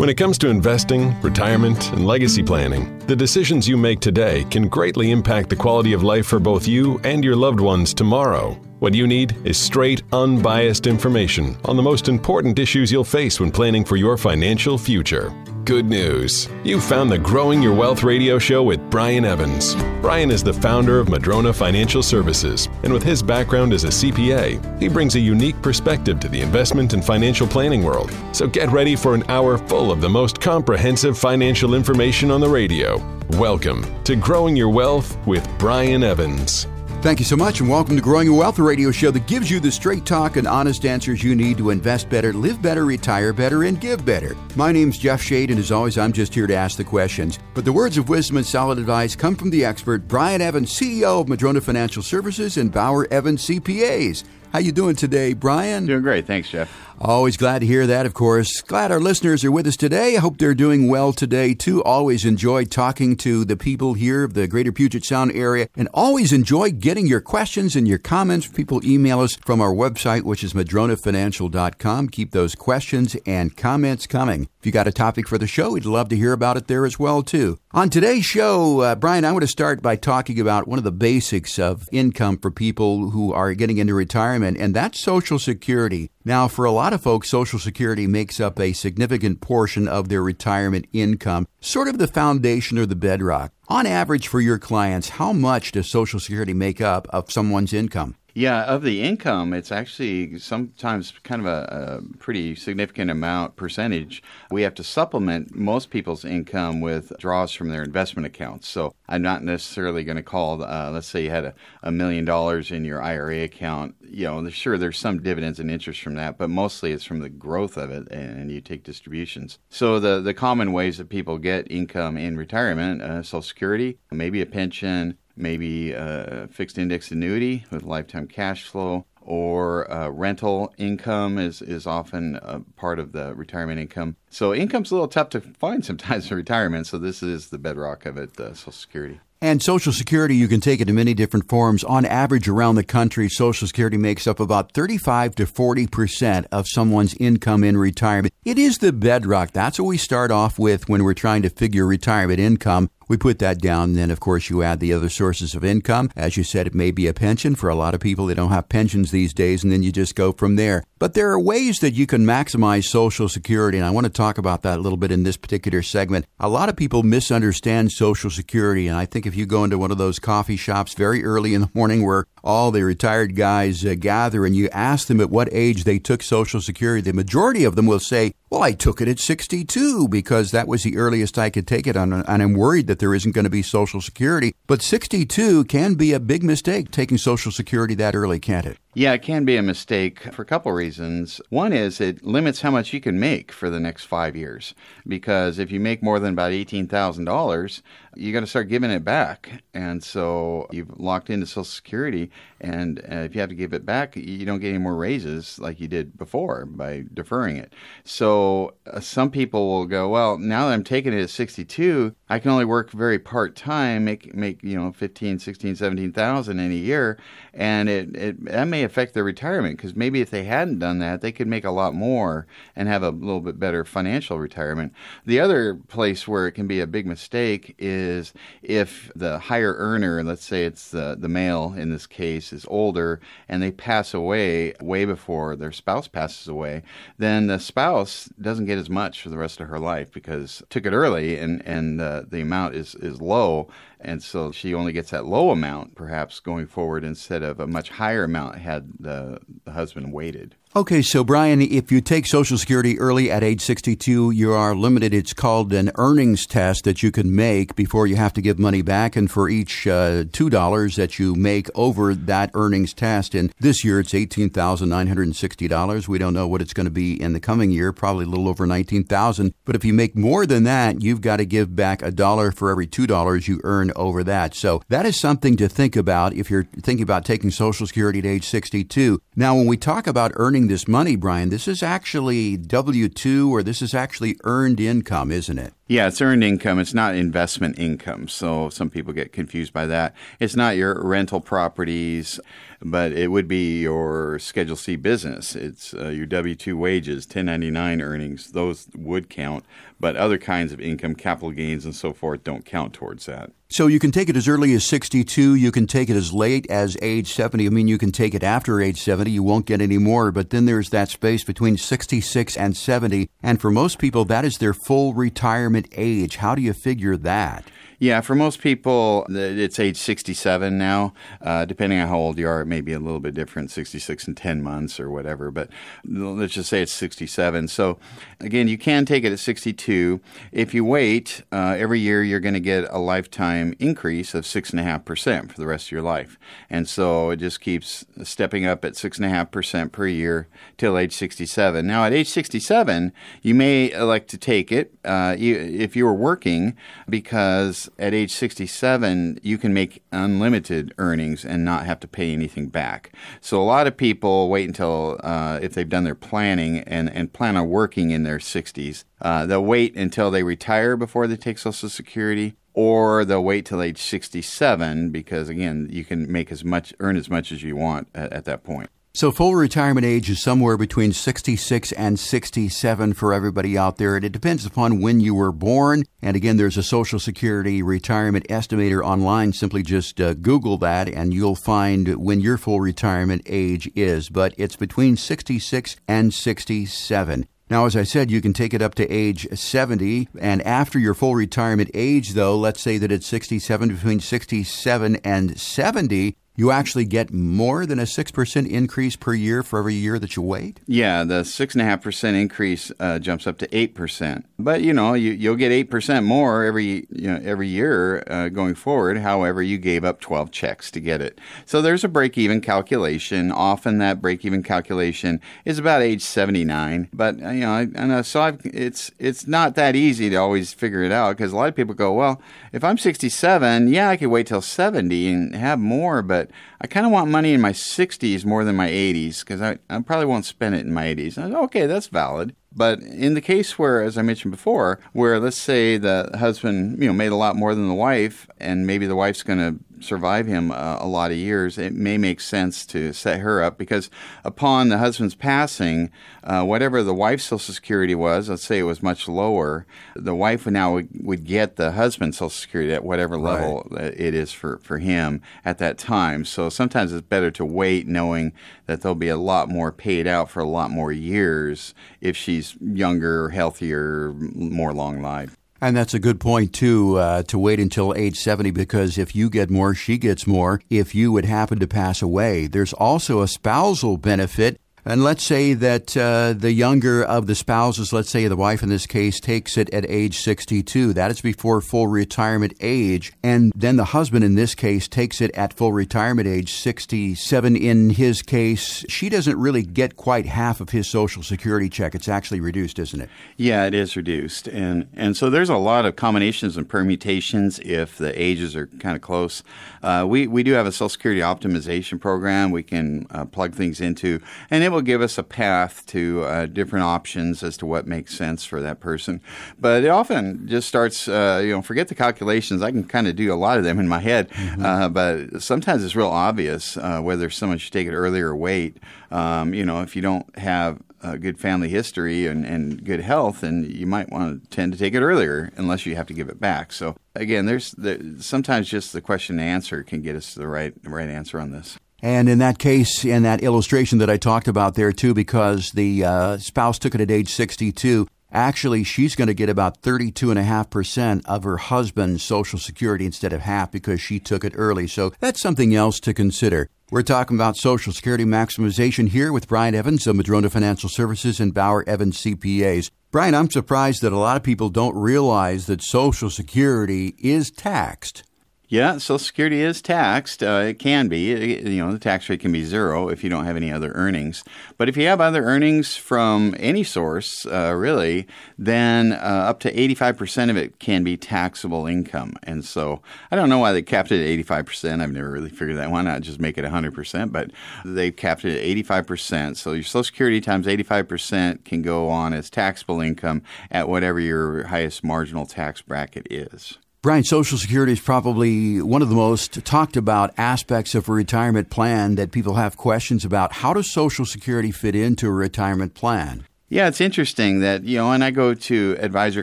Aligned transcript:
When 0.00 0.08
it 0.08 0.16
comes 0.16 0.38
to 0.38 0.48
investing, 0.48 1.14
retirement, 1.20 1.92
and 1.92 2.06
legacy 2.06 2.42
planning, 2.42 2.98
the 3.00 3.14
decisions 3.14 3.68
you 3.68 3.76
make 3.76 4.00
today 4.00 4.44
can 4.44 4.66
greatly 4.66 5.10
impact 5.10 5.50
the 5.50 5.56
quality 5.56 5.92
of 5.92 6.02
life 6.02 6.24
for 6.24 6.40
both 6.40 6.66
you 6.66 6.98
and 7.04 7.22
your 7.22 7.36
loved 7.36 7.60
ones 7.60 7.92
tomorrow. 7.92 8.52
What 8.78 8.94
you 8.94 9.06
need 9.06 9.36
is 9.44 9.58
straight, 9.58 10.02
unbiased 10.10 10.86
information 10.86 11.54
on 11.66 11.76
the 11.76 11.82
most 11.82 12.08
important 12.08 12.58
issues 12.58 12.90
you'll 12.90 13.04
face 13.04 13.40
when 13.40 13.50
planning 13.50 13.84
for 13.84 13.96
your 13.96 14.16
financial 14.16 14.78
future. 14.78 15.34
Good 15.70 15.88
news. 15.88 16.48
You 16.64 16.80
found 16.80 17.12
the 17.12 17.18
Growing 17.18 17.62
Your 17.62 17.72
Wealth 17.72 18.02
radio 18.02 18.40
show 18.40 18.60
with 18.60 18.80
Brian 18.90 19.24
Evans. 19.24 19.76
Brian 20.00 20.32
is 20.32 20.42
the 20.42 20.52
founder 20.52 20.98
of 20.98 21.08
Madrona 21.08 21.52
Financial 21.52 22.02
Services, 22.02 22.68
and 22.82 22.92
with 22.92 23.04
his 23.04 23.22
background 23.22 23.72
as 23.72 23.84
a 23.84 23.86
CPA, 23.86 24.80
he 24.80 24.88
brings 24.88 25.14
a 25.14 25.20
unique 25.20 25.62
perspective 25.62 26.18
to 26.18 26.28
the 26.28 26.40
investment 26.40 26.92
and 26.92 27.04
financial 27.04 27.46
planning 27.46 27.84
world. 27.84 28.12
So 28.32 28.48
get 28.48 28.68
ready 28.72 28.96
for 28.96 29.14
an 29.14 29.22
hour 29.28 29.58
full 29.58 29.92
of 29.92 30.00
the 30.00 30.08
most 30.08 30.40
comprehensive 30.40 31.16
financial 31.16 31.74
information 31.74 32.32
on 32.32 32.40
the 32.40 32.48
radio. 32.48 33.00
Welcome 33.38 33.86
to 34.02 34.16
Growing 34.16 34.56
Your 34.56 34.70
Wealth 34.70 35.24
with 35.24 35.48
Brian 35.56 36.02
Evans. 36.02 36.66
Thank 37.02 37.18
you 37.18 37.24
so 37.24 37.34
much, 37.34 37.60
and 37.60 37.70
welcome 37.70 37.96
to 37.96 38.02
Growing 38.02 38.26
Your 38.26 38.38
Wealth, 38.38 38.58
a 38.58 38.62
radio 38.62 38.90
show 38.90 39.10
that 39.10 39.26
gives 39.26 39.50
you 39.50 39.58
the 39.58 39.72
straight 39.72 40.04
talk 40.04 40.36
and 40.36 40.46
honest 40.46 40.84
answers 40.84 41.24
you 41.24 41.34
need 41.34 41.56
to 41.56 41.70
invest 41.70 42.10
better, 42.10 42.30
live 42.34 42.60
better, 42.60 42.84
retire 42.84 43.32
better, 43.32 43.64
and 43.64 43.80
give 43.80 44.04
better. 44.04 44.36
My 44.54 44.70
name's 44.70 44.98
Jeff 44.98 45.22
Shade, 45.22 45.50
and 45.50 45.58
as 45.58 45.72
always, 45.72 45.96
I'm 45.96 46.12
just 46.12 46.34
here 46.34 46.46
to 46.46 46.54
ask 46.54 46.76
the 46.76 46.84
questions. 46.84 47.38
But 47.54 47.64
the 47.64 47.72
words 47.72 47.96
of 47.96 48.10
wisdom 48.10 48.36
and 48.36 48.44
solid 48.44 48.78
advice 48.78 49.16
come 49.16 49.34
from 49.34 49.48
the 49.48 49.64
expert, 49.64 50.06
Brian 50.08 50.42
Evans, 50.42 50.78
CEO 50.78 51.22
of 51.22 51.28
Madrona 51.30 51.62
Financial 51.62 52.02
Services 52.02 52.58
and 52.58 52.70
Bauer 52.70 53.08
Evans 53.10 53.46
CPAs. 53.46 54.24
How 54.52 54.58
you 54.58 54.70
doing 54.70 54.94
today, 54.94 55.32
Brian? 55.32 55.86
Doing 55.86 56.02
great. 56.02 56.26
Thanks, 56.26 56.50
Jeff. 56.50 56.68
Always 57.02 57.38
glad 57.38 57.60
to 57.60 57.66
hear 57.66 57.86
that, 57.86 58.04
of 58.04 58.12
course. 58.12 58.60
Glad 58.60 58.92
our 58.92 59.00
listeners 59.00 59.42
are 59.42 59.50
with 59.50 59.66
us 59.66 59.76
today. 59.76 60.16
I 60.16 60.20
hope 60.20 60.36
they're 60.36 60.54
doing 60.54 60.86
well 60.86 61.14
today, 61.14 61.54
too. 61.54 61.82
Always 61.82 62.26
enjoy 62.26 62.66
talking 62.66 63.16
to 63.18 63.42
the 63.46 63.56
people 63.56 63.94
here 63.94 64.22
of 64.22 64.34
the 64.34 64.46
greater 64.46 64.70
Puget 64.70 65.06
Sound 65.06 65.32
area 65.32 65.68
and 65.74 65.88
always 65.94 66.30
enjoy 66.30 66.72
getting 66.72 67.06
your 67.06 67.22
questions 67.22 67.74
and 67.74 67.88
your 67.88 67.96
comments. 67.96 68.48
People 68.48 68.84
email 68.84 69.20
us 69.20 69.34
from 69.36 69.62
our 69.62 69.72
website, 69.72 70.24
which 70.24 70.44
is 70.44 70.52
madronafinancial.com. 70.52 72.08
Keep 72.10 72.32
those 72.32 72.54
questions 72.54 73.16
and 73.24 73.56
comments 73.56 74.06
coming. 74.06 74.50
If 74.58 74.66
you 74.66 74.72
got 74.72 74.86
a 74.86 74.92
topic 74.92 75.26
for 75.26 75.38
the 75.38 75.46
show, 75.46 75.72
we'd 75.72 75.86
love 75.86 76.10
to 76.10 76.16
hear 76.18 76.34
about 76.34 76.58
it 76.58 76.66
there 76.66 76.84
as 76.84 76.98
well, 76.98 77.22
too. 77.22 77.58
On 77.72 77.88
today's 77.88 78.26
show, 78.26 78.80
uh, 78.80 78.94
Brian, 78.94 79.24
I 79.24 79.32
want 79.32 79.40
to 79.40 79.48
start 79.48 79.80
by 79.80 79.96
talking 79.96 80.38
about 80.38 80.68
one 80.68 80.76
of 80.76 80.84
the 80.84 80.92
basics 80.92 81.58
of 81.58 81.88
income 81.92 82.36
for 82.36 82.50
people 82.50 83.08
who 83.08 83.32
are 83.32 83.54
getting 83.54 83.78
into 83.78 83.94
retirement, 83.94 84.58
and 84.58 84.76
that's 84.76 85.00
Social 85.00 85.38
Security. 85.38 86.10
Now, 86.22 86.48
for 86.48 86.66
a 86.66 86.70
lot 86.70 86.92
of 86.92 87.00
folks, 87.00 87.30
Social 87.30 87.58
Security 87.58 88.06
makes 88.06 88.40
up 88.40 88.60
a 88.60 88.74
significant 88.74 89.40
portion 89.40 89.88
of 89.88 90.10
their 90.10 90.22
retirement 90.22 90.84
income, 90.92 91.46
sort 91.60 91.88
of 91.88 91.96
the 91.96 92.06
foundation 92.06 92.76
or 92.76 92.84
the 92.84 92.94
bedrock. 92.94 93.52
On 93.68 93.86
average, 93.86 94.28
for 94.28 94.40
your 94.40 94.58
clients, 94.58 95.10
how 95.10 95.32
much 95.32 95.72
does 95.72 95.88
Social 95.88 96.20
Security 96.20 96.52
make 96.52 96.78
up 96.78 97.08
of 97.08 97.32
someone's 97.32 97.72
income? 97.72 98.16
Yeah, 98.34 98.62
of 98.64 98.82
the 98.82 99.02
income, 99.02 99.52
it's 99.52 99.72
actually 99.72 100.38
sometimes 100.38 101.12
kind 101.22 101.40
of 101.40 101.46
a, 101.46 102.00
a, 102.02 102.18
pretty 102.18 102.54
significant 102.54 103.10
amount 103.10 103.56
percentage. 103.56 104.22
We 104.50 104.62
have 104.62 104.74
to 104.74 104.84
supplement 104.84 105.54
most 105.54 105.90
people's 105.90 106.24
income 106.24 106.80
with 106.80 107.12
draws 107.18 107.52
from 107.52 107.70
their 107.70 107.82
investment 107.82 108.26
accounts. 108.26 108.68
So 108.68 108.94
I'm 109.08 109.22
not 109.22 109.42
necessarily 109.42 110.04
going 110.04 110.16
to 110.16 110.22
call, 110.22 110.62
uh, 110.62 110.90
let's 110.92 111.06
say 111.06 111.24
you 111.24 111.30
had 111.30 111.44
a, 111.44 111.54
a 111.82 111.90
million 111.90 112.24
dollars 112.24 112.70
in 112.70 112.84
your 112.84 113.02
IRA 113.02 113.42
account. 113.42 113.96
You 114.02 114.26
know, 114.26 114.48
sure, 114.50 114.78
there's 114.78 114.98
some 114.98 115.22
dividends 115.22 115.58
and 115.58 115.70
interest 115.70 116.00
from 116.00 116.14
that, 116.14 116.38
but 116.38 116.50
mostly 116.50 116.92
it's 116.92 117.04
from 117.04 117.20
the 117.20 117.28
growth 117.28 117.76
of 117.76 117.90
it 117.90 118.08
and 118.10 118.50
you 118.50 118.60
take 118.60 118.84
distributions. 118.84 119.58
So 119.68 119.98
the, 119.98 120.20
the 120.20 120.34
common 120.34 120.72
ways 120.72 120.98
that 120.98 121.08
people 121.08 121.38
get 121.38 121.70
income 121.70 122.16
in 122.16 122.36
retirement, 122.36 123.02
uh, 123.02 123.22
Social 123.22 123.42
Security, 123.42 123.98
maybe 124.10 124.40
a 124.40 124.46
pension, 124.46 125.16
maybe 125.40 125.92
a 125.92 126.48
fixed 126.50 126.78
index 126.78 127.10
annuity 127.10 127.64
with 127.70 127.82
lifetime 127.82 128.26
cash 128.26 128.64
flow, 128.64 129.06
or 129.22 129.90
uh, 129.90 130.08
rental 130.08 130.72
income 130.78 131.38
is, 131.38 131.62
is 131.62 131.86
often 131.86 132.38
a 132.42 132.60
part 132.76 132.98
of 132.98 133.12
the 133.12 133.34
retirement 133.34 133.78
income. 133.78 134.16
So 134.30 134.54
income's 134.54 134.90
a 134.90 134.94
little 134.94 135.08
tough 135.08 135.30
to 135.30 135.40
find 135.40 135.84
sometimes 135.84 136.30
in 136.30 136.36
retirement, 136.36 136.86
so 136.86 136.98
this 136.98 137.22
is 137.22 137.48
the 137.48 137.58
bedrock 137.58 138.06
of 138.06 138.16
it, 138.16 138.38
uh, 138.40 138.54
Social 138.54 138.72
Security. 138.72 139.20
And 139.42 139.62
Social 139.62 139.92
Security, 139.92 140.36
you 140.36 140.48
can 140.48 140.60
take 140.60 140.82
it 140.82 140.90
in 140.90 140.94
many 140.94 141.14
different 141.14 141.48
forms. 141.48 141.82
On 141.84 142.04
average, 142.04 142.46
around 142.46 142.74
the 142.74 142.84
country, 142.84 143.30
Social 143.30 143.66
Security 143.66 143.96
makes 143.96 144.26
up 144.26 144.38
about 144.38 144.72
35 144.72 145.34
to 145.36 145.46
40 145.46 145.86
percent 145.86 146.46
of 146.52 146.66
someone's 146.68 147.14
income 147.14 147.64
in 147.64 147.78
retirement. 147.78 148.34
It 148.44 148.58
is 148.58 148.78
the 148.78 148.92
bedrock. 148.92 149.52
That's 149.52 149.78
what 149.78 149.86
we 149.86 149.96
start 149.96 150.30
off 150.30 150.58
with 150.58 150.90
when 150.90 151.04
we're 151.04 151.14
trying 151.14 151.40
to 151.42 151.48
figure 151.48 151.86
retirement 151.86 152.38
income. 152.38 152.90
We 153.10 153.16
put 153.16 153.40
that 153.40 153.58
down. 153.58 153.88
And 153.88 153.96
then, 153.96 154.12
of 154.12 154.20
course, 154.20 154.50
you 154.50 154.62
add 154.62 154.78
the 154.78 154.92
other 154.92 155.08
sources 155.08 155.56
of 155.56 155.64
income. 155.64 156.12
As 156.14 156.36
you 156.36 156.44
said, 156.44 156.68
it 156.68 156.76
may 156.76 156.92
be 156.92 157.08
a 157.08 157.12
pension. 157.12 157.56
For 157.56 157.68
a 157.68 157.74
lot 157.74 157.92
of 157.92 158.00
people, 158.00 158.26
they 158.26 158.34
don't 158.34 158.52
have 158.52 158.68
pensions 158.68 159.10
these 159.10 159.34
days, 159.34 159.64
and 159.64 159.72
then 159.72 159.82
you 159.82 159.90
just 159.90 160.14
go 160.14 160.30
from 160.30 160.54
there. 160.54 160.84
But 161.00 161.14
there 161.14 161.32
are 161.32 161.40
ways 161.40 161.80
that 161.80 161.94
you 161.94 162.06
can 162.06 162.24
maximize 162.24 162.84
Social 162.84 163.28
Security, 163.28 163.78
and 163.78 163.84
I 163.84 163.90
want 163.90 164.04
to 164.04 164.12
talk 164.12 164.38
about 164.38 164.62
that 164.62 164.78
a 164.78 164.80
little 164.80 164.96
bit 164.96 165.10
in 165.10 165.24
this 165.24 165.36
particular 165.36 165.82
segment. 165.82 166.24
A 166.38 166.48
lot 166.48 166.68
of 166.68 166.76
people 166.76 167.02
misunderstand 167.02 167.90
Social 167.90 168.30
Security, 168.30 168.86
and 168.86 168.96
I 168.96 169.06
think 169.06 169.26
if 169.26 169.34
you 169.34 169.44
go 169.44 169.64
into 169.64 169.76
one 169.76 169.90
of 169.90 169.98
those 169.98 170.20
coffee 170.20 170.56
shops 170.56 170.94
very 170.94 171.24
early 171.24 171.52
in 171.52 171.62
the 171.62 171.70
morning 171.74 172.06
where 172.06 172.26
all 172.44 172.70
the 172.70 172.84
retired 172.84 173.34
guys 173.34 173.84
uh, 173.84 173.96
gather 173.98 174.46
and 174.46 174.54
you 174.54 174.68
ask 174.70 175.08
them 175.08 175.20
at 175.20 175.30
what 175.30 175.48
age 175.50 175.82
they 175.82 175.98
took 175.98 176.22
Social 176.22 176.60
Security, 176.60 177.00
the 177.00 177.12
majority 177.12 177.64
of 177.64 177.74
them 177.74 177.86
will 177.86 177.98
say, 177.98 178.34
well, 178.50 178.64
I 178.64 178.72
took 178.72 179.00
it 179.00 179.06
at 179.06 179.20
62 179.20 180.08
because 180.08 180.50
that 180.50 180.66
was 180.66 180.82
the 180.82 180.96
earliest 180.96 181.38
I 181.38 181.50
could 181.50 181.68
take 181.68 181.86
it 181.86 181.96
and 181.96 182.12
I'm 182.26 182.54
worried 182.54 182.88
that 182.88 182.98
there 182.98 183.14
isn't 183.14 183.30
going 183.30 183.44
to 183.44 183.50
be 183.50 183.62
Social 183.62 184.00
Security. 184.00 184.54
But 184.66 184.82
62 184.82 185.64
can 185.66 185.94
be 185.94 186.12
a 186.12 186.18
big 186.18 186.42
mistake 186.42 186.90
taking 186.90 187.16
Social 187.16 187.52
Security 187.52 187.94
that 187.94 188.16
early, 188.16 188.40
can't 188.40 188.66
it? 188.66 188.78
Yeah, 188.92 189.12
it 189.12 189.22
can 189.22 189.44
be 189.44 189.56
a 189.56 189.62
mistake 189.62 190.32
for 190.32 190.42
a 190.42 190.44
couple 190.44 190.72
reasons. 190.72 191.40
One 191.48 191.72
is 191.72 192.00
it 192.00 192.24
limits 192.24 192.62
how 192.62 192.72
much 192.72 192.92
you 192.92 193.00
can 193.00 193.20
make 193.20 193.52
for 193.52 193.70
the 193.70 193.78
next 193.78 194.06
five 194.06 194.34
years. 194.34 194.74
Because 195.06 195.60
if 195.60 195.70
you 195.70 195.78
make 195.78 196.02
more 196.02 196.18
than 196.18 196.32
about 196.32 196.50
$18,000, 196.50 197.82
you 198.16 198.32
got 198.32 198.40
to 198.40 198.48
start 198.48 198.68
giving 198.68 198.90
it 198.90 199.04
back. 199.04 199.62
And 199.72 200.02
so 200.02 200.66
you've 200.72 200.98
locked 200.98 201.30
into 201.30 201.46
Social 201.46 201.62
Security, 201.62 202.32
and 202.60 202.98
uh, 203.08 203.18
if 203.18 203.34
you 203.36 203.40
have 203.40 203.50
to 203.50 203.54
give 203.54 203.72
it 203.72 203.86
back, 203.86 204.16
you 204.16 204.44
don't 204.44 204.58
get 204.58 204.70
any 204.70 204.78
more 204.78 204.96
raises 204.96 205.60
like 205.60 205.78
you 205.78 205.86
did 205.86 206.18
before 206.18 206.66
by 206.66 207.04
deferring 207.14 207.58
it. 207.58 207.72
So 208.02 208.74
uh, 208.92 208.98
some 208.98 209.30
people 209.30 209.68
will 209.68 209.86
go, 209.86 210.08
well, 210.08 210.36
now 210.36 210.66
that 210.66 210.74
I'm 210.74 210.82
taking 210.82 211.12
it 211.12 211.22
at 211.22 211.30
62, 211.30 212.16
I 212.30 212.38
can 212.38 212.52
only 212.52 212.64
work 212.64 212.92
very 212.92 213.18
part 213.18 213.56
time, 213.56 214.04
make 214.04 214.32
make 214.36 214.62
you 214.62 214.78
know 214.78 214.92
15, 214.92 215.40
16, 215.40 215.74
17,000 215.74 216.60
in 216.60 216.70
a 216.70 216.74
year, 216.74 217.18
and 217.52 217.88
it, 217.88 218.16
it 218.16 218.44
that 218.44 218.68
may 218.68 218.84
affect 218.84 219.14
their 219.14 219.24
retirement 219.24 219.76
because 219.76 219.96
maybe 219.96 220.20
if 220.20 220.30
they 220.30 220.44
hadn't 220.44 220.78
done 220.78 221.00
that, 221.00 221.22
they 221.22 221.32
could 221.32 221.48
make 221.48 221.64
a 221.64 221.72
lot 221.72 221.92
more 221.92 222.46
and 222.76 222.86
have 222.86 223.02
a 223.02 223.10
little 223.10 223.40
bit 223.40 223.58
better 223.58 223.84
financial 223.84 224.38
retirement. 224.38 224.92
The 225.26 225.40
other 225.40 225.74
place 225.74 226.28
where 226.28 226.46
it 226.46 226.52
can 226.52 226.68
be 226.68 226.78
a 226.78 226.86
big 226.86 227.04
mistake 227.04 227.74
is 227.78 228.32
if 228.62 229.10
the 229.16 229.40
higher 229.40 229.74
earner, 229.74 230.22
let's 230.22 230.44
say 230.44 230.64
it's 230.64 230.90
the, 230.92 231.16
the 231.18 231.28
male 231.28 231.74
in 231.76 231.90
this 231.90 232.06
case, 232.06 232.52
is 232.52 232.64
older 232.68 233.20
and 233.48 233.60
they 233.60 233.72
pass 233.72 234.14
away 234.14 234.74
way 234.80 235.04
before 235.04 235.56
their 235.56 235.72
spouse 235.72 236.06
passes 236.06 236.46
away, 236.46 236.84
then 237.18 237.48
the 237.48 237.58
spouse 237.58 238.30
doesn't 238.40 238.66
get 238.66 238.78
as 238.78 238.88
much 238.88 239.20
for 239.20 239.30
the 239.30 239.38
rest 239.38 239.60
of 239.60 239.66
her 239.66 239.80
life 239.80 240.12
because 240.12 240.62
took 240.70 240.86
it 240.86 240.92
early 240.92 241.36
and, 241.36 241.66
and 241.66 242.00
uh, 242.00 242.19
the 242.28 242.40
amount 242.40 242.74
is, 242.74 242.94
is 242.96 243.20
low 243.20 243.68
and 244.00 244.22
so 244.22 244.50
she 244.50 244.74
only 244.74 244.92
gets 244.92 245.10
that 245.10 245.26
low 245.26 245.50
amount, 245.50 245.94
perhaps 245.94 246.40
going 246.40 246.66
forward, 246.66 247.04
instead 247.04 247.42
of 247.42 247.60
a 247.60 247.66
much 247.66 247.90
higher 247.90 248.24
amount 248.24 248.56
had 248.56 248.90
the, 248.98 249.38
the 249.64 249.72
husband 249.72 250.12
waited. 250.12 250.56
Okay, 250.76 251.02
so 251.02 251.24
Brian, 251.24 251.60
if 251.60 251.90
you 251.90 252.00
take 252.00 252.26
Social 252.26 252.56
Security 252.56 252.96
early 253.00 253.28
at 253.28 253.42
age 253.42 253.60
62, 253.60 254.30
you 254.30 254.52
are 254.52 254.72
limited. 254.72 255.12
It's 255.12 255.32
called 255.32 255.72
an 255.72 255.90
earnings 255.96 256.46
test 256.46 256.84
that 256.84 257.02
you 257.02 257.10
can 257.10 257.34
make 257.34 257.74
before 257.74 258.06
you 258.06 258.14
have 258.14 258.32
to 258.34 258.40
give 258.40 258.56
money 258.56 258.80
back. 258.80 259.16
And 259.16 259.28
for 259.28 259.48
each 259.48 259.88
uh, 259.88 260.22
$2 260.26 260.94
that 260.94 261.18
you 261.18 261.34
make 261.34 261.68
over 261.74 262.14
that 262.14 262.52
earnings 262.54 262.94
test, 262.94 263.34
and 263.34 263.52
this 263.58 263.84
year 263.84 263.98
it's 263.98 264.12
$18,960. 264.12 266.06
We 266.06 266.18
don't 266.18 266.34
know 266.34 266.46
what 266.46 266.62
it's 266.62 266.72
going 266.72 266.86
to 266.86 266.90
be 266.92 267.20
in 267.20 267.32
the 267.32 267.40
coming 267.40 267.72
year, 267.72 267.92
probably 267.92 268.24
a 268.24 268.28
little 268.28 268.48
over 268.48 268.64
19000 268.64 269.52
But 269.64 269.74
if 269.74 269.84
you 269.84 269.92
make 269.92 270.14
more 270.14 270.46
than 270.46 270.62
that, 270.62 271.02
you've 271.02 271.20
got 271.20 271.38
to 271.38 271.44
give 271.44 271.74
back 271.74 272.00
a 272.00 272.12
dollar 272.12 272.52
for 272.52 272.70
every 272.70 272.86
$2 272.86 273.48
you 273.48 273.60
earn 273.64 273.90
over 273.96 274.22
that. 274.22 274.54
So 274.54 274.82
that 274.88 275.04
is 275.04 275.18
something 275.18 275.56
to 275.56 275.68
think 275.68 275.96
about 275.96 276.32
if 276.34 276.48
you're 276.48 276.68
thinking 276.80 277.02
about 277.02 277.24
taking 277.24 277.50
Social 277.50 277.88
Security 277.88 278.20
at 278.20 278.24
age 278.24 278.44
62. 278.44 279.20
Now, 279.34 279.56
when 279.56 279.66
we 279.66 279.76
talk 279.76 280.06
about 280.06 280.30
earning 280.36 280.59
earning 280.60 280.68
this 280.68 280.86
money, 280.86 281.16
Brian, 281.16 281.48
this 281.48 281.66
is 281.66 281.82
actually 281.82 282.58
W 282.58 283.08
2 283.08 283.50
or 283.50 283.62
this 283.62 283.80
is 283.80 283.94
actually 283.94 284.36
earned 284.44 284.78
income, 284.78 285.32
isn't 285.32 285.58
it? 285.58 285.72
Yeah, 285.88 286.06
it's 286.06 286.20
earned 286.20 286.44
income. 286.44 286.78
It's 286.78 286.92
not 286.92 287.14
investment 287.14 287.78
income. 287.78 288.28
So 288.28 288.68
some 288.68 288.90
people 288.90 289.14
get 289.14 289.32
confused 289.32 289.72
by 289.72 289.86
that. 289.86 290.14
It's 290.38 290.56
not 290.56 290.76
your 290.76 291.02
rental 291.02 291.40
properties. 291.40 292.38
But 292.82 293.12
it 293.12 293.28
would 293.28 293.46
be 293.46 293.80
your 293.80 294.38
Schedule 294.38 294.76
C 294.76 294.96
business. 294.96 295.54
It's 295.54 295.92
uh, 295.92 296.08
your 296.08 296.26
W 296.26 296.54
2 296.54 296.76
wages, 296.76 297.26
1099 297.26 298.00
earnings, 298.00 298.52
those 298.52 298.88
would 298.96 299.28
count, 299.28 299.64
but 299.98 300.16
other 300.16 300.38
kinds 300.38 300.72
of 300.72 300.80
income, 300.80 301.14
capital 301.14 301.50
gains, 301.50 301.84
and 301.84 301.94
so 301.94 302.12
forth 302.12 302.42
don't 302.42 302.64
count 302.64 302.94
towards 302.94 303.26
that. 303.26 303.52
So 303.68 303.86
you 303.86 303.98
can 303.98 304.10
take 304.10 304.28
it 304.28 304.36
as 304.36 304.48
early 304.48 304.72
as 304.74 304.84
62, 304.86 305.54
you 305.54 305.70
can 305.70 305.86
take 305.86 306.08
it 306.08 306.16
as 306.16 306.32
late 306.32 306.68
as 306.70 306.96
age 307.02 307.32
70. 307.32 307.66
I 307.66 307.68
mean, 307.68 307.86
you 307.86 307.98
can 307.98 308.12
take 308.12 308.34
it 308.34 308.42
after 308.42 308.80
age 308.80 309.00
70, 309.00 309.30
you 309.30 309.42
won't 309.42 309.66
get 309.66 309.80
any 309.80 309.98
more, 309.98 310.32
but 310.32 310.50
then 310.50 310.64
there's 310.64 310.90
that 310.90 311.10
space 311.10 311.44
between 311.44 311.76
66 311.76 312.56
and 312.56 312.76
70, 312.76 313.28
and 313.42 313.60
for 313.60 313.70
most 313.70 313.98
people, 313.98 314.24
that 314.24 314.44
is 314.44 314.58
their 314.58 314.74
full 314.74 315.12
retirement 315.12 315.86
age. 315.92 316.36
How 316.36 316.54
do 316.54 316.62
you 316.62 316.72
figure 316.72 317.16
that? 317.18 317.64
Yeah, 318.00 318.22
for 318.22 318.34
most 318.34 318.60
people, 318.60 319.26
it's 319.28 319.78
age 319.78 319.98
67 319.98 320.78
now. 320.78 321.12
Uh, 321.42 321.66
depending 321.66 322.00
on 322.00 322.08
how 322.08 322.16
old 322.16 322.38
you 322.38 322.48
are, 322.48 322.62
it 322.62 322.66
may 322.66 322.80
be 322.80 322.94
a 322.94 322.98
little 322.98 323.20
bit 323.20 323.34
different 323.34 323.70
66 323.70 324.26
and 324.26 324.34
10 324.34 324.62
months 324.62 324.98
or 324.98 325.10
whatever, 325.10 325.50
but 325.50 325.68
let's 326.06 326.54
just 326.54 326.70
say 326.70 326.80
it's 326.80 326.94
67. 326.94 327.68
So, 327.68 327.98
again, 328.40 328.68
you 328.68 328.78
can 328.78 329.04
take 329.04 329.24
it 329.24 329.32
at 329.32 329.38
62. 329.38 330.20
If 330.52 330.74
you 330.74 330.84
wait, 330.84 331.42
uh, 331.52 331.76
every 331.78 332.00
year 332.00 332.22
you're 332.22 332.40
going 332.40 332.54
to 332.54 332.60
get 332.60 332.86
a 332.90 332.98
lifetime 332.98 333.74
increase 333.78 334.34
of 334.34 334.44
6.5% 334.44 335.52
for 335.52 335.60
the 335.60 335.66
rest 335.66 335.88
of 335.88 335.92
your 335.92 336.02
life. 336.02 336.38
And 336.68 336.88
so 336.88 337.30
it 337.30 337.36
just 337.36 337.60
keeps 337.60 338.04
stepping 338.22 338.66
up 338.66 338.84
at 338.84 338.94
6.5% 338.94 339.92
per 339.92 340.06
year 340.06 340.48
till 340.76 340.96
age 340.96 341.14
67. 341.14 341.86
Now, 341.86 342.04
at 342.04 342.12
age 342.12 342.28
67, 342.28 343.12
you 343.42 343.54
may 343.54 343.90
elect 343.92 344.28
to 344.30 344.38
take 344.38 344.72
it 344.72 344.94
uh, 345.04 345.36
if 345.38 345.96
you 345.96 346.04
were 346.04 346.14
working 346.14 346.76
because 347.08 347.90
at 347.98 348.14
age 348.14 348.32
67, 348.32 349.40
you 349.42 349.58
can 349.58 349.74
make 349.74 350.02
unlimited 350.12 350.94
earnings 350.98 351.44
and 351.44 351.64
not 351.64 351.84
have 351.86 352.00
to 352.00 352.08
pay 352.08 352.32
anything 352.32 352.68
back. 352.68 353.12
So 353.40 353.60
a 353.60 353.64
lot 353.64 353.86
of 353.86 353.96
people 353.96 354.48
wait 354.48 354.66
until, 354.66 355.18
uh, 355.22 355.58
if 355.62 355.74
they've 355.74 355.88
done 355.88 356.04
their 356.04 356.14
planning 356.14 356.78
and, 356.80 357.10
and 357.10 357.32
plan 357.32 357.56
on 357.56 357.68
working 357.68 358.10
in 358.10 358.22
their 358.22 358.29
60s, 358.38 359.04
uh, 359.20 359.46
they'll 359.46 359.64
wait 359.64 359.96
until 359.96 360.30
they 360.30 360.42
retire 360.42 360.96
before 360.96 361.26
they 361.26 361.36
take 361.36 361.58
Social 361.58 361.88
Security 361.88 362.54
or 362.72 363.24
they'll 363.24 363.42
wait 363.42 363.66
till 363.66 363.82
age 363.82 364.00
67 364.00 365.10
because 365.10 365.48
again 365.48 365.88
you 365.90 366.04
can 366.04 366.30
make 366.30 366.52
as 366.52 366.64
much 366.64 366.94
earn 367.00 367.16
as 367.16 367.28
much 367.28 367.50
as 367.50 367.64
you 367.64 367.74
want 367.74 368.08
at, 368.14 368.32
at 368.32 368.44
that 368.44 368.62
point 368.62 368.88
so, 369.12 369.32
full 369.32 369.56
retirement 369.56 370.06
age 370.06 370.30
is 370.30 370.40
somewhere 370.40 370.76
between 370.76 371.12
66 371.12 371.90
and 371.92 372.16
67 372.16 373.12
for 373.14 373.34
everybody 373.34 373.76
out 373.76 373.96
there, 373.96 374.14
and 374.14 374.24
it 374.24 374.30
depends 374.30 374.64
upon 374.64 375.00
when 375.00 375.18
you 375.18 375.34
were 375.34 375.50
born. 375.50 376.04
And 376.22 376.36
again, 376.36 376.58
there's 376.58 376.76
a 376.76 376.84
Social 376.84 377.18
Security 377.18 377.82
retirement 377.82 378.46
estimator 378.48 379.02
online. 379.02 379.52
Simply 379.52 379.82
just 379.82 380.20
uh, 380.20 380.34
Google 380.34 380.78
that, 380.78 381.08
and 381.08 381.34
you'll 381.34 381.56
find 381.56 382.24
when 382.24 382.40
your 382.40 382.56
full 382.56 382.80
retirement 382.80 383.42
age 383.46 383.90
is. 383.96 384.28
But 384.28 384.54
it's 384.56 384.76
between 384.76 385.16
66 385.16 385.96
and 386.06 386.32
67. 386.32 387.46
Now, 387.70 387.86
as 387.86 387.94
I 387.94 388.02
said, 388.02 388.32
you 388.32 388.40
can 388.40 388.52
take 388.52 388.74
it 388.74 388.82
up 388.82 388.96
to 388.96 389.08
age 389.08 389.46
70. 389.56 390.28
And 390.40 390.60
after 390.62 390.98
your 390.98 391.14
full 391.14 391.36
retirement 391.36 391.88
age, 391.94 392.30
though, 392.30 392.58
let's 392.58 392.80
say 392.80 392.98
that 392.98 393.12
it's 393.12 393.28
67, 393.28 393.90
between 393.90 394.18
67 394.18 395.16
and 395.24 395.58
70, 395.58 396.36
you 396.60 396.70
actually 396.70 397.06
get 397.06 397.32
more 397.32 397.86
than 397.86 397.98
a 397.98 398.02
6% 398.02 398.70
increase 398.70 399.16
per 399.16 399.32
year 399.32 399.62
for 399.62 399.78
every 399.78 399.94
year 399.94 400.18
that 400.18 400.36
you 400.36 400.42
wait? 400.42 400.78
Yeah, 400.86 401.24
the 401.24 401.40
6.5% 401.40 402.38
increase 402.38 402.92
uh, 403.00 403.18
jumps 403.18 403.46
up 403.46 403.56
to 403.58 403.68
8%. 403.68 404.44
But, 404.58 404.82
you 404.82 404.92
know, 404.92 405.14
you, 405.14 405.32
you'll 405.32 405.56
get 405.56 405.72
8% 405.88 406.22
more 406.22 406.64
every, 406.64 407.06
you 407.10 407.28
know, 407.28 407.40
every 407.42 407.66
year 407.66 408.22
uh, 408.26 408.50
going 408.50 408.74
forward. 408.74 409.16
However, 409.16 409.62
you 409.62 409.78
gave 409.78 410.04
up 410.04 410.20
12 410.20 410.50
checks 410.50 410.90
to 410.90 411.00
get 411.00 411.22
it. 411.22 411.40
So 411.64 411.80
there's 411.80 412.04
a 412.04 412.08
break 412.08 412.36
even 412.36 412.60
calculation. 412.60 413.50
Often 413.50 413.96
that 413.98 414.20
break 414.20 414.44
even 414.44 414.62
calculation 414.62 415.40
is 415.64 415.78
about 415.78 416.02
age 416.02 416.20
79. 416.20 417.08
But, 417.10 417.42
uh, 417.42 417.48
you 417.48 417.60
know, 417.60 417.72
I 417.72 417.84
know, 417.86 418.20
so 418.20 418.42
I've, 418.42 418.60
it's, 418.64 419.10
it's 419.18 419.46
not 419.46 419.76
that 419.76 419.96
easy 419.96 420.28
to 420.28 420.36
always 420.36 420.74
figure 420.74 421.02
it 421.02 421.10
out 421.10 421.38
because 421.38 421.52
a 421.52 421.56
lot 421.56 421.70
of 421.70 421.74
people 421.74 421.94
go, 421.94 422.12
well, 422.12 422.42
if 422.70 422.84
I'm 422.84 422.98
67, 422.98 423.88
yeah, 423.88 424.10
I 424.10 424.18
could 424.18 424.28
wait 424.28 424.46
till 424.46 424.60
70 424.60 425.32
and 425.32 425.56
have 425.56 425.78
more, 425.78 426.20
but 426.20 426.49
I 426.80 426.86
kind 426.86 427.06
of 427.06 427.12
want 427.12 427.30
money 427.30 427.52
in 427.52 427.60
my 427.60 427.72
60s 427.72 428.44
more 428.44 428.64
than 428.64 428.76
my 428.76 428.88
80s 428.88 429.40
because 429.40 429.60
I, 429.60 429.78
I 429.88 430.00
probably 430.00 430.26
won't 430.26 430.44
spend 430.44 430.74
it 430.74 430.86
in 430.86 430.92
my 430.92 431.06
80s. 431.06 431.38
okay, 431.64 431.86
that's 431.86 432.08
valid. 432.08 432.54
But 432.72 433.00
in 433.00 433.34
the 433.34 433.40
case 433.40 433.78
where, 433.78 434.02
as 434.02 434.16
I 434.16 434.22
mentioned 434.22 434.52
before, 434.52 435.00
where 435.12 435.40
let's 435.40 435.60
say 435.60 435.96
the 435.96 436.30
husband, 436.38 437.00
you 437.02 437.08
know, 437.08 437.12
made 437.12 437.32
a 437.32 437.36
lot 437.36 437.56
more 437.56 437.74
than 437.74 437.88
the 437.88 437.94
wife, 437.94 438.46
and 438.58 438.86
maybe 438.86 439.06
the 439.06 439.16
wife's 439.16 439.42
going 439.42 439.58
to 439.58 439.78
survive 440.00 440.46
him 440.46 440.70
uh, 440.70 440.98
a 441.00 441.06
lot 441.06 441.30
of 441.30 441.36
years, 441.36 441.78
it 441.78 441.92
may 441.94 442.18
make 442.18 442.40
sense 442.40 442.84
to 442.86 443.12
set 443.12 443.40
her 443.40 443.62
up 443.62 443.78
because 443.78 444.10
upon 444.44 444.88
the 444.88 444.98
husband's 444.98 445.34
passing, 445.34 446.10
uh, 446.44 446.62
whatever 446.64 447.02
the 447.02 447.14
wife's 447.14 447.44
Social 447.44 447.74
Security 447.74 448.14
was, 448.14 448.48
let's 448.48 448.64
say 448.64 448.78
it 448.78 448.84
was 448.84 449.02
much 449.02 449.28
lower, 449.28 449.86
the 450.14 450.34
wife 450.34 450.64
would 450.64 450.74
now 450.74 450.94
would, 450.94 451.08
would 451.22 451.44
get 451.44 451.76
the 451.76 451.92
husband's 451.92 452.38
Social 452.38 452.50
Security 452.50 452.92
at 452.92 453.04
whatever 453.04 453.38
level 453.38 453.86
right. 453.90 454.14
it 454.16 454.34
is 454.34 454.52
for, 454.52 454.78
for 454.78 454.98
him 454.98 455.42
at 455.64 455.78
that 455.78 455.98
time. 455.98 456.44
So 456.44 456.68
sometimes 456.68 457.12
it's 457.12 457.26
better 457.26 457.50
to 457.52 457.64
wait 457.64 458.06
knowing 458.06 458.52
that 458.86 459.02
there'll 459.02 459.14
be 459.14 459.28
a 459.28 459.36
lot 459.36 459.68
more 459.68 459.92
paid 459.92 460.26
out 460.26 460.50
for 460.50 460.60
a 460.60 460.68
lot 460.68 460.90
more 460.90 461.12
years 461.12 461.94
if 462.20 462.36
she's 462.36 462.76
younger, 462.80 463.50
healthier, 463.50 464.32
more 464.32 464.92
long 464.92 465.22
lived. 465.22 465.59
And 465.80 465.96
that's 465.96 466.12
a 466.12 466.18
good 466.18 466.40
point 466.40 466.74
too, 466.74 467.16
uh, 467.16 467.42
to 467.44 467.58
wait 467.58 467.80
until 467.80 468.14
age 468.14 468.36
70 468.36 468.70
because 468.70 469.16
if 469.16 469.34
you 469.34 469.48
get 469.48 469.70
more, 469.70 469.94
she 469.94 470.18
gets 470.18 470.46
more. 470.46 470.82
If 470.90 471.14
you 471.14 471.32
would 471.32 471.46
happen 471.46 471.78
to 471.78 471.86
pass 471.86 472.20
away, 472.20 472.66
there's 472.66 472.92
also 472.92 473.40
a 473.40 473.48
spousal 473.48 474.18
benefit 474.18 474.78
and 475.04 475.24
let's 475.24 475.42
say 475.42 475.74
that 475.74 476.16
uh, 476.16 476.52
the 476.52 476.72
younger 476.72 477.22
of 477.22 477.46
the 477.46 477.54
spouses, 477.54 478.12
let's 478.12 478.30
say 478.30 478.46
the 478.48 478.56
wife 478.56 478.82
in 478.82 478.88
this 478.88 479.06
case, 479.06 479.40
takes 479.40 479.76
it 479.78 479.92
at 479.94 480.08
age 480.08 480.38
62. 480.38 481.12
That 481.14 481.30
is 481.30 481.40
before 481.40 481.80
full 481.80 482.06
retirement 482.06 482.74
age. 482.80 483.32
And 483.42 483.72
then 483.74 483.96
the 483.96 484.06
husband 484.06 484.44
in 484.44 484.54
this 484.54 484.74
case 484.74 485.08
takes 485.08 485.40
it 485.40 485.50
at 485.54 485.72
full 485.72 485.92
retirement 485.92 486.46
age 486.46 486.74
67. 486.74 487.76
In 487.76 488.10
his 488.10 488.42
case, 488.42 489.04
she 489.08 489.28
doesn't 489.28 489.58
really 489.58 489.82
get 489.82 490.16
quite 490.16 490.46
half 490.46 490.80
of 490.80 490.90
his 490.90 491.08
Social 491.08 491.42
Security 491.42 491.88
check. 491.88 492.14
It's 492.14 492.28
actually 492.28 492.60
reduced, 492.60 492.98
isn't 492.98 493.20
it? 493.20 493.30
Yeah, 493.56 493.86
it 493.86 493.94
is 493.94 494.16
reduced. 494.16 494.68
And, 494.68 495.08
and 495.14 495.36
so 495.36 495.48
there's 495.48 495.70
a 495.70 495.76
lot 495.76 496.04
of 496.04 496.16
combinations 496.16 496.76
and 496.76 496.88
permutations 496.88 497.78
if 497.80 498.18
the 498.18 498.40
ages 498.40 498.76
are 498.76 498.86
kind 498.98 499.16
of 499.16 499.22
close. 499.22 499.62
Uh, 500.02 500.26
we, 500.28 500.46
we 500.46 500.62
do 500.62 500.72
have 500.72 500.86
a 500.86 500.92
Social 500.92 501.08
Security 501.08 501.40
optimization 501.40 502.20
program 502.20 502.70
we 502.70 502.82
can 502.82 503.26
uh, 503.30 503.44
plug 503.44 503.74
things 503.74 504.00
into. 504.00 504.40
And 504.70 504.89
will 504.90 505.00
give 505.00 505.22
us 505.22 505.38
a 505.38 505.42
path 505.42 506.04
to 506.06 506.44
uh, 506.44 506.66
different 506.66 507.04
options 507.04 507.62
as 507.62 507.76
to 507.78 507.86
what 507.86 508.06
makes 508.06 508.36
sense 508.36 508.64
for 508.64 508.80
that 508.80 509.00
person. 509.00 509.40
But 509.78 510.04
it 510.04 510.08
often 510.08 510.66
just 510.66 510.88
starts, 510.88 511.28
uh, 511.28 511.60
you 511.62 511.72
know, 511.72 511.82
forget 511.82 512.08
the 512.08 512.14
calculations. 512.14 512.82
I 512.82 512.90
can 512.90 513.04
kind 513.04 513.26
of 513.26 513.36
do 513.36 513.52
a 513.52 513.54
lot 513.54 513.78
of 513.78 513.84
them 513.84 513.98
in 513.98 514.08
my 514.08 514.20
head, 514.20 514.50
mm-hmm. 514.50 514.84
uh, 514.84 515.08
but 515.08 515.62
sometimes 515.62 516.04
it's 516.04 516.16
real 516.16 516.28
obvious 516.28 516.96
uh, 516.96 517.20
whether 517.20 517.50
someone 517.50 517.78
should 517.78 517.92
take 517.92 518.06
it 518.06 518.14
early 518.14 518.40
or 518.40 518.54
wait. 518.54 518.98
Um, 519.30 519.74
you 519.74 519.84
know, 519.84 520.02
if 520.02 520.16
you 520.16 520.22
don't 520.22 520.58
have 520.58 521.00
a 521.22 521.38
good 521.38 521.58
family 521.58 521.88
history 521.88 522.46
and, 522.46 522.64
and 522.64 523.04
good 523.04 523.20
health, 523.20 523.62
and 523.62 523.90
you 523.90 524.06
might 524.06 524.30
want 524.30 524.62
to 524.62 524.70
tend 524.70 524.92
to 524.92 524.98
take 524.98 525.14
it 525.14 525.20
earlier 525.20 525.70
unless 525.76 526.06
you 526.06 526.16
have 526.16 526.26
to 526.26 526.34
give 526.34 526.48
it 526.48 526.58
back. 526.58 526.92
So 526.92 527.16
again, 527.34 527.66
there's 527.66 527.92
the, 527.92 528.36
sometimes 528.40 528.88
just 528.88 529.12
the 529.12 529.20
question 529.20 529.58
and 529.58 529.68
answer 529.68 530.02
can 530.02 530.22
get 530.22 530.36
us 530.36 530.54
to 530.54 530.60
the 530.60 530.68
right 530.68 530.94
right 531.04 531.28
answer 531.28 531.60
on 531.60 531.72
this. 531.72 531.98
And 532.22 532.48
in 532.48 532.58
that 532.58 532.78
case, 532.78 533.24
in 533.24 533.42
that 533.44 533.62
illustration 533.62 534.18
that 534.18 534.30
I 534.30 534.36
talked 534.36 534.68
about 534.68 534.94
there 534.94 535.12
too, 535.12 535.34
because 535.34 535.92
the 535.92 536.24
uh, 536.24 536.58
spouse 536.58 536.98
took 536.98 537.14
it 537.14 537.20
at 537.20 537.30
age 537.30 537.48
62, 537.48 538.26
actually 538.52 539.04
she's 539.04 539.34
going 539.34 539.48
to 539.48 539.54
get 539.54 539.68
about 539.68 540.02
32.5% 540.02 541.42
of 541.46 541.64
her 541.64 541.78
husband's 541.78 542.42
Social 542.42 542.78
Security 542.78 543.24
instead 543.24 543.52
of 543.52 543.62
half 543.62 543.90
because 543.90 544.20
she 544.20 544.38
took 544.38 544.64
it 544.64 544.72
early. 544.76 545.06
So 545.06 545.32
that's 545.40 545.60
something 545.60 545.94
else 545.94 546.20
to 546.20 546.34
consider. 546.34 546.90
We're 547.10 547.22
talking 547.22 547.56
about 547.56 547.76
Social 547.76 548.12
Security 548.12 548.44
maximization 548.44 549.28
here 549.30 549.52
with 549.52 549.66
Brian 549.66 549.96
Evans 549.96 550.28
of 550.28 550.36
Madrona 550.36 550.70
Financial 550.70 551.08
Services 551.08 551.58
and 551.58 551.74
Bauer 551.74 552.04
Evans 552.06 552.38
CPAs. 552.38 553.10
Brian, 553.32 553.54
I'm 553.54 553.70
surprised 553.70 554.22
that 554.22 554.32
a 554.32 554.38
lot 554.38 554.56
of 554.56 554.62
people 554.62 554.90
don't 554.90 555.16
realize 555.16 555.86
that 555.86 556.02
Social 556.02 556.50
Security 556.50 557.34
is 557.38 557.70
taxed. 557.70 558.44
Yeah, 558.90 559.18
Social 559.18 559.38
Security 559.38 559.82
is 559.82 560.02
taxed. 560.02 560.64
Uh, 560.64 560.82
it 560.88 560.98
can 560.98 561.28
be. 561.28 561.52
You 561.88 562.04
know, 562.04 562.10
the 562.10 562.18
tax 562.18 562.48
rate 562.48 562.58
can 562.58 562.72
be 562.72 562.82
zero 562.82 563.28
if 563.28 563.44
you 563.44 563.48
don't 563.48 563.64
have 563.64 563.76
any 563.76 563.92
other 563.92 564.10
earnings. 564.16 564.64
But 564.98 565.08
if 565.08 565.16
you 565.16 565.28
have 565.28 565.40
other 565.40 565.62
earnings 565.62 566.16
from 566.16 566.74
any 566.76 567.04
source, 567.04 567.64
uh, 567.66 567.94
really, 567.96 568.48
then 568.76 569.32
uh, 569.32 569.36
up 569.68 569.78
to 569.80 569.94
85% 569.94 570.70
of 570.70 570.76
it 570.76 570.98
can 570.98 571.22
be 571.22 571.36
taxable 571.36 572.08
income. 572.08 572.54
And 572.64 572.84
so 572.84 573.22
I 573.52 573.54
don't 573.54 573.68
know 573.68 573.78
why 573.78 573.92
they 573.92 574.02
capped 574.02 574.32
it 574.32 574.42
at 574.42 574.66
85%. 574.66 575.22
I've 575.22 575.30
never 575.30 575.52
really 575.52 575.70
figured 575.70 575.96
that. 575.96 576.10
Why 576.10 576.22
not 576.22 576.40
just 576.40 576.58
make 576.58 576.76
it 576.76 576.84
100%? 576.84 577.52
But 577.52 577.70
they've 578.04 578.34
capped 578.34 578.64
it 578.64 578.76
at 578.76 579.06
85%. 579.06 579.76
So 579.76 579.92
your 579.92 580.02
Social 580.02 580.24
Security 580.24 580.60
times 580.60 580.88
85% 580.88 581.84
can 581.84 582.02
go 582.02 582.28
on 582.28 582.52
as 582.52 582.68
taxable 582.68 583.20
income 583.20 583.62
at 583.88 584.08
whatever 584.08 584.40
your 584.40 584.88
highest 584.88 585.22
marginal 585.22 585.64
tax 585.64 586.02
bracket 586.02 586.48
is. 586.50 586.98
Brian, 587.22 587.44
Social 587.44 587.76
Security 587.76 588.12
is 588.12 588.20
probably 588.20 589.02
one 589.02 589.20
of 589.20 589.28
the 589.28 589.34
most 589.34 589.84
talked 589.84 590.16
about 590.16 590.54
aspects 590.56 591.14
of 591.14 591.28
a 591.28 591.32
retirement 591.32 591.90
plan 591.90 592.36
that 592.36 592.50
people 592.50 592.76
have 592.76 592.96
questions 592.96 593.44
about. 593.44 593.74
How 593.74 593.92
does 593.92 594.10
Social 594.10 594.46
Security 594.46 594.90
fit 594.90 595.14
into 595.14 595.46
a 595.46 595.52
retirement 595.52 596.14
plan? 596.14 596.66
Yeah, 596.88 597.08
it's 597.08 597.20
interesting 597.20 597.80
that, 597.80 598.04
you 598.04 598.16
know, 598.16 598.32
and 598.32 598.42
I 598.42 598.50
go 598.50 598.72
to 598.72 599.16
advisor 599.20 599.62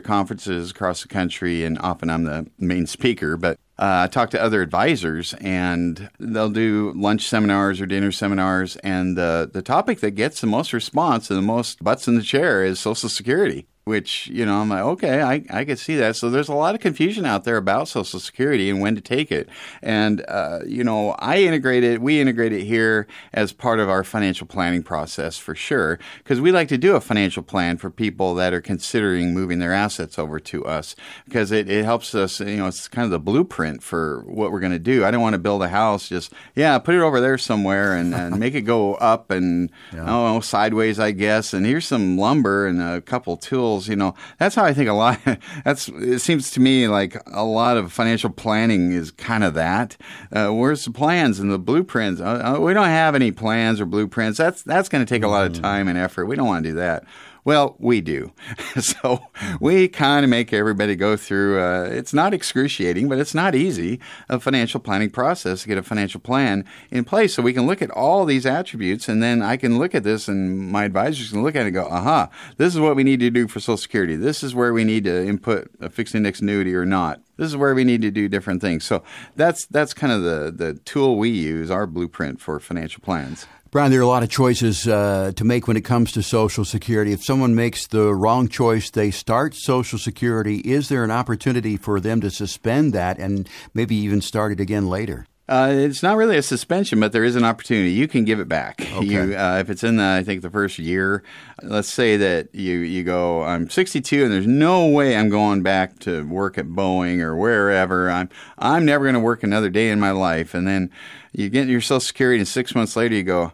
conferences 0.00 0.70
across 0.70 1.02
the 1.02 1.08
country, 1.08 1.64
and 1.64 1.80
often 1.80 2.10
I'm 2.10 2.22
the 2.22 2.46
main 2.60 2.86
speaker, 2.86 3.36
but 3.36 3.58
uh, 3.76 4.04
I 4.04 4.06
talk 4.06 4.30
to 4.30 4.40
other 4.40 4.62
advisors 4.62 5.34
and 5.34 6.10
they'll 6.20 6.50
do 6.50 6.92
lunch 6.94 7.28
seminars 7.28 7.80
or 7.80 7.86
dinner 7.86 8.12
seminars. 8.12 8.76
And 8.76 9.18
the, 9.18 9.50
the 9.52 9.62
topic 9.62 9.98
that 9.98 10.12
gets 10.12 10.40
the 10.40 10.46
most 10.46 10.72
response 10.72 11.28
and 11.28 11.36
the 11.36 11.42
most 11.42 11.82
butts 11.82 12.06
in 12.06 12.14
the 12.14 12.22
chair 12.22 12.64
is 12.64 12.78
Social 12.78 13.08
Security 13.08 13.66
which 13.88 14.26
you 14.28 14.44
know 14.44 14.60
I'm 14.60 14.68
like 14.68 14.84
okay 14.84 15.22
I, 15.22 15.42
I 15.50 15.64
could 15.64 15.78
see 15.78 15.96
that. 15.96 16.14
So 16.14 16.28
there's 16.28 16.48
a 16.48 16.54
lot 16.54 16.74
of 16.74 16.80
confusion 16.82 17.24
out 17.24 17.44
there 17.44 17.56
about 17.56 17.88
Social 17.88 18.20
Security 18.20 18.68
and 18.68 18.80
when 18.80 18.94
to 18.94 19.00
take 19.00 19.32
it. 19.32 19.48
And 19.82 20.24
uh, 20.28 20.60
you 20.66 20.84
know 20.84 21.12
I 21.18 21.38
integrate 21.38 21.84
it 21.84 22.02
we 22.02 22.20
integrate 22.20 22.52
it 22.52 22.64
here 22.64 23.06
as 23.32 23.52
part 23.52 23.80
of 23.80 23.88
our 23.88 24.04
financial 24.04 24.46
planning 24.46 24.82
process 24.82 25.38
for 25.38 25.54
sure 25.54 25.98
because 26.18 26.38
we 26.38 26.52
like 26.52 26.68
to 26.68 26.76
do 26.76 26.96
a 26.96 27.00
financial 27.00 27.42
plan 27.42 27.78
for 27.78 27.90
people 27.90 28.34
that 28.34 28.52
are 28.52 28.60
considering 28.60 29.32
moving 29.32 29.58
their 29.58 29.72
assets 29.72 30.18
over 30.18 30.38
to 30.38 30.66
us 30.66 30.94
because 31.24 31.50
it, 31.50 31.70
it 31.70 31.86
helps 31.86 32.14
us 32.14 32.40
you 32.40 32.58
know 32.58 32.66
it's 32.66 32.88
kind 32.88 33.06
of 33.06 33.10
the 33.10 33.18
blueprint 33.18 33.82
for 33.82 34.22
what 34.26 34.52
we're 34.52 34.60
going 34.60 34.72
to 34.72 34.78
do. 34.78 35.02
I 35.04 35.10
don't 35.10 35.22
want 35.22 35.34
to 35.34 35.38
build 35.38 35.62
a 35.62 35.68
house 35.68 36.10
just 36.10 36.30
yeah 36.54 36.78
put 36.78 36.94
it 36.94 37.00
over 37.00 37.22
there 37.22 37.38
somewhere 37.38 37.94
and, 37.94 38.14
and 38.14 38.38
make 38.38 38.54
it 38.54 38.62
go 38.62 38.94
up 38.96 39.30
and 39.30 39.70
yeah. 39.94 40.04
oh 40.06 40.40
sideways 40.40 41.00
I 41.00 41.12
guess. 41.12 41.54
And 41.54 41.64
here's 41.64 41.86
some 41.86 42.18
lumber 42.18 42.66
and 42.66 42.82
a 42.82 43.00
couple 43.00 43.38
tools 43.38 43.77
you 43.86 43.96
know, 43.96 44.14
that's 44.38 44.54
how 44.54 44.64
I 44.64 44.72
think 44.72 44.88
a 44.88 44.94
lot. 44.94 45.20
That's 45.64 45.88
it 45.88 46.20
seems 46.20 46.50
to 46.52 46.60
me 46.60 46.88
like 46.88 47.20
a 47.26 47.44
lot 47.44 47.76
of 47.76 47.92
financial 47.92 48.30
planning 48.30 48.92
is 48.92 49.10
kind 49.10 49.44
of 49.44 49.54
that. 49.54 49.96
Uh, 50.32 50.48
where's 50.48 50.84
the 50.84 50.90
plans 50.90 51.38
and 51.38 51.52
the 51.52 51.58
blueprints? 51.58 52.20
Uh, 52.20 52.56
uh 52.56 52.60
we 52.60 52.72
don't 52.72 52.86
have 52.86 53.14
any 53.14 53.30
plans 53.30 53.80
or 53.80 53.86
blueprints. 53.86 54.38
That's 54.38 54.62
that's 54.62 54.88
going 54.88 55.04
to 55.04 55.08
take 55.08 55.22
a 55.22 55.28
lot 55.28 55.46
of 55.46 55.52
mm. 55.52 55.60
time 55.60 55.88
and 55.88 55.98
effort. 55.98 56.26
We 56.26 56.36
don't 56.36 56.46
want 56.46 56.64
to 56.64 56.70
do 56.70 56.76
that. 56.76 57.04
Well, 57.48 57.76
we 57.78 58.02
do. 58.02 58.32
so 58.78 59.20
we 59.58 59.88
kind 59.88 60.22
of 60.22 60.28
make 60.28 60.52
everybody 60.52 60.94
go 60.96 61.16
through, 61.16 61.58
uh, 61.58 61.84
it's 61.84 62.12
not 62.12 62.34
excruciating, 62.34 63.08
but 63.08 63.16
it's 63.16 63.34
not 63.34 63.54
easy, 63.54 64.00
a 64.28 64.38
financial 64.38 64.80
planning 64.80 65.08
process 65.08 65.62
to 65.62 65.68
get 65.68 65.78
a 65.78 65.82
financial 65.82 66.20
plan 66.20 66.66
in 66.90 67.04
place 67.04 67.32
so 67.32 67.42
we 67.42 67.54
can 67.54 67.66
look 67.66 67.80
at 67.80 67.90
all 67.92 68.26
these 68.26 68.44
attributes 68.44 69.08
and 69.08 69.22
then 69.22 69.40
I 69.40 69.56
can 69.56 69.78
look 69.78 69.94
at 69.94 70.02
this 70.02 70.28
and 70.28 70.58
my 70.58 70.84
advisors 70.84 71.30
can 71.30 71.42
look 71.42 71.56
at 71.56 71.62
it 71.62 71.68
and 71.68 71.74
go, 71.74 71.86
aha, 71.86 72.28
this 72.58 72.74
is 72.74 72.80
what 72.80 72.96
we 72.96 73.02
need 73.02 73.20
to 73.20 73.30
do 73.30 73.48
for 73.48 73.60
Social 73.60 73.78
Security. 73.78 74.14
This 74.14 74.42
is 74.42 74.54
where 74.54 74.74
we 74.74 74.84
need 74.84 75.04
to 75.04 75.26
input 75.26 75.70
a 75.80 75.88
fixed 75.88 76.14
index 76.14 76.42
annuity 76.42 76.74
or 76.74 76.84
not 76.84 77.22
this 77.38 77.46
is 77.46 77.56
where 77.56 77.74
we 77.74 77.84
need 77.84 78.02
to 78.02 78.10
do 78.10 78.28
different 78.28 78.60
things. 78.60 78.84
So 78.84 79.02
that's 79.36 79.64
that's 79.66 79.94
kind 79.94 80.12
of 80.12 80.22
the 80.22 80.52
the 80.54 80.74
tool 80.80 81.16
we 81.16 81.30
use, 81.30 81.70
our 81.70 81.86
blueprint 81.86 82.40
for 82.40 82.60
financial 82.60 83.00
plans. 83.00 83.46
Brian, 83.70 83.90
there 83.90 84.00
are 84.00 84.02
a 84.02 84.06
lot 84.06 84.22
of 84.22 84.30
choices 84.30 84.88
uh, 84.88 85.30
to 85.36 85.44
make 85.44 85.68
when 85.68 85.76
it 85.76 85.82
comes 85.84 86.10
to 86.12 86.22
Social 86.22 86.64
Security. 86.64 87.12
If 87.12 87.22
someone 87.22 87.54
makes 87.54 87.86
the 87.86 88.14
wrong 88.14 88.48
choice, 88.48 88.88
they 88.88 89.10
start 89.10 89.54
Social 89.54 89.98
Security. 89.98 90.60
Is 90.60 90.88
there 90.88 91.04
an 91.04 91.10
opportunity 91.10 91.76
for 91.76 92.00
them 92.00 92.22
to 92.22 92.30
suspend 92.30 92.94
that 92.94 93.18
and 93.18 93.46
maybe 93.74 93.94
even 93.94 94.22
start 94.22 94.52
it 94.52 94.60
again 94.60 94.88
later? 94.88 95.26
Uh, 95.50 95.70
it's 95.70 96.02
not 96.02 96.16
really 96.16 96.38
a 96.38 96.42
suspension, 96.42 96.98
but 96.98 97.12
there 97.12 97.24
is 97.24 97.36
an 97.36 97.44
opportunity. 97.44 97.90
You 97.90 98.08
can 98.08 98.24
give 98.24 98.40
it 98.40 98.48
back. 98.48 98.80
Okay. 98.80 99.04
You, 99.04 99.36
uh, 99.36 99.58
if 99.60 99.68
it's 99.68 99.84
in 99.84 99.96
the, 99.96 100.04
I 100.04 100.22
think 100.22 100.40
the 100.40 100.50
first 100.50 100.78
year. 100.78 101.22
Let's 101.62 101.88
say 101.88 102.16
that 102.16 102.54
you 102.54 102.78
you 102.78 103.02
go, 103.04 103.42
I'm 103.42 103.68
62, 103.68 104.24
and 104.24 104.32
there's 104.32 104.46
no 104.46 104.86
way 104.88 105.16
I'm 105.16 105.28
going 105.28 105.62
back 105.62 105.98
to 106.00 106.26
work 106.26 106.56
at 106.56 106.66
Boeing 106.66 107.20
or 107.20 107.36
wherever. 107.36 108.10
I'm 108.10 108.30
I'm 108.58 108.84
never 108.84 109.04
going 109.04 109.14
to 109.14 109.20
work 109.20 109.42
another 109.42 109.70
day 109.70 109.90
in 109.90 110.00
my 110.00 110.10
life. 110.10 110.54
And 110.54 110.66
then 110.66 110.90
you 111.32 111.48
get 111.48 111.68
your 111.68 111.80
Social 111.80 112.00
Security, 112.00 112.38
and 112.38 112.48
six 112.48 112.74
months 112.74 112.94
later 112.94 113.14
you 113.14 113.22
go, 113.22 113.52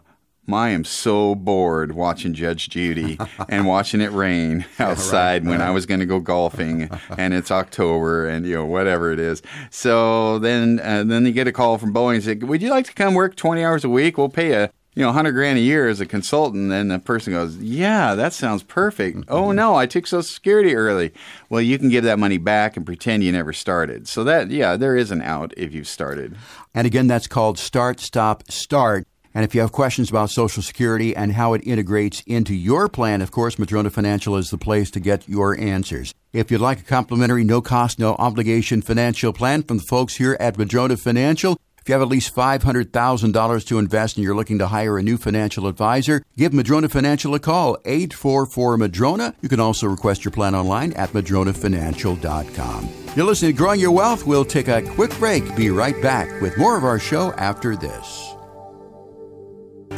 I 0.53 0.69
am 0.69 0.83
so 0.83 1.35
bored 1.35 1.93
watching 1.93 2.33
Judge 2.33 2.69
Judy 2.69 3.17
and 3.49 3.65
watching 3.65 4.01
it 4.01 4.11
rain 4.11 4.65
outside 4.79 5.43
yeah, 5.43 5.49
right. 5.49 5.57
when 5.57 5.61
I 5.61 5.71
was 5.71 5.85
going 5.85 5.99
to 6.01 6.05
go 6.05 6.19
golfing, 6.19 6.89
and 7.17 7.33
it's 7.33 7.51
October, 7.51 8.27
and 8.27 8.45
you 8.45 8.55
know 8.55 8.65
whatever 8.65 9.11
it 9.11 9.19
is. 9.19 9.41
So 9.71 10.39
then, 10.39 10.79
uh, 10.83 11.03
then 11.05 11.25
you 11.25 11.31
get 11.31 11.47
a 11.47 11.51
call 11.51 11.77
from 11.77 11.93
Boeing 11.93 12.15
and 12.15 12.23
say, 12.23 12.35
"Would 12.35 12.61
you 12.61 12.69
like 12.69 12.85
to 12.85 12.93
come 12.93 13.13
work 13.13 13.35
twenty 13.35 13.63
hours 13.63 13.83
a 13.83 13.89
week? 13.89 14.17
We'll 14.17 14.29
pay 14.29 14.61
you." 14.61 14.69
You 14.93 15.03
know, 15.03 15.11
hundred 15.11 15.33
grand 15.33 15.57
a 15.57 15.61
year 15.61 15.89
as 15.89 15.99
a 15.99 16.05
consultant, 16.05 16.71
and 16.71 16.89
the 16.89 16.99
person 16.99 17.33
goes, 17.33 17.57
"Yeah, 17.57 18.15
that 18.15 18.31
sounds 18.31 18.63
perfect." 18.63 19.17
Mm-hmm. 19.17 19.33
Oh 19.35 19.51
no, 19.51 19.75
I 19.75 19.85
took 19.85 20.07
Social 20.07 20.23
Security 20.23 20.75
early. 20.75 21.11
Well, 21.49 21.61
you 21.61 21.77
can 21.77 21.89
give 21.89 22.03
that 22.05 22.19
money 22.19 22.37
back 22.37 22.77
and 22.77 22.85
pretend 22.85 23.23
you 23.23 23.31
never 23.31 23.51
started. 23.51 24.07
So 24.07 24.23
that, 24.23 24.49
yeah, 24.49 24.77
there 24.77 24.95
is 24.95 25.11
an 25.11 25.21
out 25.21 25.53
if 25.57 25.73
you've 25.73 25.87
started. 25.87 26.37
And 26.73 26.87
again, 26.87 27.07
that's 27.07 27.27
called 27.27 27.57
Start, 27.59 27.99
Stop, 27.99 28.49
Start. 28.49 29.05
And 29.35 29.43
if 29.43 29.53
you 29.53 29.59
have 29.59 29.73
questions 29.73 30.09
about 30.09 30.29
Social 30.29 30.63
Security 30.63 31.13
and 31.13 31.33
how 31.33 31.53
it 31.53 31.67
integrates 31.67 32.23
into 32.25 32.55
your 32.55 32.87
plan, 32.87 33.21
of 33.21 33.31
course, 33.31 33.59
Madrona 33.59 33.89
Financial 33.89 34.37
is 34.37 34.49
the 34.49 34.57
place 34.57 34.89
to 34.91 35.01
get 35.01 35.27
your 35.27 35.59
answers. 35.59 36.13
If 36.31 36.49
you'd 36.49 36.61
like 36.61 36.79
a 36.79 36.83
complimentary, 36.83 37.43
no 37.43 37.61
cost, 37.61 37.99
no 37.99 38.15
obligation 38.15 38.81
financial 38.81 39.33
plan 39.33 39.63
from 39.63 39.77
the 39.77 39.83
folks 39.83 40.15
here 40.15 40.37
at 40.39 40.57
Madrona 40.57 40.95
Financial, 40.95 41.57
if 41.81 41.89
you 41.89 41.93
have 41.93 42.01
at 42.01 42.07
least 42.07 42.33
$500,000 42.33 43.65
to 43.67 43.77
invest 43.77 44.17
and 44.17 44.23
you're 44.23 44.35
looking 44.35 44.57
to 44.57 44.67
hire 44.67 44.97
a 44.97 45.03
new 45.03 45.17
financial 45.17 45.67
advisor, 45.67 46.23
give 46.35 46.51
Madrona 46.51 46.89
Financial 46.89 47.35
a 47.35 47.39
call, 47.39 47.77
844 47.85 48.77
Madrona. 48.77 49.35
You 49.41 49.49
can 49.49 49.59
also 49.59 49.87
request 49.87 50.25
your 50.25 50.31
plan 50.31 50.55
online 50.55 50.93
at 50.93 51.09
madronafinancial.com. 51.09 52.89
You're 53.15 53.25
listening 53.25 53.51
to 53.51 53.57
Growing 53.57 53.81
Your 53.81 53.91
Wealth. 53.91 54.25
We'll 54.25 54.45
take 54.45 54.67
a 54.67 54.81
quick 54.81 55.11
break. 55.19 55.55
Be 55.55 55.69
right 55.69 56.01
back 56.01 56.41
with 56.41 56.57
more 56.57 56.75
of 56.75 56.83
our 56.83 56.99
show 56.99 57.33
after 57.33 57.75
this. 57.75 58.34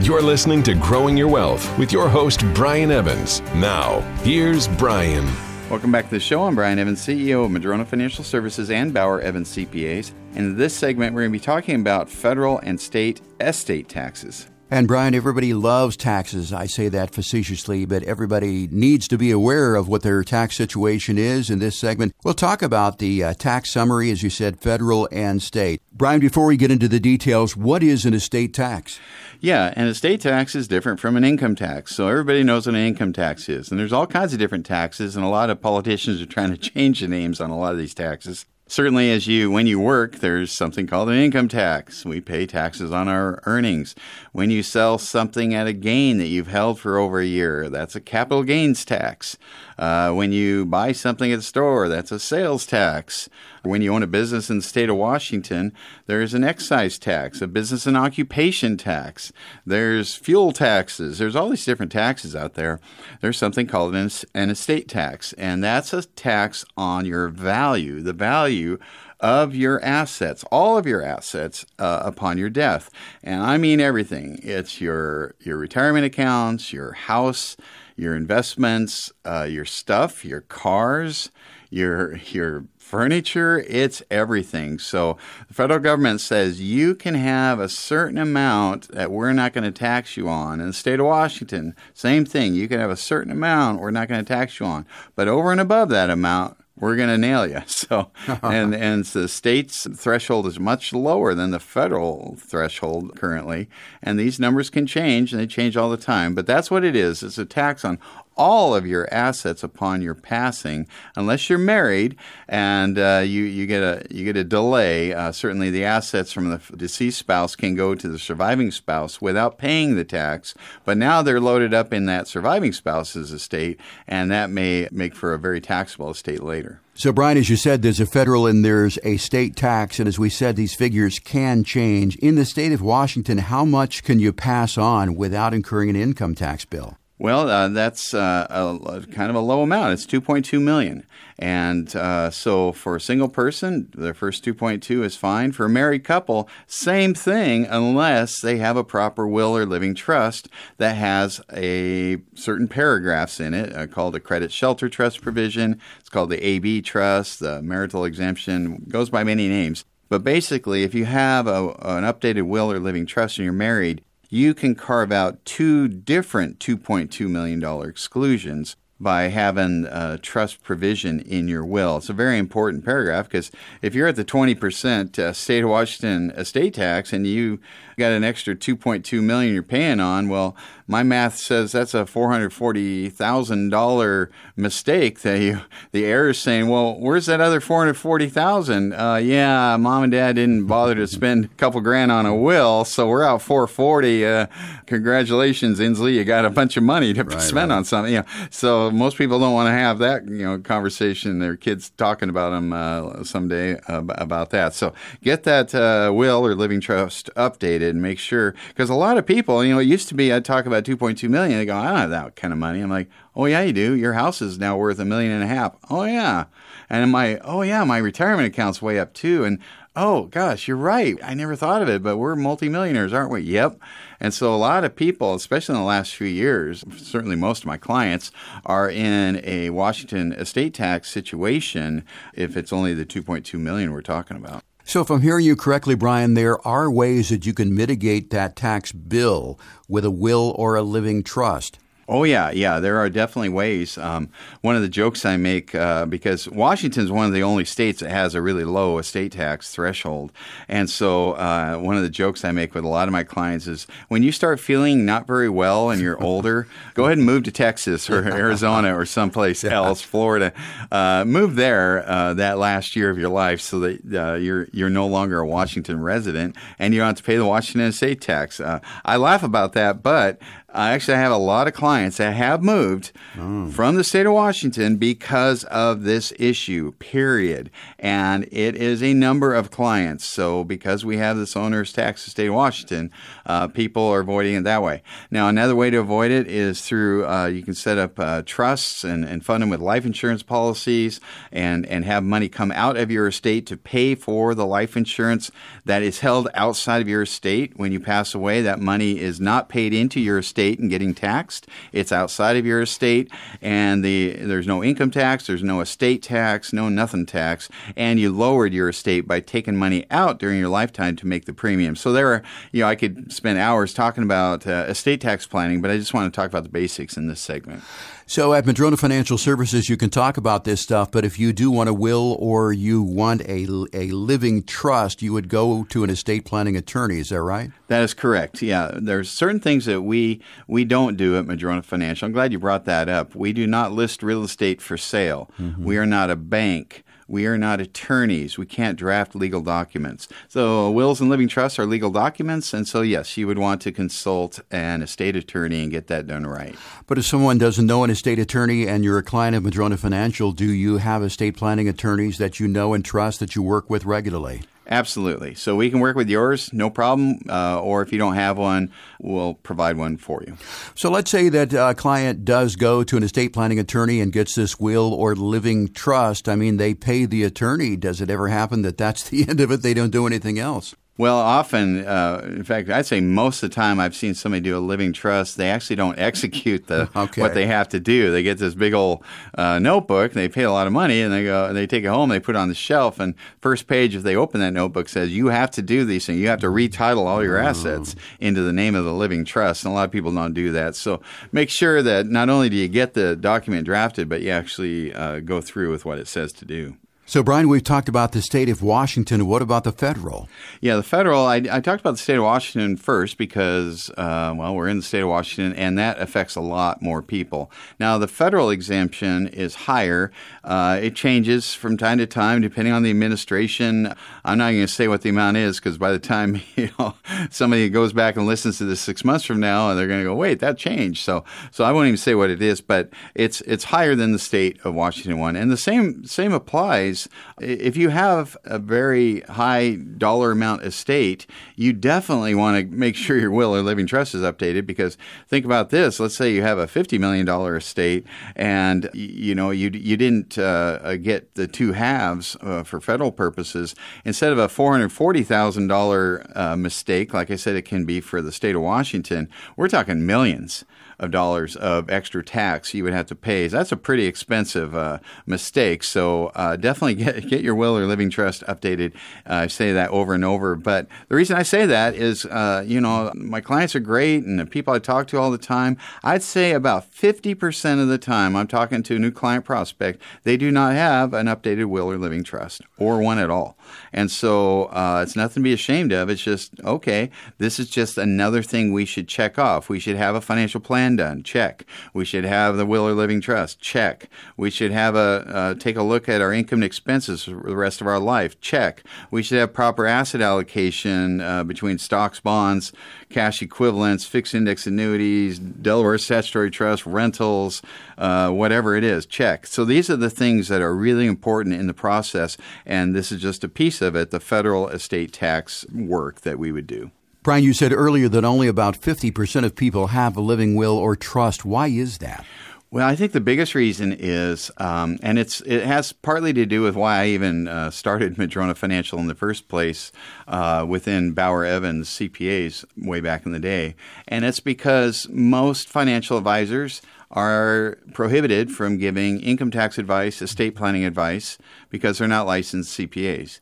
You're 0.01 0.22
listening 0.22 0.62
to 0.63 0.75
Growing 0.75 1.18
Your 1.18 1.27
Wealth 1.27 1.75
with 1.80 1.92
your 1.92 2.08
host, 2.08 2.46
Brian 2.54 2.92
Evans. 2.92 3.42
Now, 3.56 4.01
here's 4.22 4.68
Brian. 4.68 5.25
Welcome 5.72 5.92
back 5.92 6.06
to 6.06 6.12
the 6.12 6.20
show. 6.20 6.44
I'm 6.44 6.54
Brian 6.54 6.77
Evans, 6.77 7.01
CEO 7.01 7.44
of 7.44 7.50
Madrona 7.50 7.84
Financial 7.84 8.24
Services 8.24 8.70
and 8.70 8.94
Bauer 8.94 9.20
Evans 9.22 9.50
CPAs. 9.50 10.12
And 10.36 10.46
in 10.46 10.56
this 10.56 10.75
segment, 10.75 11.16
we're 11.16 11.22
going 11.22 11.34
to 11.34 11.39
be 11.39 11.44
talking 11.44 11.82
about 11.82 12.12
federal 12.12 12.60
and 12.60 12.80
state 12.80 13.22
estate 13.42 13.89
taxes. 13.89 14.48
And 14.70 14.86
Brian, 14.86 15.16
everybody 15.16 15.54
loves 15.54 15.96
taxes. 15.96 16.52
I 16.52 16.66
say 16.66 16.90
that 16.90 17.12
facetiously, 17.12 17.86
but 17.86 18.04
everybody 18.04 18.68
needs 18.70 19.08
to 19.08 19.18
be 19.18 19.32
aware 19.32 19.76
of 19.76 19.88
what 19.88 20.02
their 20.02 20.26
tax 20.26 20.58
situation 20.58 21.18
is 21.18 21.50
in 21.50 21.60
this 21.60 21.80
segment. 21.80 22.14
We'll 22.26 22.34
talk 22.34 22.62
about 22.62 23.00
the 23.00 23.24
uh, 23.24 23.34
tax 23.36 23.72
summary, 23.72 24.12
as 24.12 24.24
you 24.24 24.30
said, 24.30 24.60
federal 24.60 25.08
and 25.10 25.42
state. 25.42 25.82
Brian, 25.94 26.20
before 26.20 26.46
we 26.46 26.58
get 26.58 26.70
into 26.70 26.90
the 26.90 27.00
details, 27.00 27.56
what 27.56 27.82
is 27.82 28.06
an 28.06 28.14
estate 28.14 28.54
tax? 28.54 29.00
Yeah, 29.40 29.74
an 29.78 29.88
estate 29.88 30.20
tax 30.20 30.54
is 30.54 30.68
different 30.68 31.00
from 31.00 31.16
an 31.16 31.24
income 31.24 31.56
tax. 31.56 31.96
So 31.96 32.10
everybody 32.10 32.44
knows 32.44 32.66
what 32.66 32.76
an 32.76 32.82
income 32.82 33.14
tax 33.14 33.48
is. 33.48 33.72
And 33.72 33.80
there's 33.80 33.94
all 33.94 34.06
kinds 34.06 34.34
of 34.34 34.40
different 34.40 34.66
taxes, 34.66 35.16
and 35.16 35.24
a 35.24 35.30
lot 35.30 35.50
of 35.50 35.62
politicians 35.62 36.22
are 36.22 36.26
trying 36.26 36.52
to 36.52 36.58
change 36.72 37.00
the 37.00 37.08
names 37.08 37.40
on 37.40 37.52
a 37.52 37.58
lot 37.58 37.72
of 37.72 37.78
these 37.78 37.94
taxes 37.94 38.46
certainly 38.68 39.12
as 39.12 39.28
you 39.28 39.50
when 39.50 39.66
you 39.66 39.80
work 39.80 40.18
there's 40.18 40.52
something 40.52 40.88
called 40.88 41.10
an 41.10 41.16
income 41.16 41.48
tax. 41.48 42.06
We 42.06 42.22
pay 42.22 42.46
taxes 42.46 42.92
on 42.92 43.08
our 43.08 43.42
earnings. 43.46 43.96
When 44.32 44.50
you 44.50 44.64
sell 44.64 44.98
something 44.98 45.54
at 45.54 45.68
a 45.68 45.74
gain 45.74 46.18
that 46.18 46.28
you've 46.28 46.48
held 46.48 46.80
for 46.80 46.98
over 46.98 47.20
a 47.20 47.26
year 47.26 47.70
that's 47.70 47.96
a 47.96 48.02
capital 48.02 48.44
gains 48.44 48.86
tax. 48.86 49.38
Uh, 49.78 50.12
when 50.12 50.32
you 50.32 50.66
buy 50.66 50.92
something 50.92 51.32
at 51.32 51.38
the 51.38 51.44
store 51.44 51.88
that's 51.88 52.12
a 52.12 52.20
sales 52.20 52.66
tax 52.66 53.30
when 53.68 53.82
you 53.82 53.94
own 53.94 54.04
a 54.04 54.08
business 54.08 54.50
in 54.50 54.58
the 54.58 54.64
state 54.64 54.90
of 54.90 54.96
Washington, 54.96 55.74
there's 56.06 56.34
an 56.34 56.44
excise 56.44 56.98
tax, 56.98 57.42
a 57.42 57.48
business 57.48 57.86
and 57.86 57.98
occupation 57.98 58.78
tax, 58.78 59.32
there's 59.66 60.16
fuel 60.16 60.52
taxes, 60.52 61.18
there's 61.18 61.36
all 61.36 61.50
these 61.50 61.66
different 61.66 61.92
taxes 61.92 62.36
out 62.36 62.56
there. 62.56 62.80
There's 63.22 63.38
something 63.38 63.68
called 63.68 63.96
an, 63.96 64.10
an 64.34 64.50
estate 64.50 64.88
tax, 64.88 65.34
and 65.34 65.64
that's 65.64 65.94
a 65.94 66.04
tax 66.04 66.66
on 66.76 67.06
your 67.06 67.28
value, 67.28 68.02
the 68.02 68.14
value 68.14 68.78
of 69.20 69.56
your 69.56 69.84
assets, 69.84 70.44
all 70.52 70.78
of 70.78 70.86
your 70.86 71.04
assets 71.04 71.66
uh, 71.80 72.02
upon 72.04 72.38
your 72.38 72.50
death. 72.50 72.90
And 73.24 73.42
I 73.42 73.58
mean 73.58 73.80
everything. 73.80 74.40
It's 74.44 74.80
your 74.80 75.36
your 75.40 75.58
retirement 75.58 76.06
accounts, 76.06 76.72
your 76.72 76.94
house, 76.94 77.58
your 77.96 78.16
investments, 78.16 79.12
uh, 79.26 79.48
your 79.50 79.66
stuff, 79.66 80.24
your 80.24 80.42
cars, 80.42 81.32
your 81.70 82.18
your 82.18 82.66
furniture, 82.88 83.65
it's 83.67 84.01
everything. 84.10 84.79
So 84.79 85.17
the 85.50 85.53
federal 85.53 85.79
government 85.79 86.22
says 86.22 86.62
you 86.62 86.96
can 86.96 87.15
have 87.15 87.60
a 87.60 87.67
certain 87.67 88.17
amount 88.17 88.88
that 88.89 89.12
we're 89.12 89.34
not 89.34 89.51
going 89.51 89.65
to 89.65 89.77
tax 89.77 90.15
you 90.15 90.29
on. 90.29 90.62
In 90.62 90.67
the 90.67 90.74
state 90.74 91.01
of 91.01 91.06
Washington, 91.06 91.75
same 91.94 92.24
thing. 92.24 92.53
You 92.53 92.70
can 92.70 92.79
have 92.79 92.89
a 92.89 92.96
certain 92.96 93.32
amount 93.32 93.82
we're 93.82 93.91
not 93.91 94.08
going 94.08 94.24
to 94.24 94.34
tax 94.34 94.62
you 94.62 94.65
on. 94.65 94.86
But 95.15 95.27
over 95.27 95.51
and 95.51 95.60
above 95.60 95.89
that 95.89 96.10
amount, 96.10 96.58
we're 96.79 96.96
going 96.96 97.10
to 97.10 97.17
nail 97.17 97.46
you. 97.46 97.62
So, 97.67 98.12
and 98.44 98.74
and 98.75 99.06
the 99.06 99.27
state's 99.27 99.88
threshold 99.88 100.48
is 100.48 100.60
much 100.60 100.94
lower 100.94 101.34
than 101.34 101.51
the 101.51 101.60
federal 101.60 102.36
threshold 102.38 103.15
currently, 103.15 103.70
and 104.01 104.20
these 104.20 104.39
numbers 104.39 104.70
can 104.70 104.86
change, 104.86 105.32
and 105.32 105.41
they 105.41 105.48
change 105.48 105.77
all 105.77 105.89
the 105.89 105.96
time. 105.96 106.36
But 106.36 106.48
that's 106.48 106.70
what 106.70 106.84
it 106.84 106.96
is. 106.96 107.24
It's 107.24 107.38
a 107.38 107.46
tax 107.46 107.86
on 107.86 107.98
all 108.38 108.75
of 108.75 108.86
your 108.88 109.12
assets 109.13 109.63
upon 109.63 110.01
your 110.01 110.15
passing, 110.15 110.88
unless 111.15 111.50
you're 111.50 111.60
married 111.60 112.15
and 112.48 112.98
uh, 112.98 113.22
you 113.25 113.44
you 113.44 113.65
get 113.65 113.82
a 113.84 114.06
you 114.10 114.24
get 114.24 114.38
a 114.38 114.44
delay. 114.44 115.13
Uh, 115.13 115.32
certainly, 115.32 115.70
the 115.70 115.84
assets 115.84 116.32
from 116.32 116.50
the 116.50 116.62
deceased 116.75 117.20
spouse 117.20 117.56
can 117.56 117.75
go 117.75 117.96
to 117.96 118.08
the 118.08 118.20
surviving 118.20 118.72
spouse 118.72 119.22
without 119.22 119.58
paying 119.58 119.96
the 119.96 120.06
tax, 120.06 120.53
but 120.86 120.98
now 120.98 121.22
they're 121.22 121.41
loaded 121.41 121.74
up 121.74 121.94
in 121.94 122.06
that 122.06 122.27
surviving 122.27 122.74
spouse's 122.74 123.32
estate, 123.32 123.79
and 124.08 124.32
that 124.32 124.50
may 124.50 124.88
make 124.91 125.15
for 125.15 125.34
a 125.34 125.39
very 125.39 125.60
taxable 125.62 126.10
estate 126.10 126.44
later. 126.44 126.82
So, 126.98 127.13
Brian, 127.13 127.38
as 127.38 127.48
you 127.48 127.58
said, 127.58 127.84
there's 127.84 128.00
a 128.00 128.08
federal 128.08 128.48
and 128.48 128.65
there's 128.65 128.98
a 129.03 129.17
state 129.17 129.56
tax. 129.56 130.00
And 130.00 130.08
as 130.08 130.17
we 130.17 130.32
said, 130.32 130.56
these 130.56 130.74
figures 130.74 131.20
can 131.20 131.63
change. 131.63 132.15
In 132.15 132.34
the 132.34 132.44
state 132.44 132.72
of 132.72 132.82
Washington, 132.82 133.38
how 133.38 133.65
much 133.65 134.03
can 134.03 134.20
you 134.20 134.34
pass 134.34 134.79
on 134.79 135.15
without 135.15 135.53
incurring 135.53 135.91
an 135.91 135.96
income 135.96 136.34
tax 136.34 136.65
bill? 136.65 136.98
Well, 137.20 137.50
uh, 137.50 137.70
that's 137.70 138.14
uh, 138.14 138.46
a, 138.48 138.98
a, 138.98 139.02
kind 139.08 139.32
of 139.32 139.36
a 139.36 139.40
low 139.40 139.64
amount. 139.64 139.94
It's 139.94 140.06
2.2 140.06 140.62
million, 140.62 141.04
and 141.40 141.96
uh, 141.96 142.30
so 142.30 142.72
for 142.72 142.96
a 142.96 143.02
single 143.02 143.28
person, 143.28 143.90
their 143.96 144.14
first 144.14 144.46
2.2 144.46 145.04
is 145.04 145.16
fine. 145.16 145.52
For 145.52 145.66
a 145.66 145.70
married 145.70 146.04
couple, 146.04 146.48
same 146.68 147.16
thing, 147.16 147.66
unless 147.66 148.40
they 148.42 148.58
have 148.58 148.78
a 148.78 148.84
proper 148.84 149.28
will 149.28 149.58
or 149.58 149.66
living 149.66 149.96
trust 149.96 150.48
that 150.78 150.96
has 150.96 151.42
a 151.52 152.18
certain 152.36 152.68
paragraphs 152.68 153.40
in 153.40 153.56
it 153.56 153.76
uh, 153.76 153.88
called 153.88 154.16
a 154.16 154.20
credit 154.20 154.52
shelter 154.52 154.88
trust 154.88 155.22
provision. 155.22 155.82
It's 156.00 156.10
called 156.10 156.30
the 156.30 156.46
AB 156.46 156.84
trust, 156.84 157.40
the 157.40 157.64
marital 157.64 158.06
exemption, 158.06 158.86
goes 158.90 159.10
by 159.10 159.24
many 159.24 159.48
names. 159.48 159.86
But 160.08 160.24
basically, 160.24 160.84
if 160.84 160.94
you 160.94 161.06
have 161.06 161.48
a, 161.48 161.70
an 161.82 162.04
updated 162.04 162.44
will 162.44 162.72
or 162.72 162.80
living 162.80 163.08
trust 163.08 163.40
and 163.40 163.46
you're 163.46 163.54
married, 163.54 164.04
you 164.30 164.54
can 164.54 164.76
carve 164.76 165.12
out 165.12 165.44
two 165.46 165.88
different 165.88 166.60
$2.2 166.60 167.30
million 167.30 167.64
exclusions 167.88 168.76
by 169.00 169.24
having 169.24 169.86
a 169.86 170.18
trust 170.18 170.63
provision 170.63 171.20
in 171.20 171.48
your 171.48 171.63
will. 171.63 171.98
It's 171.98 172.10
a 172.10 172.13
very 172.13 172.38
important 172.38 172.84
paragraph 172.84 173.25
because 173.25 173.51
if 173.82 173.94
you're 173.94 174.08
at 174.08 174.16
the 174.16 174.25
20% 174.25 175.20
uh, 175.20 175.34
state 175.34 175.63
of 175.63 175.70
Washington 175.70 176.32
estate 176.32 176.74
tax 176.74 177.13
and 177.13 177.27
you 177.27 177.60
got 177.98 178.12
an 178.12 178.24
extra 178.24 178.56
2.2 178.56 179.22
million 179.22 179.54
you're 179.54 179.63
paying 179.63 180.00
on, 180.00 180.30
well, 180.30 180.56
my 180.88 181.04
math 181.04 181.38
says 181.38 181.74
that's 181.74 181.94
a 181.94 182.06
$440,000 182.06 184.30
mistake 184.56 185.20
that 185.22 185.39
you, 185.39 185.60
the 185.92 186.06
heir 186.06 186.30
is 186.30 186.39
saying, 186.39 186.70
well, 186.70 186.98
where's 186.98 187.25
that 187.25 187.42
other 187.42 187.60
440,000? 187.60 188.94
Uh, 188.94 189.16
yeah, 189.16 189.75
mom 189.77 190.04
and 190.04 190.13
dad 190.13 190.38
didn't 190.38 190.66
bother 190.66 190.96
to 190.96 191.06
spend 191.08 191.46
a 191.46 191.50
couple 191.50 191.82
grand 191.82 192.12
on 192.12 192.25
a 192.25 192.36
will, 192.36 192.86
so 192.86 193.08
we're 193.08 193.24
out 193.24 193.42
440. 193.42 194.25
Uh, 194.25 194.48
congratulations, 194.86 195.80
Inslee, 195.80 196.13
you 196.16 196.24
got 196.24 196.46
a 196.46 196.50
bunch 196.50 196.77
of 196.77 196.84
money 196.84 197.13
to 197.13 197.24
right, 197.24 197.42
spend 197.42 197.72
right. 197.72 197.77
on 197.77 197.84
something. 197.84 198.13
You 198.13 198.22
know, 198.22 198.27
so 198.50 198.87
most 198.91 199.17
people 199.17 199.39
don't 199.39 199.53
want 199.53 199.67
to 199.67 199.72
have 199.72 200.00
that, 200.00 200.25
you 200.27 200.44
know, 200.44 200.60
conversation. 200.60 201.39
Their 201.39 201.56
kids 201.56 201.89
talking 201.91 202.29
about 202.29 202.51
them 202.51 202.74
uh, 202.74 203.24
someday 203.24 203.79
about 203.88 204.50
that. 204.51 204.74
So 204.74 204.94
get 205.24 205.44
that 205.44 205.74
uh, 205.74 206.12
will 206.13 206.46
or 206.46 206.56
living 206.56 206.82
trust 206.82 207.29
updated 207.36 207.91
and 207.91 208.01
make 208.01 208.20
sure, 208.20 208.56
because 208.70 208.89
a 208.89 208.96
lot 208.96 209.17
of 209.17 209.25
people, 209.25 209.63
you 209.63 209.74
know, 209.74 209.79
it 209.79 209.88
used 209.88 210.08
to 210.10 210.15
be 210.15 210.32
I'd 210.32 210.46
talk 210.46 210.65
about 210.65 210.84
2.2 210.84 211.29
million. 211.29 211.58
They 211.58 211.65
go, 211.65 211.75
I 211.75 211.88
don't 211.88 211.98
have 211.98 212.10
that 212.12 212.36
kind 212.36 212.53
of 212.53 212.60
money. 212.60 212.82
I'm 212.82 212.89
like, 212.89 213.10
oh 213.36 213.46
yeah, 213.46 213.62
you 213.62 213.74
do. 213.74 213.94
Your 213.94 214.13
house 214.13 214.41
is 214.41 214.58
now 214.58 214.77
worth 214.77 215.00
a 215.00 215.06
million 215.06 215.32
and 215.32 215.44
a 215.44 215.48
half. 215.48 215.75
Oh 215.89 216.03
yeah, 216.03 216.46
and 216.89 217.12
my 217.12 217.38
oh 217.39 217.62
yeah, 217.62 217.84
my 217.84 217.98
retirement 217.98 218.48
account's 218.48 218.82
way 218.82 219.00
up 219.00 219.13
too. 219.13 219.44
And 219.46 219.60
oh 219.96 220.25
gosh, 220.25 220.67
you're 220.67 220.77
right. 220.77 221.17
I 221.24 221.34
never 221.34 221.56
thought 221.56 221.82
of 221.82 221.89
it, 221.89 222.03
but 222.03 222.17
we're 222.17 222.36
multimillionaires, 222.36 223.13
aren't 223.13 223.32
we? 223.32 223.41
Yep. 223.41 223.79
And 224.20 224.34
so 224.34 224.54
a 224.54 224.58
lot 224.58 224.84
of 224.84 224.96
people, 224.96 225.36
especially 225.36 225.76
in 225.76 225.82
the 225.82 225.88
last 225.88 226.16
few 226.16 226.28
years, 226.28 226.84
certainly 226.98 227.36
most 227.36 227.64
of 227.64 227.68
my 227.68 227.78
clients, 227.78 228.32
are 228.66 228.90
in 228.90 229.42
a 229.44 229.70
Washington 229.70 230.34
estate 230.34 230.74
tax 230.74 231.10
situation 231.10 232.04
if 232.34 232.58
it's 232.58 232.74
only 232.74 232.94
the 232.94 233.06
2.2 233.06 233.60
million 233.60 233.92
we're 233.92 234.02
talking 234.02 234.38
about. 234.38 234.64
So, 234.84 235.02
if 235.02 235.10
I'm 235.10 235.22
hearing 235.22 235.46
you 235.46 235.58
correctly, 235.58 235.96
Brian, 235.96 236.34
there 236.34 236.66
are 236.66 236.90
ways 236.90 237.28
that 237.28 237.46
you 237.46 237.54
can 237.54 237.76
mitigate 237.76 238.30
that 238.30 238.56
tax 238.56 238.94
bill 238.94 239.60
with 239.90 240.06
a 240.06 240.12
will 240.12 240.56
or 240.58 240.78
a 240.78 240.82
living 240.82 241.24
trust. 241.24 241.78
Oh 242.10 242.24
yeah, 242.24 242.52
yeah. 242.52 242.80
There 242.80 242.98
are 242.98 243.10
definitely 243.10 243.50
ways. 243.50 243.98
Um, 243.98 244.30
one 244.62 244.78
of 244.78 244.82
the 244.82 244.88
jokes 244.88 245.26
I 245.26 245.36
make 245.36 245.76
uh, 245.76 246.06
because 246.06 246.48
Washington 246.48 247.04
is 247.04 247.12
one 247.12 247.26
of 247.26 247.34
the 247.34 247.44
only 247.44 247.66
states 247.66 248.00
that 248.00 248.10
has 248.10 248.34
a 248.34 248.42
really 248.42 248.63
low 248.63 248.98
estate 248.98 249.34
tax 249.34 249.74
threshold, 249.74 250.32
and 250.70 250.89
so 250.89 251.34
uh, 251.34 251.76
one 251.78 251.98
of 251.98 252.04
the 252.04 252.10
jokes 252.10 252.46
I 252.46 252.54
make 252.54 252.74
with 252.74 252.86
a 252.86 252.88
lot 252.88 253.10
of 253.10 253.12
my 253.12 253.24
clients 253.24 253.67
is 253.67 253.88
when 254.08 254.24
you 254.24 254.32
start 254.32 254.62
feeling 254.62 255.06
not 255.06 255.28
very 255.28 255.50
well 255.50 255.89
and 255.89 256.02
you're 256.02 256.22
older, 256.24 256.67
go 256.93 257.06
ahead 257.06 257.17
and 257.17 257.26
move 257.26 257.43
to 257.43 257.52
Texas 257.52 258.10
or 258.10 258.24
Arizona 258.24 258.98
or 258.98 259.06
someplace 259.06 259.65
yeah. 259.65 259.74
else, 259.74 260.02
Florida. 260.02 260.54
Uh, 260.89 261.26
move 261.26 261.56
there 261.56 262.08
uh, 262.10 262.34
that 262.36 262.58
last 262.58 262.96
year 262.96 263.10
of 263.10 263.17
your 263.17 263.30
life 263.30 263.60
so 263.60 263.82
that 263.82 264.15
uh, 264.15 264.36
you're 264.36 264.67
you're 264.72 264.89
no 264.89 265.08
longer 265.08 265.39
a 265.39 265.46
Washington 265.46 266.02
resident 266.02 266.56
and 266.80 266.93
you 266.93 267.02
don't 267.02 267.08
have 267.08 267.17
to 267.17 267.24
pay 267.24 267.36
the 267.36 267.46
Washington 267.46 267.89
estate 267.89 268.22
tax. 268.22 268.62
Uh, 268.62 268.80
I 269.04 269.17
laugh 269.17 269.43
about 269.43 269.74
that, 269.74 270.02
but 270.02 270.39
I 270.73 270.91
actually 270.91 271.15
have 271.15 271.32
a 271.32 271.38
lot 271.38 271.69
of 271.69 271.73
clients 271.73 272.17
that 272.17 272.36
have 272.36 272.62
moved 272.62 273.13
oh. 273.39 273.67
from 273.71 273.95
the 273.95 274.03
state 274.03 274.25
of 274.25 274.34
Washington 274.34 274.97
because 274.97 275.63
of 275.63 276.03
this 276.03 276.34
issue, 276.38 276.91
period. 276.99 277.71
And 277.97 278.43
it 278.51 278.75
is 278.75 279.01
a 279.01 279.13
number 279.13 279.56
of 279.56 279.71
clients. 279.71 280.25
So, 280.25 280.65
because 280.65 281.06
we 281.06 281.17
have 281.17 281.38
this 281.38 281.56
owner's 281.56 281.93
tax 281.93 282.23
in 282.23 282.25
the 282.25 282.32
state 282.32 282.47
of 282.47 282.53
Washington, 282.53 283.12
uh, 283.45 283.69
people 283.69 284.03
are 284.10 284.19
avoiding 284.19 284.56
it 284.56 284.63
that 284.65 284.84
way. 284.84 285.03
Now, 285.32 285.47
another 285.47 285.73
way 285.73 285.89
to 285.89 285.99
avoid 285.99 286.32
it 286.32 286.47
is 286.47 286.82
through 286.82 287.25
uh, 287.25 287.45
you 287.45 287.63
can 287.63 287.73
set 287.73 287.97
up 287.97 288.19
uh, 288.19 288.41
trusts 288.45 289.06
and, 289.06 289.23
and 289.23 289.45
fund 289.45 289.63
them 289.63 289.69
with 289.69 289.80
life 289.80 290.06
insurance 290.06 290.43
policies 290.43 291.21
and, 291.49 291.86
and 291.86 292.03
have 292.03 292.25
money 292.25 292.49
come 292.49 292.73
out 292.73 292.97
of 292.97 293.10
your 293.10 293.27
estate 293.27 293.67
to 293.67 293.77
pay 293.77 294.15
for 294.15 294.53
the 294.53 294.65
life 294.65 294.97
insurance 294.97 295.49
that 295.86 296.03
is 296.03 296.19
held 296.19 296.49
outside 296.56 297.01
of 297.01 297.08
your 297.08 297.21
estate. 297.21 297.77
When 297.77 297.93
you 297.93 298.01
pass 298.01 298.36
away, 298.36 298.62
that 298.63 298.82
money 298.82 299.17
is 299.17 299.39
not 299.39 299.69
paid 299.69 299.93
into 299.93 300.19
your 300.19 300.39
estate 300.39 300.57
estate 300.58 300.80
and 300.80 300.89
getting 300.89 301.13
taxed. 301.13 301.67
It's 301.91 302.12
outside 302.12 302.58
of 302.58 302.65
your 302.65 302.82
estate, 302.82 303.32
and 303.62 304.04
the 304.04 304.34
there's 304.34 304.65
no 304.65 304.84
income 304.84 305.12
tax, 305.12 305.46
there's 305.46 305.62
no 305.62 305.82
estate 305.82 306.24
tax, 306.24 306.74
no 306.74 306.89
nothing 306.89 307.28
tax, 307.28 307.70
and 307.96 308.20
you 308.20 308.32
lowered 308.32 308.74
your 308.74 308.89
estate 308.89 309.28
by 309.28 309.39
taking 309.39 309.76
money 309.76 310.06
out 310.10 310.39
during 310.39 310.58
your 310.58 310.70
lifetime 310.70 311.15
to 311.17 311.28
make 311.28 311.46
the 311.46 311.54
premium. 311.54 311.96
So 311.96 312.12
there 312.12 312.34
are, 312.34 312.43
you 312.72 312.82
know, 312.82 312.88
I 312.88 312.96
could 312.96 313.32
spend 313.32 313.60
hours 313.60 313.93
talking 313.93 314.24
about 314.24 314.65
uh, 314.65 314.86
estate 314.88 315.22
tax 315.22 315.46
planning, 315.46 315.80
but 315.80 315.91
I 315.91 315.98
just 315.98 316.13
want 316.13 316.34
to 316.34 316.36
talk 316.36 316.50
about 316.50 316.63
the 316.63 316.70
basics 316.70 317.17
in 317.17 317.28
this 317.28 317.39
segment. 317.39 317.84
So 318.30 318.54
at 318.54 318.66
Madrona 318.66 318.98
Financial 318.98 319.38
Services, 319.38 319.88
you 319.88 319.96
can 319.96 320.10
talk 320.10 320.36
about 320.36 320.66
this 320.66 320.82
stuff, 320.82 321.10
but 321.12 321.24
if 321.24 321.40
you 321.40 321.54
do 321.54 321.72
want 321.72 321.88
a 321.88 321.94
will 321.94 322.36
or 322.42 322.74
you 322.74 323.02
want 323.02 323.40
a, 323.44 323.66
a 323.94 324.12
living 324.12 324.63
trust, 324.63 325.22
you 325.22 325.32
would 325.32 325.48
go 325.48 325.86
to 325.86 326.04
an 326.04 326.10
estate 326.10 326.44
planning 326.44 326.76
attorney. 326.76 327.20
Is 327.20 327.30
that 327.30 327.42
right? 327.42 327.72
That 327.88 328.04
is 328.04 328.13
correct. 328.13 328.62
Yeah, 328.62 328.92
there's 328.96 329.30
certain 329.30 329.62
things 329.62 329.86
that 329.86 330.02
we 330.02 330.42
we 330.68 330.84
don't 330.84 331.16
do 331.16 331.38
at 331.38 331.46
Madrona 331.46 331.82
Financial. 331.82 332.26
I'm 332.26 332.34
glad 332.34 332.52
you 332.52 332.60
brought 332.60 332.84
that 332.84 333.08
up. 333.08 333.34
We 333.34 333.54
do 333.54 333.66
not 333.66 333.94
list 333.94 334.22
real 334.22 334.44
estate 334.44 334.82
for 334.82 334.98
sale. 334.98 335.50
Mm-hmm. 335.58 335.86
We 335.86 335.98
are 335.98 336.06
not 336.06 336.30
a 336.30 336.36
bank. 336.36 337.06
We 337.28 337.46
are 337.46 337.58
not 337.58 337.82
attorneys. 337.82 338.58
We 338.58 338.66
can't 338.66 338.98
draft 338.98 339.36
legal 339.36 339.62
documents. 339.62 340.28
So, 340.48 340.90
wills 340.92 341.20
and 341.20 341.30
living 341.30 341.48
trusts 341.48 341.78
are 341.78 341.86
legal 341.86 342.10
documents. 342.10 342.74
And 342.74 342.88
so, 342.88 343.02
yes, 343.02 343.36
you 343.38 343.48
would 343.48 343.60
want 343.60 343.82
to 343.82 343.92
consult 343.92 344.60
an 344.72 345.02
estate 345.02 345.36
attorney 345.36 345.84
and 345.84 345.92
get 345.92 346.08
that 346.08 346.28
done 346.28 346.48
right. 346.48 346.76
But 347.06 347.18
if 347.18 347.26
someone 347.26 347.58
doesn't 347.58 347.86
know 347.86 348.04
an 348.04 348.10
estate 348.10 348.40
attorney 348.40 348.88
and 348.88 349.04
you're 349.04 349.18
a 349.18 349.24
client 349.24 349.56
of 349.56 349.63
Madrona 349.63 349.98
Financial, 349.98 350.52
do 350.52 350.72
you 350.72 350.98
have 350.98 351.22
estate 351.22 351.58
planning 351.58 351.90
attorneys 351.90 352.38
that 352.38 352.60
you 352.60 352.68
know 352.68 352.94
and 352.94 353.04
trust 353.04 353.40
that 353.42 353.56
you 353.56 353.62
work 353.62 353.90
with 353.90 354.06
regularly? 354.06 354.62
Absolutely. 354.89 355.54
So 355.54 355.76
we 355.76 355.89
can 355.89 356.00
work 356.00 356.15
with 356.15 356.30
yours, 356.30 356.71
no 356.71 356.89
problem. 356.89 357.39
Uh, 357.50 357.82
or 357.82 358.02
if 358.02 358.13
you 358.13 358.17
don't 358.17 358.36
have 358.36 358.58
one, 358.58 358.91
we'll 359.19 359.56
provide 359.56 359.97
one 359.97 360.15
for 360.17 360.41
you. 360.47 360.58
So 360.95 361.12
let's 361.12 361.30
say 361.30 361.50
that 361.50 361.73
a 361.73 361.93
client 361.93 362.45
does 362.45 362.78
go 362.78 363.04
to 363.04 363.17
an 363.17 363.23
estate 363.23 363.52
planning 363.52 363.80
attorney 363.80 364.21
and 364.21 364.32
gets 364.32 364.56
this 364.56 364.80
will 364.80 365.13
or 365.13 365.36
living 365.36 365.89
trust. 365.89 366.47
I 366.47 366.56
mean, 366.56 366.78
they 366.78 366.93
pay 366.93 367.26
the 367.26 367.43
attorney. 367.43 367.97
Does 367.97 368.21
it 368.21 368.30
ever 368.30 368.47
happen 368.47 368.82
that 368.84 368.97
that's 368.97 369.23
the 369.30 369.47
end 369.47 369.60
of 369.60 369.71
it? 369.71 369.82
They 369.82 369.93
don't 369.93 370.12
do 370.12 370.26
anything 370.26 370.58
else? 370.58 370.95
Well, 371.17 371.38
often, 371.39 372.06
uh, 372.06 372.41
in 372.45 372.63
fact, 372.63 372.91
I'd 372.91 373.08
say 373.08 373.21
most 373.21 373.63
of 373.63 373.71
the 373.71 373.75
time 373.75 373.99
I've 373.99 374.15
seen 374.15 374.36
somebody 374.36 374.62
do 374.62 374.77
a 374.77 374.80
living 374.80 375.13
trust. 375.13 375.58
They 375.58 375.71
actually 375.71 375.95
don't 375.95 376.17
execute 376.19 376.86
the 376.86 377.10
okay. 377.15 377.41
what 377.41 377.56
they 377.56 377.65
have 377.65 377.89
to 377.89 377.99
do. 377.99 378.32
They 378.32 378.43
get 378.43 378.60
this 378.60 378.75
big 378.75 378.93
old 378.93 379.23
uh, 379.58 379.80
notebook. 379.80 380.34
They 380.34 380.47
pay 380.47 380.63
a 380.63 380.71
lot 380.71 380.86
of 380.86 380.93
money, 380.93 381.21
and 381.21 381.34
they 381.34 381.43
go. 381.43 381.73
They 381.73 381.88
take 381.88 382.03
it 382.03 382.08
home. 382.08 382.30
They 382.30 382.39
put 382.39 382.56
it 382.56 382.60
on 382.60 382.69
the 382.69 382.75
shelf, 382.75 383.19
and 383.19 383.34
first 383.62 383.88
page, 383.88 384.15
if 384.15 384.21
they 384.21 384.36
open 384.36 384.62
that 384.62 384.73
notebook, 384.73 385.10
says 385.10 385.36
you 385.36 385.47
have 385.47 385.71
to 385.71 385.82
do 385.82 386.06
these 386.06 386.27
things. 386.27 386.39
You 386.39 386.49
have 386.49 386.60
to 386.62 386.67
retitle 386.67 387.25
all 387.25 387.43
your 387.43 387.58
assets 387.58 388.15
oh. 388.15 388.21
into 388.39 388.62
the 388.62 388.73
name 388.73 388.93
of 388.93 389.03
the 389.03 389.13
living 389.13 389.43
trust. 389.43 389.86
And 389.86 389.91
a 389.91 389.95
lot 389.95 390.06
of 390.06 390.12
people 390.12 390.32
don't 390.32 390.53
do 390.53 390.71
that. 390.73 390.95
So 390.95 391.21
make 391.51 391.71
sure 391.71 392.03
that 392.03 392.27
not 392.27 392.49
only 392.49 392.69
do 392.69 392.75
you 392.75 392.88
get 392.88 393.15
the 393.15 393.36
document 393.36 393.86
drafted, 393.86 394.30
but 394.30 394.41
you 394.41 394.51
actually 394.51 395.13
uh, 395.13 395.39
go 395.39 395.62
through 395.62 395.91
with 395.91 396.06
what 396.06 396.19
it 396.19 396.27
says 396.27 396.53
to 396.53 396.65
do. 396.65 396.95
So, 397.30 397.44
Brian, 397.44 397.68
we've 397.68 397.84
talked 397.84 398.08
about 398.08 398.32
the 398.32 398.42
state 398.42 398.70
of 398.70 398.82
Washington. 398.82 399.48
What 399.48 399.62
about 399.62 399.84
the 399.84 399.92
federal? 399.92 400.48
Yeah, 400.80 400.96
the 400.96 401.04
federal, 401.04 401.46
I, 401.46 401.58
I 401.58 401.82
talked 401.82 402.00
about 402.00 402.12
the 402.12 402.20
state 402.20 402.38
of 402.38 402.44
Washington 402.44 402.96
first 402.96 403.38
because, 403.38 404.10
uh, 404.12 404.54
well, 404.56 404.74
we're 404.74 404.88
in 404.88 404.96
the 404.96 405.04
state 405.04 405.24
of 405.24 405.28
Washington 405.28 405.78
and 405.78 405.98
that 405.98 406.22
affects 406.22 406.56
a 406.56 406.62
lot 406.62 407.02
more 407.02 407.22
people. 407.22 407.70
Now, 408.00 408.18
the 408.18 408.30
federal 408.30 408.70
exemption 408.70 409.50
is 409.50 409.76
higher. 409.76 410.32
Uh, 410.63 411.00
it 411.02 411.16
changes 411.16 411.74
from 411.74 411.98
time 411.98 412.18
to 412.20 412.28
time 412.28 412.62
depending 412.62 412.94
on 412.94 413.04
the 413.04 413.10
administration. 413.10 414.13
I'm 414.46 414.58
not 414.58 414.72
going 414.72 414.88
to 414.88 414.88
say 414.88 415.10
what 415.10 415.22
the 415.22 415.30
amount 415.30 415.58
is 415.58 415.82
because 415.82 415.98
by 415.98 416.13
the 416.13 416.20
time 416.20 416.62
you 416.78 416.92
know 416.98 417.13
somebody 417.50 417.90
goes 417.90 418.13
back 418.13 418.38
and 418.38 418.48
listens 418.48 418.78
to 418.78 418.86
this 418.86 419.02
six 419.02 419.26
months 419.26 419.44
from 419.44 419.60
now, 419.60 419.94
they're 419.96 420.08
going 420.08 420.22
to 420.22 420.30
go, 420.30 420.34
wait, 420.34 420.60
that 420.60 420.78
changed. 420.78 421.26
So, 421.26 421.44
so 421.72 421.84
I 421.84 421.92
won't 421.92 422.08
even 422.08 422.16
say 422.16 422.36
what 422.36 422.50
it 422.50 422.62
is, 422.62 422.80
but 422.80 423.10
it's 423.36 423.60
it's 423.62 423.84
higher 423.84 424.16
than 424.16 424.32
the 424.32 424.40
state 424.40 424.80
of 424.86 424.96
Washington 424.96 425.40
one, 425.40 425.58
and 425.58 425.70
the 425.70 425.76
same 425.76 426.24
same 426.24 426.54
applies 426.54 427.16
if 427.60 427.97
you 427.97 428.10
have 428.10 428.56
a 428.65 428.77
very 428.77 429.41
high 429.41 429.95
dollar 429.95 430.51
amount 430.51 430.84
estate, 430.84 431.47
you 431.75 431.93
definitely 431.93 432.53
want 432.53 432.77
to 432.77 432.95
make 432.95 433.15
sure 433.15 433.38
your 433.38 433.51
will 433.51 433.75
or 433.75 433.82
living 433.82 434.06
trust 434.06 434.36
is 434.36 434.41
updated 434.41 434.86
because 434.86 435.17
think 435.47 435.65
about 435.65 435.89
this. 435.89 436.19
Let's 436.19 436.36
say 436.36 436.53
you 436.53 436.62
have 436.62 436.77
a 436.77 436.88
$50 436.88 437.19
million 437.19 437.47
estate 437.75 438.25
and 438.56 439.10
you 439.13 439.56
know 439.56 439.71
you, 439.71 439.89
you 439.93 440.17
didn't 440.17 440.58
uh, 440.58 441.15
get 441.17 441.56
the 441.56 441.67
two 441.67 441.93
halves 441.93 442.56
uh, 442.62 442.84
for 442.84 442.99
federal 442.99 443.32
purposes. 443.32 443.95
Instead 444.25 444.51
of 444.51 444.60
a 444.60 444.67
$440,000 444.67 446.58
uh, 446.58 446.75
mistake, 446.75 447.34
like 447.34 447.49
I 447.49 447.56
said, 447.56 447.75
it 447.75 447.84
can 447.84 448.06
be 448.06 448.21
for 448.21 448.41
the 448.41 448.51
state 448.51 448.75
of 448.75 448.82
Washington, 448.82 449.49
we're 449.75 449.88
talking 449.88 450.25
millions 450.25 450.86
of 451.19 451.32
dollars 451.32 451.75
of 451.75 452.10
extra 452.10 452.43
tax 452.43 452.93
you 452.93 453.03
would 453.03 453.13
have 453.13 453.25
to 453.25 453.36
pay. 453.36 453.67
That's 453.67 453.91
a 453.91 453.97
pretty 453.97 454.25
expensive 454.25 454.95
uh, 454.95 455.19
mistake. 455.45 456.03
So 456.03 456.47
uh, 456.56 456.75
definitely 456.75 457.15
get 457.15 457.47
get 457.47 457.62
your 457.62 457.75
will 457.75 457.97
or 457.97 458.06
living 458.06 458.30
trust 458.30 458.63
updated. 458.67 459.13
Uh, 459.49 459.65
I 459.65 459.67
say 459.67 459.93
that 459.93 460.12
over 460.12 460.34
and 460.34 460.45
over. 460.45 460.75
But 460.75 461.08
the 461.27 461.36
reason 461.36 461.56
I 461.56 461.63
say 461.63 461.86
that 461.86 462.15
is, 462.15 462.45
uh, 462.45 462.84
you 462.86 463.01
know, 463.01 463.32
my 463.36 463.62
clients 463.62 463.95
are 463.95 463.99
great 463.99 464.43
and 464.43 464.60
the 464.60 464.65
people 464.65 464.93
I 464.93 464.99
talk 464.99 465.27
to 465.27 465.39
all 465.39 465.49
the 465.49 465.58
time. 465.58 465.97
I'd 466.23 466.43
say 466.43 466.71
about 466.73 467.06
fifty 467.06 467.56
percent 467.56 467.99
of 467.99 468.08
the 468.08 468.17
time 468.17 468.56
I'm 468.56 468.67
talking 468.67 469.03
to 469.03 469.15
a 469.15 469.19
new 469.19 469.32
client 469.32 469.65
prospect, 469.65 470.21
they 470.43 470.58
do 470.58 470.71
not 470.71 470.93
have 470.93 471.34
an 471.34 471.47
updated 471.47 471.86
will 471.86 472.12
or 472.12 472.17
living 472.17 472.43
trust 472.43 472.82
or 472.97 473.21
one 473.21 473.39
at 473.39 473.49
all. 473.49 473.77
And 474.13 474.30
so 474.30 474.86
uh, 474.86 475.21
it's 475.23 475.36
nothing 475.36 475.63
to 475.63 475.67
be 475.67 475.73
ashamed 475.73 476.12
of. 476.12 476.30
It's 476.30 476.43
just 476.43 476.80
okay. 476.84 477.32
This 477.58 477.80
is 477.80 477.89
just 477.89 478.17
another 478.17 478.62
thing 478.62 478.91
we 478.91 479.06
should 479.06 479.27
check 479.27 479.58
off. 479.58 479.89
We 479.89 479.99
should 479.99 480.17
have 480.17 480.36
a 480.36 480.41
financial 480.41 480.82
plan 480.82 481.07
done. 481.15 481.43
Check. 481.43 481.86
We 482.13 482.26
should 482.26 482.43
have 482.43 482.78
the 482.78 482.86
will 482.86 483.08
or 483.08 483.13
living 483.13 483.41
trust. 483.41 483.80
Check. 483.80 484.30
We 484.58 484.70
should 484.70 484.91
have 484.91 485.15
a 485.15 485.46
uh, 485.48 485.74
take 485.76 485.96
a 485.96 486.04
look 486.04 486.28
at 486.28 486.41
our 486.41 486.54
income 486.54 486.78
and 486.78 486.84
expenses 486.84 487.43
for 487.43 487.52
the 487.52 487.76
rest 487.76 488.02
of 488.02 488.08
our 488.08 488.20
life. 488.20 488.60
Check. 488.62 489.04
We 489.32 489.43
should 489.43 489.60
have 489.60 489.74
proper 489.74 490.06
asset 490.06 490.41
allocation 490.41 491.41
uh, 491.41 491.63
between 491.63 491.98
stocks, 491.98 492.39
bonds, 492.39 492.91
cash 493.30 493.62
equivalents, 493.62 494.26
fixed 494.26 494.54
index 494.54 494.88
annuities, 494.88 495.60
Delaware 495.60 496.17
statutory 496.17 496.72
trust, 496.72 497.06
rentals, 497.06 497.82
uh, 498.17 498.50
whatever 498.50 498.96
it 498.96 499.04
is. 499.04 499.26
Check. 499.26 499.67
So 499.67 499.86
these 499.86 500.10
are 500.10 500.17
the 500.17 500.30
things 500.30 500.67
that 500.67 500.82
are 500.82 500.96
really 500.96 501.26
important 501.26 501.76
in 501.76 501.88
the 501.88 501.93
process, 501.93 502.58
and 502.86 503.15
this 503.15 503.32
is 503.32 503.41
just 503.41 503.63
a 503.63 503.70
piece 503.70 504.02
of 504.02 504.15
it. 504.15 504.32
The 504.32 504.39
federal 504.39 504.89
estate 504.89 505.34
tax 505.34 505.86
work 505.93 506.41
that 506.41 506.60
we 506.60 506.72
would 506.72 506.88
do. 506.88 507.12
Brian, 507.43 507.63
you 507.63 507.73
said 507.73 507.93
earlier 507.93 508.28
that 508.30 508.43
only 508.43 508.67
about 508.67 509.00
50% 509.00 509.63
of 509.63 509.76
people 509.76 510.08
have 510.08 510.36
a 510.36 510.41
living 510.41 510.76
will 510.76 510.97
or 510.97 511.15
trust. 511.15 511.63
Why 511.63 511.88
is 511.88 512.17
that? 512.17 512.45
Well, 512.89 513.08
I 513.08 513.17
think 513.17 513.34
the 513.34 513.41
biggest 513.41 513.76
reason 513.76 514.15
is, 514.17 514.71
um, 514.78 515.19
and 515.21 515.38
it's 515.38 515.60
it 515.62 515.86
has 515.86 516.13
partly 516.13 516.54
to 516.54 516.65
do 516.65 516.84
with 516.84 516.95
why 516.95 517.21
I 517.21 517.28
even 517.28 517.67
uh, 517.67 517.91
started 517.91 518.38
Madrona 518.38 518.76
Financial 518.76 519.19
in 519.19 519.28
the 519.28 519.36
first 519.36 519.67
place 519.67 520.13
uh, 520.47 520.86
within 520.88 521.34
Bauer 521.34 521.65
Evans 521.65 522.10
CPAs 522.10 522.86
way 522.95 523.19
back 523.19 523.45
in 523.45 523.52
the 523.52 523.60
day, 523.60 523.95
and 524.30 524.45
it's 524.45 524.62
because 524.62 525.28
most 525.30 525.89
financial 525.89 526.38
advisors 526.38 527.02
are 527.32 527.98
prohibited 528.13 528.72
from 528.72 528.98
giving 528.98 529.42
income 529.42 529.72
tax 529.72 529.98
advice, 529.98 530.42
estate 530.42 530.76
planning 530.76 531.04
advice, 531.04 531.58
because 531.90 532.18
they're 532.18 532.28
not 532.28 532.48
licensed 532.48 532.98
CPAs. 532.98 533.60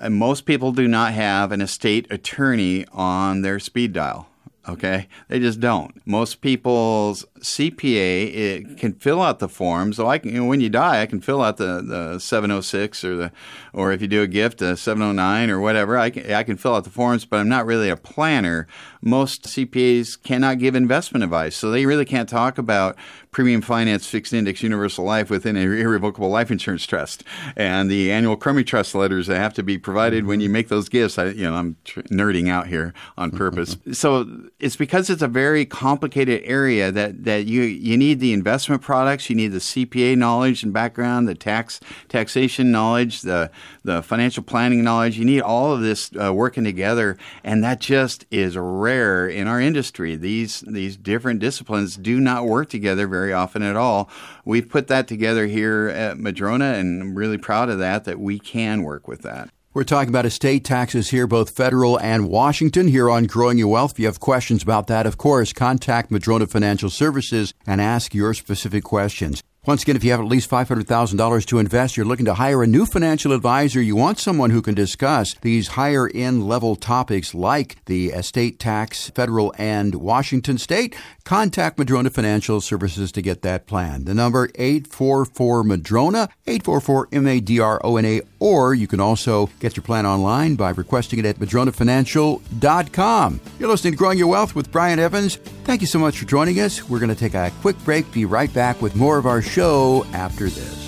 And 0.00 0.14
most 0.14 0.46
people 0.46 0.72
do 0.72 0.86
not 0.86 1.12
have 1.12 1.50
an 1.50 1.60
estate 1.60 2.06
attorney 2.10 2.86
on 2.92 3.42
their 3.42 3.58
speed 3.58 3.92
dial. 3.92 4.28
Okay, 4.68 5.08
they 5.28 5.38
just 5.38 5.58
don't. 5.58 6.06
Most 6.06 6.42
people's 6.42 7.24
CPA 7.38 8.78
can 8.78 8.92
fill 8.92 9.22
out 9.22 9.38
the 9.38 9.48
forms. 9.48 9.96
So 9.96 10.06
I 10.06 10.18
can, 10.18 10.32
you 10.32 10.40
know, 10.40 10.46
when 10.46 10.60
you 10.60 10.68
die, 10.68 11.00
I 11.00 11.06
can 11.06 11.22
fill 11.22 11.40
out 11.40 11.56
the, 11.56 11.82
the 11.82 12.18
706 12.18 13.02
or 13.02 13.16
the, 13.16 13.32
or 13.72 13.90
if 13.90 14.02
you 14.02 14.06
do 14.06 14.20
a 14.22 14.26
gift, 14.26 14.60
a 14.60 14.76
709 14.76 15.48
or 15.48 15.60
whatever. 15.60 15.96
I 15.96 16.10
can 16.10 16.30
I 16.30 16.42
can 16.42 16.58
fill 16.58 16.74
out 16.74 16.84
the 16.84 16.90
forms, 16.90 17.24
but 17.24 17.40
I'm 17.40 17.48
not 17.48 17.64
really 17.64 17.88
a 17.88 17.96
planner. 17.96 18.66
Most 19.00 19.44
CPAs 19.44 20.22
cannot 20.22 20.58
give 20.58 20.74
investment 20.74 21.24
advice, 21.24 21.56
so 21.56 21.70
they 21.70 21.86
really 21.86 22.04
can't 22.04 22.28
talk 22.28 22.58
about 22.58 22.96
premium 23.30 23.60
finance, 23.60 24.06
fixed 24.06 24.32
index, 24.32 24.62
universal 24.62 25.04
life 25.04 25.30
within 25.30 25.56
an 25.56 25.72
irrevocable 25.72 26.28
life 26.28 26.50
insurance 26.50 26.84
trust, 26.84 27.22
and 27.56 27.90
the 27.90 28.10
annual 28.10 28.36
Crummey 28.36 28.66
Trust 28.66 28.94
letters 28.94 29.26
that 29.28 29.36
have 29.36 29.54
to 29.54 29.62
be 29.62 29.78
provided 29.78 30.26
when 30.26 30.40
you 30.40 30.48
make 30.48 30.68
those 30.68 30.88
gifts. 30.88 31.18
I, 31.18 31.26
you 31.26 31.44
know, 31.44 31.54
I'm 31.54 31.76
tr- 31.84 32.00
nerding 32.02 32.48
out 32.48 32.66
here 32.66 32.92
on 33.16 33.30
purpose. 33.30 33.76
so 33.92 34.26
it's 34.58 34.76
because 34.76 35.10
it's 35.10 35.22
a 35.22 35.28
very 35.28 35.64
complicated 35.64 36.42
area 36.44 36.90
that 36.90 37.24
that 37.24 37.46
you 37.46 37.62
you 37.62 37.96
need 37.96 38.20
the 38.20 38.32
investment 38.32 38.82
products, 38.82 39.30
you 39.30 39.36
need 39.36 39.48
the 39.48 39.58
CPA 39.58 40.16
knowledge 40.16 40.62
and 40.62 40.72
background, 40.72 41.28
the 41.28 41.34
tax 41.34 41.80
taxation 42.08 42.70
knowledge, 42.70 43.22
the 43.22 43.50
the 43.84 44.02
financial 44.02 44.42
planning 44.42 44.82
knowledge. 44.82 45.18
You 45.18 45.24
need 45.24 45.42
all 45.42 45.72
of 45.72 45.80
this 45.80 46.10
uh, 46.20 46.32
working 46.34 46.64
together, 46.64 47.16
and 47.44 47.62
that 47.62 47.80
just 47.80 48.26
is 48.30 48.56
rare 48.56 49.28
in 49.28 49.46
our 49.46 49.60
industry. 49.60 50.16
These 50.16 50.60
these 50.66 50.96
different 50.96 51.40
disciplines 51.40 51.96
do 51.96 52.18
not 52.20 52.46
work 52.46 52.68
together 52.68 53.06
very 53.06 53.19
often 53.28 53.62
at 53.62 53.76
all. 53.76 54.08
We've 54.44 54.68
put 54.68 54.88
that 54.88 55.06
together 55.06 55.46
here 55.46 55.88
at 55.88 56.18
Madrona, 56.18 56.74
and 56.74 57.02
I'm 57.02 57.14
really 57.14 57.38
proud 57.38 57.68
of 57.68 57.78
that. 57.78 58.04
That 58.04 58.18
we 58.18 58.38
can 58.38 58.82
work 58.82 59.06
with 59.06 59.22
that. 59.22 59.50
We're 59.72 59.84
talking 59.84 60.08
about 60.08 60.26
estate 60.26 60.64
taxes 60.64 61.10
here, 61.10 61.28
both 61.28 61.54
federal 61.54 61.96
and 62.00 62.28
Washington, 62.28 62.88
here 62.88 63.08
on 63.08 63.26
Growing 63.26 63.56
Your 63.56 63.68
Wealth. 63.68 63.92
If 63.92 64.00
you 64.00 64.06
have 64.06 64.18
questions 64.18 64.64
about 64.64 64.88
that, 64.88 65.06
of 65.06 65.16
course, 65.16 65.52
contact 65.52 66.10
Madrona 66.10 66.48
Financial 66.48 66.90
Services 66.90 67.54
and 67.68 67.80
ask 67.80 68.12
your 68.12 68.34
specific 68.34 68.82
questions. 68.82 69.44
Once 69.66 69.82
again, 69.82 69.94
if 69.94 70.02
you 70.02 70.10
have 70.10 70.20
at 70.20 70.26
least 70.26 70.48
$500,000 70.48 71.44
to 71.44 71.58
invest, 71.58 71.94
you're 71.94 72.06
looking 72.06 72.24
to 72.24 72.34
hire 72.34 72.62
a 72.62 72.66
new 72.66 72.86
financial 72.86 73.30
advisor, 73.30 73.80
you 73.80 73.94
want 73.94 74.18
someone 74.18 74.48
who 74.48 74.62
can 74.62 74.74
discuss 74.74 75.34
these 75.42 75.68
higher 75.68 76.08
end 76.14 76.48
level 76.48 76.74
topics 76.74 77.34
like 77.34 77.76
the 77.84 78.08
estate 78.08 78.58
tax, 78.58 79.10
federal 79.10 79.52
and 79.58 79.96
Washington 79.96 80.56
state, 80.56 80.96
contact 81.24 81.78
Madrona 81.78 82.10
Financial 82.10 82.60
Services 82.60 83.10
to 83.12 83.22
get 83.22 83.42
that 83.42 83.66
plan. 83.66 84.04
The 84.04 84.14
number 84.14 84.50
844 84.54 85.64
Madrona, 85.64 86.28
844 86.46 87.08
M 87.12 87.26
A 87.26 87.40
D 87.40 87.58
R 87.60 87.80
O 87.84 87.96
N 87.96 88.04
A, 88.04 88.20
or 88.38 88.74
you 88.74 88.86
can 88.86 89.00
also 89.00 89.48
get 89.60 89.76
your 89.76 89.84
plan 89.84 90.06
online 90.06 90.56
by 90.56 90.70
requesting 90.70 91.18
it 91.18 91.26
at 91.26 91.36
madronafinancial.com. 91.36 93.40
You're 93.58 93.68
listening 93.68 93.92
to 93.94 93.98
Growing 93.98 94.18
Your 94.18 94.28
Wealth 94.28 94.54
with 94.54 94.70
Brian 94.72 94.98
Evans. 94.98 95.36
Thank 95.64 95.80
you 95.80 95.86
so 95.86 95.98
much 95.98 96.18
for 96.18 96.26
joining 96.26 96.60
us. 96.60 96.88
We're 96.88 97.00
going 97.00 97.08
to 97.08 97.14
take 97.14 97.34
a 97.34 97.52
quick 97.60 97.78
break, 97.84 98.10
be 98.12 98.24
right 98.24 98.52
back 98.52 98.80
with 98.82 98.96
more 98.96 99.18
of 99.18 99.26
our 99.26 99.42
show 99.42 100.04
after 100.12 100.48
this. 100.48 100.78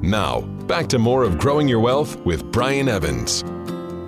Now, 0.00 0.42
back 0.66 0.88
to 0.88 0.98
more 0.98 1.22
of 1.22 1.38
Growing 1.38 1.66
Your 1.66 1.80
Wealth 1.80 2.16
with 2.26 2.44
Brian 2.52 2.88
Evans. 2.88 3.42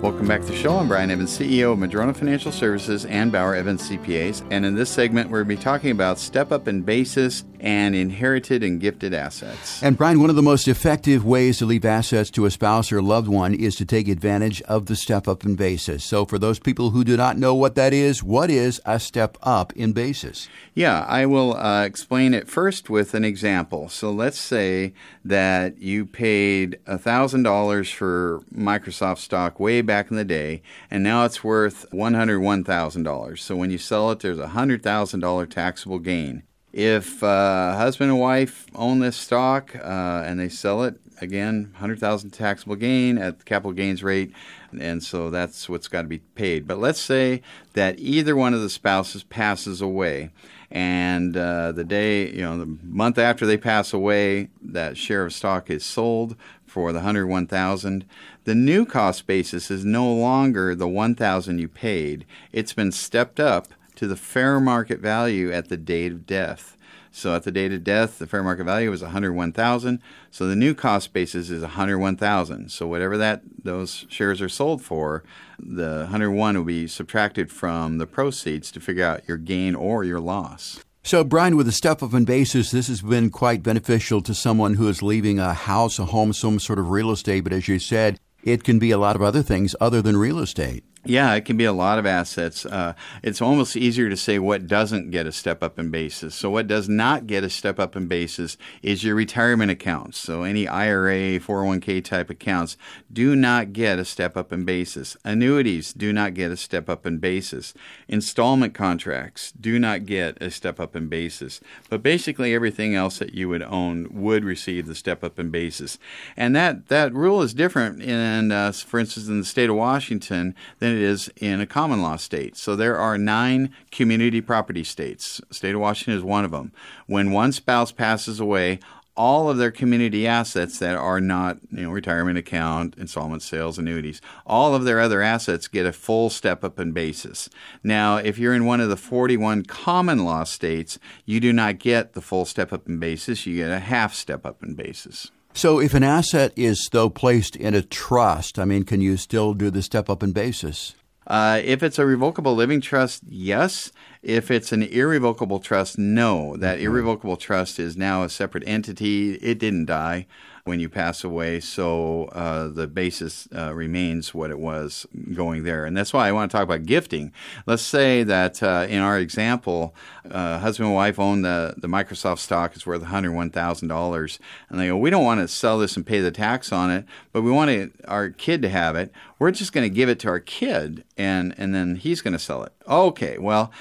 Welcome 0.01 0.27
back 0.27 0.41
to 0.41 0.47
the 0.47 0.55
show. 0.55 0.77
I'm 0.77 0.87
Brian 0.87 1.09
Evans, 1.09 1.35
CEO 1.35 1.73
of 1.73 1.79
Madrona 1.79 2.13
Financial 2.13 2.51
Services 2.51 3.03
and 3.05 3.31
Bauer 3.31 3.55
Evans 3.55 3.89
CPAs. 3.89 4.45
And 4.51 4.63
in 4.63 4.75
this 4.75 4.91
segment, 4.91 5.31
we're 5.31 5.43
going 5.43 5.57
to 5.57 5.59
be 5.59 5.63
talking 5.63 5.89
about 5.89 6.19
step 6.19 6.51
up 6.51 6.67
in 6.67 6.83
basis 6.83 7.43
and 7.59 7.95
inherited 7.95 8.63
and 8.63 8.79
gifted 8.79 9.13
assets. 9.13 9.81
And 9.81 9.97
Brian, 9.97 10.19
one 10.19 10.29
of 10.29 10.35
the 10.35 10.41
most 10.41 10.67
effective 10.67 11.25
ways 11.25 11.57
to 11.57 11.65
leave 11.65 11.85
assets 11.85 12.29
to 12.31 12.45
a 12.45 12.51
spouse 12.51 12.91
or 12.91 13.01
loved 13.01 13.27
one 13.27 13.53
is 13.53 13.75
to 13.77 13.85
take 13.85 14.07
advantage 14.07 14.61
of 14.63 14.85
the 14.85 14.95
step 14.95 15.27
up 15.27 15.43
in 15.43 15.55
basis. 15.55 16.03
So, 16.03 16.25
for 16.25 16.37
those 16.37 16.59
people 16.59 16.91
who 16.91 17.03
do 17.03 17.17
not 17.17 17.37
know 17.37 17.55
what 17.55 17.75
that 17.75 17.93
is, 17.93 18.23
what 18.23 18.49
is 18.49 18.79
a 18.85 18.99
step 18.99 19.37
up 19.41 19.73
in 19.73 19.93
basis? 19.93 20.47
Yeah, 20.75 21.05
I 21.07 21.25
will 21.25 21.55
uh, 21.55 21.83
explain 21.83 22.33
it 22.33 22.47
first 22.47 22.89
with 22.89 23.13
an 23.13 23.25
example. 23.25 23.89
So, 23.89 24.11
let's 24.11 24.39
say 24.39 24.93
that 25.25 25.79
you 25.79 26.05
paid 26.05 26.79
$1,000 26.87 27.93
for 27.93 28.41
Microsoft 28.53 29.19
stock 29.19 29.59
way 29.59 29.81
back 29.87 30.11
in 30.11 30.17
the 30.17 30.23
day, 30.23 30.61
and 30.91 31.03
now 31.03 31.25
it's 31.25 31.43
worth 31.43 31.89
$101,000. 31.91 33.39
So, 33.39 33.55
when 33.55 33.71
you 33.71 33.79
sell 33.79 34.11
it, 34.11 34.19
there's 34.19 34.37
a 34.37 34.49
$100,000 34.49 35.49
taxable 35.49 35.97
gain. 35.97 36.43
If 36.71 37.23
uh, 37.23 37.75
husband 37.75 38.11
and 38.11 38.19
wife 38.19 38.67
own 38.75 38.99
this 38.99 39.15
stock 39.15 39.75
uh, 39.75 40.23
and 40.25 40.39
they 40.39 40.49
sell 40.49 40.83
it, 40.83 40.99
again, 41.21 41.69
100,000 41.73 42.29
taxable 42.29 42.75
gain 42.75 43.17
at 43.17 43.39
the 43.39 43.45
capital 43.45 43.71
gains 43.71 44.03
rate, 44.03 44.31
and 44.79 45.01
so 45.01 45.29
that's 45.29 45.67
what's 45.67 45.87
got 45.87 46.03
to 46.03 46.07
be 46.07 46.19
paid. 46.19 46.67
But 46.67 46.79
let's 46.79 46.99
say 46.99 47.41
that 47.73 47.99
either 47.99 48.35
one 48.35 48.53
of 48.53 48.61
the 48.61 48.69
spouses 48.69 49.23
passes 49.23 49.81
away, 49.81 50.29
and 50.69 51.35
uh, 51.37 51.71
the 51.71 51.83
day, 51.83 52.29
you 52.29 52.41
know, 52.41 52.57
the 52.57 52.77
month 52.83 53.17
after 53.17 53.45
they 53.45 53.57
pass 53.57 53.93
away, 53.93 54.49
that 54.61 54.97
share 54.97 55.25
of 55.25 55.33
stock 55.33 55.69
is 55.69 55.85
sold 55.85 56.35
for 56.67 56.91
the 56.91 56.99
101,000. 56.99 58.05
The 58.43 58.55
new 58.55 58.85
cost 58.85 59.25
basis 59.25 59.71
is 59.71 59.83
no 59.83 60.13
longer 60.13 60.75
the 60.75 60.87
1,000 60.87 61.59
you 61.59 61.67
paid. 61.67 62.25
It's 62.51 62.73
been 62.73 62.91
stepped 62.91 63.39
up 63.39 63.69
to 63.95 64.07
the 64.07 64.15
fair 64.15 64.59
market 64.59 64.99
value 64.99 65.51
at 65.51 65.69
the 65.69 65.77
date 65.77 66.11
of 66.11 66.25
death. 66.25 66.77
So 67.11 67.33
at 67.35 67.43
the 67.43 67.51
date 67.51 67.73
of 67.73 67.83
death, 67.83 68.19
the 68.19 68.27
fair 68.27 68.43
market 68.43 68.65
value 68.65 68.91
was 68.91 69.01
101,000. 69.01 69.99
So 70.29 70.47
the 70.47 70.55
new 70.55 70.75
cost 70.75 71.13
basis 71.13 71.49
is 71.49 71.63
101,000. 71.63 72.69
So 72.69 72.85
whatever 72.85 73.17
that 73.17 73.41
those 73.63 74.05
shares 74.07 74.39
are 74.39 74.49
sold 74.49 74.83
for, 74.83 75.23
the 75.57 76.01
101 76.01 76.55
will 76.55 76.63
be 76.63 76.87
subtracted 76.87 77.51
from 77.51 77.97
the 77.97 78.05
proceeds 78.05 78.71
to 78.71 78.79
figure 78.79 79.03
out 79.03 79.27
your 79.27 79.37
gain 79.37 79.73
or 79.73 80.03
your 80.03 80.19
loss. 80.19 80.83
So, 81.07 81.23
Brian, 81.23 81.55
with 81.55 81.69
a 81.69 81.71
step 81.71 82.03
up 82.03 82.13
in 82.13 82.25
basis, 82.25 82.71
this 82.71 82.89
has 82.89 83.01
been 83.01 83.29
quite 83.29 83.63
beneficial 83.63 84.21
to 84.23 84.33
someone 84.33 84.73
who 84.73 84.89
is 84.89 85.01
leaving 85.01 85.39
a 85.39 85.53
house, 85.53 85.99
a 85.99 86.03
home, 86.03 86.33
some 86.33 86.59
sort 86.59 86.79
of 86.79 86.89
real 86.89 87.11
estate. 87.11 87.45
But 87.45 87.53
as 87.53 87.69
you 87.69 87.79
said, 87.79 88.19
it 88.43 88.65
can 88.65 88.77
be 88.77 88.91
a 88.91 88.97
lot 88.97 89.15
of 89.15 89.21
other 89.21 89.41
things 89.41 89.73
other 89.79 90.01
than 90.01 90.17
real 90.17 90.37
estate. 90.37 90.83
Yeah, 91.07 91.33
it 91.35 91.45
can 91.45 91.55
be 91.55 91.63
a 91.63 91.71
lot 91.71 91.99
of 91.99 92.05
assets. 92.05 92.65
Uh, 92.65 92.93
it's 93.23 93.41
almost 93.41 93.77
easier 93.77 94.09
to 94.09 94.17
say 94.17 94.39
what 94.39 94.67
doesn't 94.67 95.09
get 95.09 95.25
a 95.25 95.31
step 95.31 95.63
up 95.63 95.79
in 95.79 95.89
basis. 95.89 96.35
So, 96.35 96.49
what 96.49 96.67
does 96.67 96.89
not 96.89 97.27
get 97.27 97.45
a 97.45 97.49
step 97.49 97.79
up 97.79 97.95
in 97.95 98.07
basis 98.07 98.57
is 98.81 99.05
your 99.05 99.15
retirement 99.15 99.71
accounts. 99.71 100.17
So, 100.17 100.43
any 100.43 100.67
IRA, 100.67 101.39
401k 101.39 102.03
type 102.03 102.29
accounts 102.29 102.75
do 103.11 103.37
not 103.37 103.71
get 103.71 103.99
a 103.99 104.05
step 104.05 104.35
up 104.35 104.51
in 104.51 104.65
basis. 104.65 105.15
Annuities 105.23 105.93
do 105.93 106.11
not 106.11 106.33
get 106.33 106.51
a 106.51 106.57
step 106.57 106.89
up 106.89 107.05
in 107.05 107.19
basis. 107.19 107.73
Installment 108.09 108.73
contracts 108.73 109.53
do 109.53 109.79
not 109.79 110.05
get 110.05 110.37
a 110.41 110.51
step 110.51 110.77
up 110.77 110.93
in 110.93 111.07
basis. 111.07 111.61
But 111.89 112.03
basically, 112.03 112.53
everything 112.53 112.95
else 112.95 113.17
that 113.19 113.33
you 113.33 113.47
would 113.47 113.63
own 113.63 114.09
would 114.11 114.43
receive 114.43 114.87
the 114.87 114.95
step 114.95 115.23
up 115.23 115.39
in 115.39 115.51
basis. 115.51 115.99
And 116.35 116.53
that, 116.57 116.89
that 116.89 117.13
rule 117.13 117.41
is 117.41 117.53
different 117.53 118.01
in, 118.01 118.51
uh, 118.51 118.73
for 118.73 118.99
instance, 118.99 119.29
in 119.29 119.39
the 119.39 119.45
state 119.45 119.69
of 119.69 119.77
Washington 119.77 120.53
than 120.79 120.96
it 120.97 121.03
is 121.03 121.29
in 121.37 121.61
a 121.61 121.67
common 121.67 122.01
law 122.01 122.15
state. 122.15 122.57
So 122.57 122.75
there 122.75 122.97
are 122.97 123.17
nine 123.17 123.73
community 123.91 124.41
property 124.41 124.83
states. 124.83 125.39
State 125.51 125.75
of 125.75 125.81
Washington 125.81 126.15
is 126.15 126.23
one 126.23 126.43
of 126.43 126.51
them. 126.51 126.71
When 127.05 127.31
one 127.31 127.51
spouse 127.51 127.91
passes 127.91 128.39
away, 128.39 128.79
all 129.17 129.49
of 129.49 129.57
their 129.57 129.71
community 129.71 130.27
assets 130.27 130.77
that 130.77 130.95
are 130.95 131.19
not, 131.19 131.57
you 131.71 131.81
know, 131.81 131.89
retirement 131.89 132.37
account, 132.37 132.95
installment 132.97 133.41
sales, 133.41 133.79
annuities, 133.79 134.21
all 134.45 134.75
of 134.75 134.83
their 134.83 134.99
other 134.99 135.23
assets 135.23 135.67
get 135.67 135.87
a 135.87 135.91
full 135.91 136.29
step 136.29 136.63
up 136.63 136.79
in 136.79 136.91
basis. 136.91 137.49
Now, 137.83 138.17
if 138.17 138.37
you're 138.37 138.53
in 138.53 138.65
one 138.65 138.79
of 138.79 138.89
the 138.89 138.95
41 138.95 139.63
common 139.63 140.23
law 140.23 140.43
states, 140.43 140.99
you 141.25 141.39
do 141.39 141.51
not 141.51 141.79
get 141.79 142.13
the 142.13 142.21
full 142.21 142.45
step 142.45 142.71
up 142.71 142.87
in 142.87 142.99
basis, 142.99 143.45
you 143.47 143.55
get 143.55 143.71
a 143.71 143.79
half 143.79 144.13
step 144.13 144.45
up 144.45 144.61
in 144.61 144.75
basis. 144.75 145.31
So, 145.57 145.79
if 145.79 145.95
an 145.95 146.03
asset 146.03 146.53
is 146.55 146.87
though 146.91 147.09
placed 147.09 147.55
in 147.55 147.73
a 147.73 147.81
trust, 147.81 148.59
I 148.59 148.65
mean, 148.65 148.83
can 148.83 149.01
you 149.01 149.17
still 149.17 149.55
do 149.55 149.71
the 149.71 149.81
step 149.81 150.07
up 150.07 150.21
in 150.21 150.31
basis? 150.31 150.93
Uh, 151.25 151.59
if 151.63 151.81
it's 151.81 151.97
a 151.97 152.05
revocable 152.05 152.53
living 152.53 152.79
trust, 152.79 153.23
yes. 153.27 153.91
If 154.21 154.51
it's 154.51 154.71
an 154.71 154.83
irrevocable 154.83 155.59
trust, 155.59 155.97
no. 155.97 156.57
That 156.57 156.77
mm-hmm. 156.77 156.87
irrevocable 156.87 157.37
trust 157.37 157.79
is 157.79 157.97
now 157.97 158.23
a 158.23 158.29
separate 158.29 158.63
entity. 158.67 159.35
It 159.35 159.59
didn't 159.59 159.85
die 159.85 160.27
when 160.67 160.79
you 160.79 160.89
pass 160.89 161.23
away, 161.23 161.59
so 161.59 162.25
uh, 162.33 162.67
the 162.67 162.87
basis 162.87 163.47
uh, 163.55 163.73
remains 163.73 164.33
what 164.33 164.51
it 164.51 164.59
was 164.59 165.07
going 165.33 165.63
there. 165.63 165.85
And 165.85 165.95
that's 165.95 166.13
why 166.13 166.27
I 166.27 166.31
want 166.33 166.51
to 166.51 166.57
talk 166.57 166.63
about 166.63 166.85
gifting. 166.85 167.31
Let's 167.65 167.81
say 167.81 168.23
that 168.23 168.61
uh, 168.61 168.85
in 168.89 168.99
our 168.99 169.17
example, 169.17 169.95
uh, 170.29 170.59
husband 170.59 170.87
and 170.87 170.95
wife 170.95 171.19
own 171.19 171.41
the, 171.41 171.73
the 171.77 171.87
Microsoft 171.87 172.39
stock, 172.39 172.75
it's 172.75 172.85
worth 172.85 173.01
$101,000. 173.01 174.39
And 174.69 174.79
they 174.79 174.87
go, 174.87 174.97
We 174.97 175.09
don't 175.09 175.23
want 175.23 175.39
to 175.39 175.47
sell 175.47 175.79
this 175.79 175.95
and 175.95 176.05
pay 176.05 176.19
the 176.19 176.31
tax 176.31 176.71
on 176.71 176.91
it, 176.91 177.05
but 177.31 177.41
we 177.41 177.51
want 177.51 177.71
to, 177.71 177.91
our 178.05 178.29
kid 178.29 178.61
to 178.61 178.69
have 178.69 178.95
it. 178.95 179.11
We're 179.39 179.51
just 179.51 179.71
going 179.71 179.89
to 179.89 179.93
give 179.93 180.09
it 180.09 180.19
to 180.19 180.27
our 180.27 180.39
kid, 180.39 181.05
and, 181.17 181.55
and 181.57 181.73
then 181.73 181.95
he's 181.95 182.21
going 182.21 182.33
to 182.33 182.39
sell 182.39 182.63
it. 182.63 182.73
Okay, 182.87 183.37
well, 183.37 183.71